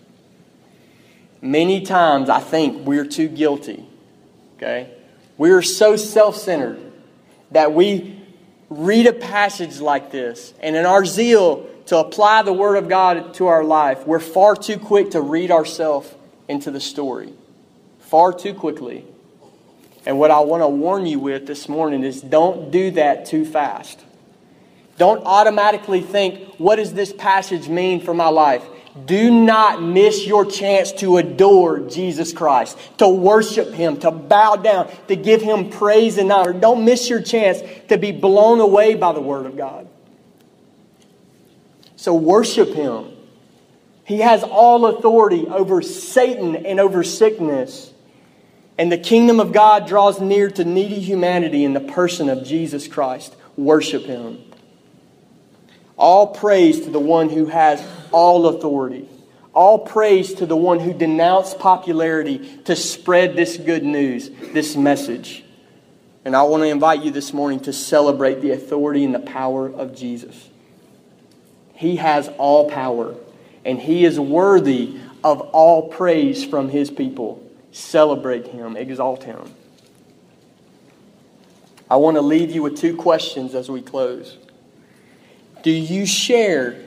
Many 1.41 1.81
times, 1.81 2.29
I 2.29 2.39
think 2.39 2.85
we're 2.85 3.05
too 3.05 3.27
guilty. 3.27 3.85
Okay? 4.57 4.89
We 5.37 5.51
are 5.51 5.61
so 5.61 5.95
self 5.95 6.35
centered 6.35 6.79
that 7.51 7.73
we 7.73 8.19
read 8.69 9.07
a 9.07 9.13
passage 9.13 9.79
like 9.79 10.11
this, 10.11 10.53
and 10.59 10.75
in 10.75 10.85
our 10.85 11.05
zeal 11.05 11.67
to 11.87 11.97
apply 11.97 12.41
the 12.43 12.53
Word 12.53 12.75
of 12.75 12.89
God 12.89 13.33
to 13.35 13.47
our 13.47 13.63
life, 13.63 14.07
we're 14.07 14.19
far 14.19 14.55
too 14.55 14.77
quick 14.77 15.11
to 15.11 15.21
read 15.21 15.51
ourselves 15.51 16.13
into 16.53 16.71
the 16.71 16.79
story. 16.79 17.33
Far 17.99 18.31
too 18.31 18.53
quickly. 18.53 19.03
And 20.05 20.17
what 20.17 20.31
I 20.31 20.39
want 20.39 20.61
to 20.63 20.67
warn 20.67 21.05
you 21.05 21.19
with 21.19 21.47
this 21.47 21.67
morning 21.67 22.03
is 22.03 22.21
don't 22.21 22.71
do 22.71 22.91
that 22.91 23.25
too 23.25 23.45
fast. 23.45 23.99
Don't 24.97 25.25
automatically 25.25 26.01
think, 26.01 26.55
what 26.59 26.75
does 26.75 26.93
this 26.93 27.11
passage 27.11 27.67
mean 27.67 27.99
for 27.99 28.13
my 28.13 28.27
life? 28.27 28.63
Do 29.05 29.31
not 29.31 29.81
miss 29.81 30.27
your 30.27 30.45
chance 30.45 30.91
to 30.93 31.17
adore 31.17 31.79
Jesus 31.79 32.31
Christ, 32.31 32.77
to 32.99 33.07
worship 33.07 33.73
Him, 33.73 33.97
to 34.01 34.11
bow 34.11 34.55
down, 34.57 34.87
to 35.07 35.15
give 35.15 35.41
Him 35.41 35.71
praise 35.71 36.19
and 36.19 36.31
honor. 36.31 36.53
Don't 36.53 36.85
miss 36.85 37.09
your 37.09 37.21
chance 37.21 37.59
to 37.89 37.97
be 37.97 38.11
blown 38.11 38.59
away 38.59 38.93
by 38.93 39.11
the 39.13 39.21
Word 39.21 39.47
of 39.47 39.57
God. 39.57 39.87
So 41.95 42.13
worship 42.13 42.69
Him. 42.69 43.12
He 44.05 44.19
has 44.19 44.43
all 44.43 44.85
authority 44.85 45.47
over 45.47 45.81
Satan 45.81 46.65
and 46.65 46.79
over 46.79 47.03
sickness. 47.03 47.91
And 48.77 48.91
the 48.91 48.97
kingdom 48.97 49.39
of 49.39 49.53
God 49.53 49.87
draws 49.87 50.19
near 50.19 50.49
to 50.51 50.65
needy 50.65 50.99
humanity 50.99 51.63
in 51.63 51.73
the 51.73 51.79
person 51.79 52.29
of 52.29 52.43
Jesus 52.43 52.87
Christ. 52.87 53.35
Worship 53.55 54.03
Him. 54.03 54.39
All 55.95 56.27
praise 56.27 56.81
to 56.81 56.89
the 56.89 56.99
one 56.99 57.29
who 57.29 57.45
has 57.45 57.85
all 58.11 58.47
authority. 58.47 59.07
All 59.53 59.77
praise 59.77 60.33
to 60.35 60.47
the 60.47 60.57
one 60.57 60.79
who 60.79 60.91
denounced 60.91 61.59
popularity 61.59 62.57
to 62.65 62.75
spread 62.75 63.35
this 63.35 63.57
good 63.57 63.83
news, 63.83 64.29
this 64.51 64.75
message. 64.75 65.43
And 66.25 66.35
I 66.35 66.43
want 66.43 66.63
to 66.63 66.67
invite 66.67 67.03
you 67.03 67.11
this 67.11 67.33
morning 67.33 67.59
to 67.61 67.73
celebrate 67.73 68.41
the 68.41 68.51
authority 68.51 69.03
and 69.03 69.13
the 69.13 69.19
power 69.19 69.67
of 69.67 69.95
Jesus. 69.95 70.49
He 71.73 71.97
has 71.97 72.29
all 72.37 72.69
power, 72.69 73.15
and 73.65 73.79
He 73.79 74.05
is 74.05 74.19
worthy 74.19 74.97
of 75.23 75.41
all 75.41 75.89
praise 75.89 76.43
from 76.43 76.69
His 76.69 76.91
people. 76.91 77.41
Celebrate 77.71 78.47
Him, 78.47 78.75
exalt 78.77 79.23
Him. 79.23 79.53
I 81.89 81.97
want 81.97 82.17
to 82.17 82.21
leave 82.21 82.51
you 82.51 82.63
with 82.63 82.77
two 82.77 82.95
questions 82.95 83.53
as 83.55 83.69
we 83.69 83.81
close. 83.81 84.37
Do 85.61 85.71
you 85.71 86.05
share 86.05 86.79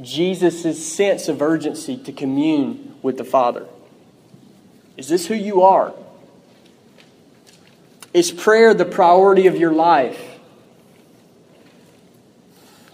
Jesus' 0.00 0.86
sense 0.86 1.28
of 1.28 1.42
urgency 1.42 1.96
to 1.98 2.12
commune 2.12 2.96
with 3.02 3.18
the 3.18 3.24
Father? 3.24 3.66
Is 4.96 5.08
this 5.08 5.26
who 5.26 5.34
you 5.34 5.62
are? 5.62 5.92
Is 8.12 8.32
prayer 8.32 8.74
the 8.74 8.84
priority 8.84 9.46
of 9.46 9.56
your 9.56 9.72
life? 9.72 10.20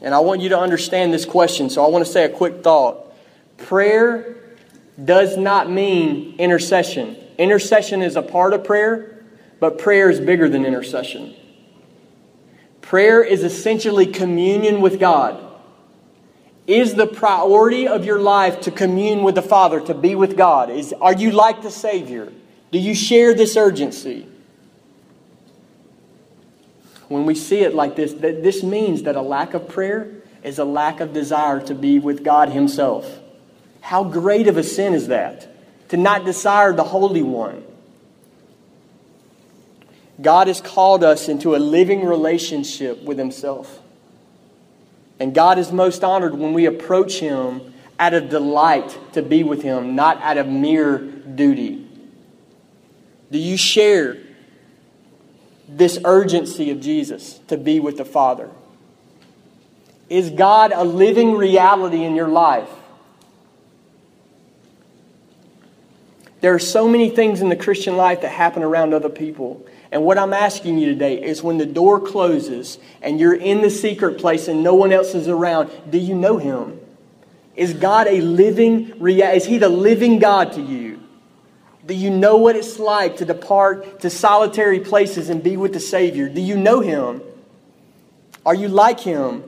And 0.03 0.15
I 0.15 0.21
want 0.21 0.43
you 0.43 0.51
to 0.51 0.59
understand 0.59 1.15
this 1.15 1.25
question, 1.25 1.71
so 1.71 1.83
I 1.85 1.89
want 1.89 2.05
to 2.05 2.13
say 2.13 2.25
a 2.25 2.29
quick 2.29 2.63
thought. 2.63 3.04
Prayer 3.57 4.37
does 5.03 5.37
not 5.37 5.71
mean 5.71 6.37
intercession. 6.39 7.17
Intercession 7.39 8.03
is 8.03 8.17
a 8.17 8.23
part 8.23 8.53
of 8.53 8.65
prayer, 8.65 9.25
but 9.61 9.79
prayer 9.79 10.11
is 10.11 10.21
bigger 10.21 10.49
than 10.49 10.65
intercession. 10.65 11.35
Prayer 12.81 13.23
is 13.23 13.43
essentially 13.43 14.07
communion 14.07 14.81
with 14.81 15.01
God. 15.01 15.41
Is 16.67 16.95
the 16.95 17.07
priority 17.07 17.89
of 17.89 18.05
your 18.05 18.21
life 18.21 18.61
to 18.63 18.71
commune 18.71 19.23
with 19.23 19.35
the 19.35 19.43
Father, 19.43 19.81
to 19.81 19.95
be 19.95 20.15
with 20.15 20.37
God? 20.37 20.71
Is, 20.71 20.95
are 21.01 21.15
you 21.15 21.31
like 21.31 21.63
the 21.63 21.71
Savior? 21.71 22.33
Do 22.71 22.79
you 22.79 22.95
share 22.95 23.35
this 23.35 23.57
urgency? 23.57 24.27
When 27.09 27.27
we 27.27 27.35
see 27.35 27.61
it 27.61 27.75
like 27.75 27.97
this, 27.97 28.15
that 28.15 28.43
this 28.43 28.63
means 28.63 29.03
that 29.03 29.17
a 29.17 29.21
lack 29.21 29.55
of 29.55 29.69
prayer 29.69 30.11
is 30.43 30.59
a 30.59 30.65
lack 30.65 31.01
of 31.01 31.13
desire 31.13 31.61
to 31.63 31.75
be 31.75 31.99
with 31.99 32.25
God 32.25 32.49
Himself. 32.51 33.21
How 33.85 34.03
great 34.03 34.49
of 34.49 34.57
a 34.57 34.63
sin 34.63 34.95
is 34.95 35.09
that? 35.09 35.47
To 35.91 35.99
not 35.99 36.25
desire 36.25 36.73
the 36.73 36.85
Holy 36.85 37.21
One. 37.21 37.63
God 40.23 40.47
has 40.47 40.63
called 40.63 41.05
us 41.05 41.29
into 41.29 41.55
a 41.55 41.59
living 41.59 42.03
relationship 42.03 43.03
with 43.03 43.19
Himself. 43.19 43.83
And 45.21 45.35
God 45.35 45.59
is 45.59 45.71
most 45.71 46.03
honored 46.03 46.35
when 46.35 46.55
we 46.55 46.65
approach 46.65 47.19
Him 47.19 47.75
out 47.99 48.15
of 48.15 48.31
delight 48.31 48.99
to 49.13 49.21
be 49.21 49.45
with 49.45 49.61
Him, 49.61 49.95
not 49.95 50.19
out 50.23 50.39
of 50.39 50.49
mere 50.49 50.97
duty. 50.97 51.87
Do 53.31 53.37
you 53.39 53.59
share 53.59 54.17
this 55.69 55.99
urgency 56.07 56.71
of 56.71 56.81
Jesus 56.81 57.39
to 57.49 57.59
be 57.59 57.81
with 57.81 57.99
the 57.99 58.07
Father? 58.07 58.49
Is 60.09 60.31
God 60.31 60.73
a 60.75 60.85
living 60.85 61.35
reality 61.35 62.03
in 62.03 62.15
your 62.15 62.29
life? 62.29 62.71
There 66.45 66.53
are 66.53 66.59
so 66.59 66.87
many 66.87 67.09
things 67.09 67.41
in 67.41 67.49
the 67.49 67.57
Christian 67.57 67.97
life 67.97 68.21
that 68.21 68.29
happen 68.29 68.63
around 68.63 68.93
other 68.93 69.09
people. 69.09 69.65
And 69.91 70.05
what 70.05 70.19
I'm 70.19 70.35
asking 70.35 70.77
you 70.77 70.91
today 70.91 71.23
is 71.23 71.43
when 71.43 71.57
the 71.57 71.65
door 71.65 71.99
closes 71.99 72.77
and 73.01 73.19
you're 73.19 73.35
in 73.35 73.63
the 73.63 73.71
secret 73.71 74.19
place 74.19 74.47
and 74.47 74.63
no 74.63 74.75
one 74.75 74.93
else 74.93 75.15
is 75.15 75.27
around, 75.27 75.71
do 75.89 75.97
you 75.97 76.15
know 76.15 76.37
Him? 76.37 76.79
Is 77.57 77.73
God 77.73 78.09
a 78.09 78.21
living 78.21 78.93
reality? 79.01 79.39
Is 79.39 79.47
He 79.47 79.57
the 79.57 79.71
living 79.71 80.19
God 80.19 80.53
to 80.53 80.61
you? 80.61 81.01
Do 81.87 81.95
you 81.95 82.11
know 82.11 82.37
what 82.37 82.57
it's 82.57 82.79
like 82.79 83.17
to 83.17 83.25
depart 83.25 84.01
to 84.01 84.11
solitary 84.11 84.81
places 84.81 85.31
and 85.31 85.43
be 85.43 85.57
with 85.57 85.73
the 85.73 85.81
Savior? 85.81 86.29
Do 86.29 86.43
you 86.43 86.59
know 86.59 86.81
Him? 86.81 87.23
Are 88.45 88.55
you 88.55 88.69
like 88.69 89.01
Him? 89.01 89.45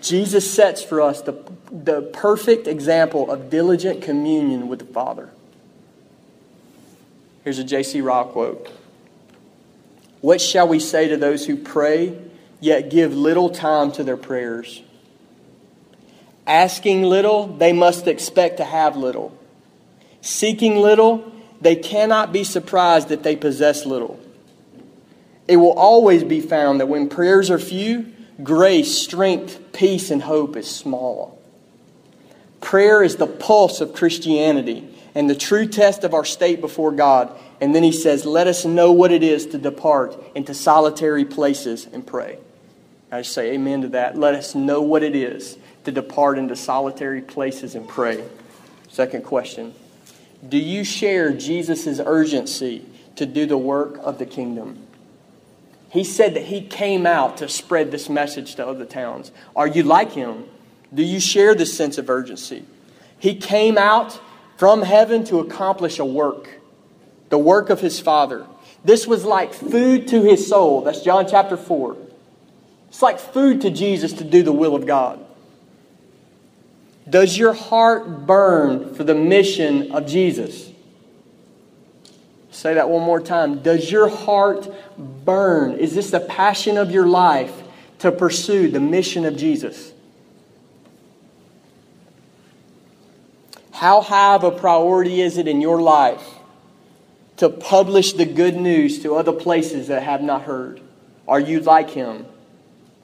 Jesus 0.00 0.50
sets 0.50 0.82
for 0.82 1.00
us 1.00 1.22
the, 1.22 1.34
the 1.70 2.02
perfect 2.02 2.66
example 2.66 3.30
of 3.30 3.50
diligent 3.50 4.02
communion 4.02 4.68
with 4.68 4.78
the 4.78 4.84
Father. 4.84 5.30
Here's 7.44 7.58
a 7.58 7.64
J.C. 7.64 8.00
Ryle 8.00 8.26
quote 8.26 8.70
What 10.20 10.40
shall 10.40 10.68
we 10.68 10.80
say 10.80 11.08
to 11.08 11.16
those 11.16 11.46
who 11.46 11.56
pray, 11.56 12.18
yet 12.60 12.90
give 12.90 13.14
little 13.14 13.50
time 13.50 13.92
to 13.92 14.04
their 14.04 14.16
prayers? 14.16 14.82
Asking 16.46 17.02
little, 17.02 17.46
they 17.46 17.72
must 17.72 18.06
expect 18.06 18.56
to 18.56 18.64
have 18.64 18.96
little. 18.96 19.36
Seeking 20.20 20.76
little, 20.76 21.30
they 21.60 21.76
cannot 21.76 22.32
be 22.32 22.44
surprised 22.44 23.08
that 23.08 23.22
they 23.22 23.36
possess 23.36 23.84
little. 23.84 24.18
It 25.46 25.56
will 25.56 25.72
always 25.72 26.24
be 26.24 26.40
found 26.40 26.80
that 26.80 26.86
when 26.86 27.08
prayers 27.08 27.50
are 27.50 27.58
few, 27.58 28.12
grace, 28.42 28.96
strength, 28.96 29.72
peace, 29.72 30.10
and 30.10 30.22
hope 30.22 30.56
is 30.56 30.70
small. 30.70 31.40
Prayer 32.60 33.02
is 33.02 33.16
the 33.16 33.26
pulse 33.26 33.80
of 33.80 33.94
Christianity 33.94 34.88
and 35.14 35.28
the 35.28 35.34
true 35.34 35.66
test 35.66 36.04
of 36.04 36.14
our 36.14 36.24
state 36.24 36.60
before 36.60 36.92
God. 36.92 37.36
And 37.60 37.74
then 37.74 37.82
he 37.82 37.92
says, 37.92 38.24
Let 38.24 38.46
us 38.46 38.64
know 38.64 38.92
what 38.92 39.12
it 39.12 39.22
is 39.22 39.46
to 39.46 39.58
depart 39.58 40.16
into 40.34 40.54
solitary 40.54 41.24
places 41.24 41.86
and 41.92 42.06
pray. 42.06 42.38
I 43.10 43.22
just 43.22 43.32
say 43.32 43.54
amen 43.54 43.82
to 43.82 43.88
that. 43.90 44.18
Let 44.18 44.34
us 44.34 44.54
know 44.54 44.82
what 44.82 45.02
it 45.02 45.16
is 45.16 45.56
to 45.84 45.92
depart 45.92 46.38
into 46.38 46.54
solitary 46.56 47.22
places 47.22 47.74
and 47.74 47.88
pray. 47.88 48.22
Second 48.88 49.24
question 49.24 49.74
Do 50.46 50.58
you 50.58 50.84
share 50.84 51.32
Jesus' 51.32 52.00
urgency 52.04 52.84
to 53.16 53.26
do 53.26 53.46
the 53.46 53.58
work 53.58 53.98
of 54.02 54.18
the 54.18 54.26
kingdom? 54.26 54.87
He 55.90 56.04
said 56.04 56.34
that 56.34 56.44
he 56.44 56.60
came 56.60 57.06
out 57.06 57.38
to 57.38 57.48
spread 57.48 57.90
this 57.90 58.08
message 58.08 58.56
to 58.56 58.66
other 58.66 58.84
towns. 58.84 59.32
Are 59.56 59.66
you 59.66 59.82
like 59.82 60.12
him? 60.12 60.44
Do 60.92 61.02
you 61.02 61.20
share 61.20 61.54
this 61.54 61.76
sense 61.76 61.98
of 61.98 62.10
urgency? 62.10 62.64
He 63.18 63.34
came 63.34 63.78
out 63.78 64.20
from 64.56 64.82
heaven 64.82 65.24
to 65.24 65.38
accomplish 65.38 65.98
a 65.98 66.04
work, 66.04 66.60
the 67.30 67.38
work 67.38 67.70
of 67.70 67.80
his 67.80 68.00
Father. 68.00 68.46
This 68.84 69.06
was 69.06 69.24
like 69.24 69.54
food 69.54 70.08
to 70.08 70.22
his 70.22 70.46
soul. 70.46 70.82
That's 70.82 71.02
John 71.02 71.26
chapter 71.28 71.56
4. 71.56 71.96
It's 72.88 73.02
like 73.02 73.18
food 73.18 73.62
to 73.62 73.70
Jesus 73.70 74.14
to 74.14 74.24
do 74.24 74.42
the 74.42 74.52
will 74.52 74.74
of 74.74 74.86
God. 74.86 75.24
Does 77.08 77.36
your 77.36 77.54
heart 77.54 78.26
burn 78.26 78.94
for 78.94 79.04
the 79.04 79.14
mission 79.14 79.92
of 79.92 80.06
Jesus? 80.06 80.67
Say 82.58 82.74
that 82.74 82.90
one 82.90 83.04
more 83.04 83.20
time. 83.20 83.62
Does 83.62 83.88
your 83.88 84.08
heart 84.08 84.68
burn? 84.98 85.74
Is 85.74 85.94
this 85.94 86.10
the 86.10 86.18
passion 86.18 86.76
of 86.76 86.90
your 86.90 87.06
life 87.06 87.52
to 88.00 88.10
pursue 88.10 88.68
the 88.68 88.80
mission 88.80 89.24
of 89.24 89.36
Jesus? 89.36 89.92
How 93.70 94.00
high 94.00 94.34
of 94.34 94.42
a 94.42 94.50
priority 94.50 95.20
is 95.20 95.38
it 95.38 95.46
in 95.46 95.60
your 95.60 95.80
life 95.80 96.28
to 97.36 97.48
publish 97.48 98.14
the 98.14 98.26
good 98.26 98.56
news 98.56 99.04
to 99.04 99.14
other 99.14 99.30
places 99.30 99.86
that 99.86 100.02
have 100.02 100.20
not 100.20 100.42
heard? 100.42 100.80
Are 101.28 101.38
you 101.38 101.60
like 101.60 101.90
him? 101.90 102.26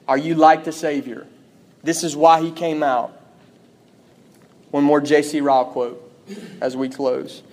Are 0.08 0.18
you 0.18 0.34
like 0.34 0.64
the 0.64 0.72
Savior? 0.72 1.28
This 1.84 2.02
is 2.02 2.16
why 2.16 2.42
he 2.42 2.50
came 2.50 2.82
out. 2.82 3.16
One 4.72 4.82
more 4.82 5.00
J.C. 5.00 5.40
Ryle 5.40 5.66
quote 5.66 6.12
as 6.60 6.76
we 6.76 6.88
close. 6.88 7.44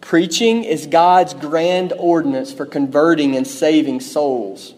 Preaching 0.00 0.64
is 0.64 0.86
God's 0.86 1.34
grand 1.34 1.92
ordinance 1.98 2.52
for 2.52 2.66
converting 2.66 3.36
and 3.36 3.46
saving 3.46 4.00
souls. 4.00 4.74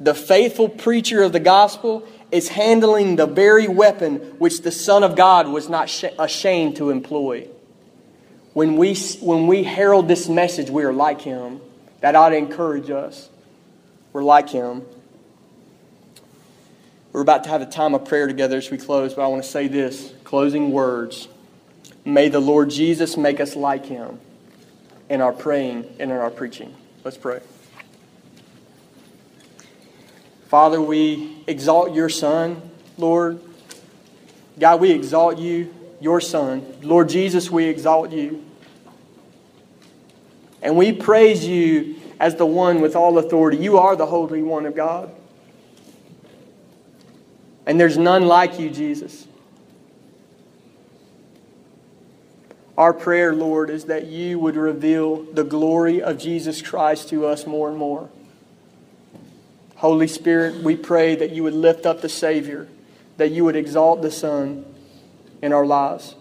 The 0.00 0.14
faithful 0.14 0.68
preacher 0.68 1.22
of 1.22 1.32
the 1.32 1.40
gospel 1.40 2.06
is 2.32 2.48
handling 2.48 3.16
the 3.16 3.26
very 3.26 3.68
weapon 3.68 4.16
which 4.38 4.62
the 4.62 4.72
Son 4.72 5.02
of 5.02 5.16
God 5.16 5.48
was 5.48 5.68
not 5.68 5.92
ashamed 6.18 6.76
to 6.76 6.90
employ. 6.90 7.48
When 8.54 8.76
we, 8.76 8.94
when 9.20 9.46
we 9.46 9.62
herald 9.62 10.08
this 10.08 10.28
message, 10.28 10.70
we 10.70 10.84
are 10.84 10.92
like 10.92 11.20
Him. 11.20 11.60
That 12.00 12.14
ought 12.14 12.30
to 12.30 12.36
encourage 12.36 12.90
us. 12.90 13.28
We're 14.12 14.24
like 14.24 14.48
Him. 14.48 14.82
We're 17.12 17.20
about 17.20 17.44
to 17.44 17.50
have 17.50 17.60
a 17.60 17.66
time 17.66 17.94
of 17.94 18.06
prayer 18.06 18.26
together 18.26 18.56
as 18.56 18.70
we 18.70 18.78
close, 18.78 19.14
but 19.14 19.22
I 19.22 19.26
want 19.26 19.42
to 19.42 19.48
say 19.48 19.68
this 19.68 20.12
closing 20.24 20.70
words. 20.70 21.28
May 22.10 22.28
the 22.28 22.40
Lord 22.40 22.70
Jesus 22.70 23.16
make 23.16 23.38
us 23.38 23.54
like 23.54 23.86
him 23.86 24.18
in 25.08 25.20
our 25.20 25.32
praying 25.32 25.84
and 26.00 26.10
in 26.10 26.16
our 26.16 26.30
preaching. 26.30 26.74
Let's 27.04 27.16
pray. 27.16 27.40
Father, 30.48 30.80
we 30.80 31.44
exalt 31.46 31.94
your 31.94 32.08
Son, 32.08 32.60
Lord. 32.98 33.40
God, 34.58 34.80
we 34.80 34.90
exalt 34.90 35.38
you, 35.38 35.72
your 36.00 36.20
Son. 36.20 36.66
Lord 36.82 37.08
Jesus, 37.08 37.48
we 37.48 37.66
exalt 37.66 38.10
you. 38.10 38.44
And 40.62 40.76
we 40.76 40.92
praise 40.92 41.46
you 41.46 41.94
as 42.18 42.34
the 42.34 42.44
one 42.44 42.80
with 42.80 42.96
all 42.96 43.18
authority. 43.18 43.58
You 43.58 43.78
are 43.78 43.94
the 43.94 44.06
Holy 44.06 44.42
One 44.42 44.66
of 44.66 44.74
God. 44.74 45.12
And 47.66 47.78
there's 47.78 47.96
none 47.96 48.26
like 48.26 48.58
you, 48.58 48.68
Jesus. 48.68 49.28
Our 52.80 52.94
prayer, 52.94 53.34
Lord, 53.34 53.68
is 53.68 53.84
that 53.84 54.06
you 54.06 54.38
would 54.38 54.56
reveal 54.56 55.24
the 55.24 55.44
glory 55.44 56.00
of 56.00 56.16
Jesus 56.16 56.62
Christ 56.62 57.10
to 57.10 57.26
us 57.26 57.46
more 57.46 57.68
and 57.68 57.76
more. 57.76 58.08
Holy 59.76 60.08
Spirit, 60.08 60.62
we 60.62 60.76
pray 60.76 61.14
that 61.14 61.28
you 61.28 61.42
would 61.42 61.52
lift 61.52 61.84
up 61.84 62.00
the 62.00 62.08
Savior, 62.08 62.68
that 63.18 63.32
you 63.32 63.44
would 63.44 63.54
exalt 63.54 64.00
the 64.00 64.10
Son 64.10 64.64
in 65.42 65.52
our 65.52 65.66
lives. 65.66 66.14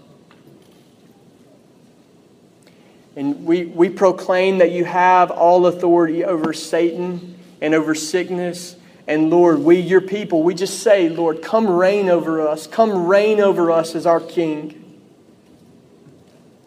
And 3.16 3.46
we, 3.46 3.64
we 3.64 3.88
proclaim 3.88 4.58
that 4.58 4.72
you 4.72 4.84
have 4.84 5.32
all 5.32 5.66
authority 5.66 6.26
over 6.26 6.52
Satan 6.52 7.40
and 7.62 7.74
over 7.74 7.96
sickness. 7.96 8.76
And 9.08 9.30
Lord, 9.30 9.60
we, 9.60 9.80
your 9.80 10.02
people, 10.02 10.44
we 10.44 10.56
just 10.56 10.84
say, 10.84 11.08
Lord, 11.08 11.42
come 11.42 11.70
reign 11.70 12.10
over 12.10 12.46
us. 12.46 12.68
Come 12.68 13.08
reign 13.08 13.40
over 13.40 13.72
us 13.72 13.96
as 13.96 14.06
our 14.06 14.20
King. 14.20 14.79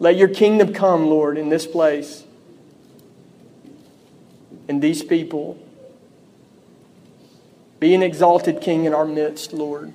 Let 0.03 0.17
your 0.17 0.27
kingdom 0.27 0.73
come, 0.73 1.07
Lord, 1.07 1.37
in 1.37 1.47
this 1.47 1.65
place, 1.65 2.25
in 4.67 4.81
these 4.81 5.01
people. 5.01 5.57
Be 7.79 7.95
an 7.95 8.03
exalted 8.03 8.59
King 8.59 8.83
in 8.83 8.93
our 8.93 9.05
midst, 9.05 9.53
Lord. 9.53 9.93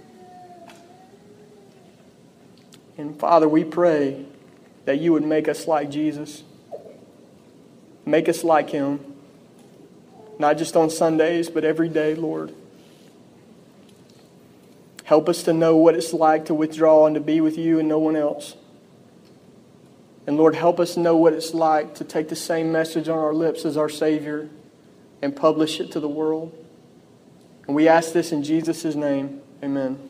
And 2.97 3.21
Father, 3.21 3.47
we 3.47 3.65
pray 3.65 4.25
that 4.87 4.99
you 4.99 5.13
would 5.13 5.25
make 5.25 5.47
us 5.47 5.69
like 5.69 5.91
Jesus. 5.91 6.43
Make 8.07 8.31
us 8.31 8.43
like 8.43 8.71
him. 8.71 9.01
Not 10.39 10.57
just 10.57 10.75
on 10.75 10.89
Sundays, 10.89 11.51
but 11.51 11.65
every 11.65 11.91
day, 11.91 12.15
Lord. 12.15 12.55
Help 15.05 15.29
us 15.29 15.43
to 15.43 15.53
know 15.53 15.77
what 15.77 15.95
it's 15.95 16.15
like 16.15 16.47
to 16.47 16.55
withdraw 16.55 17.05
and 17.05 17.15
to 17.15 17.21
be 17.21 17.43
with 17.43 17.59
you 17.59 17.79
and 17.79 17.87
no 17.87 17.99
one 17.99 18.17
else. 18.17 18.55
And 20.29 20.37
Lord, 20.37 20.55
help 20.55 20.79
us 20.79 20.99
know 20.99 21.17
what 21.17 21.33
it's 21.33 21.55
like 21.55 21.95
to 21.95 22.05
take 22.05 22.29
the 22.29 22.37
same 22.37 22.71
message 22.71 23.09
on 23.09 23.19
our 23.19 23.33
lips 23.33 23.65
as 23.65 23.79
our 23.79 23.89
Savior 23.89 24.51
and 25.23 25.35
publish 25.35 25.81
it 25.81 25.91
to 25.93 26.01
the 26.01 26.09
world. 26.09 26.53
And 27.67 27.75
we 27.75 27.89
ask 27.89 28.13
this 28.13 28.31
in 28.31 28.43
Jesus' 28.43 28.95
name. 28.95 29.41
Amen. 29.65 30.08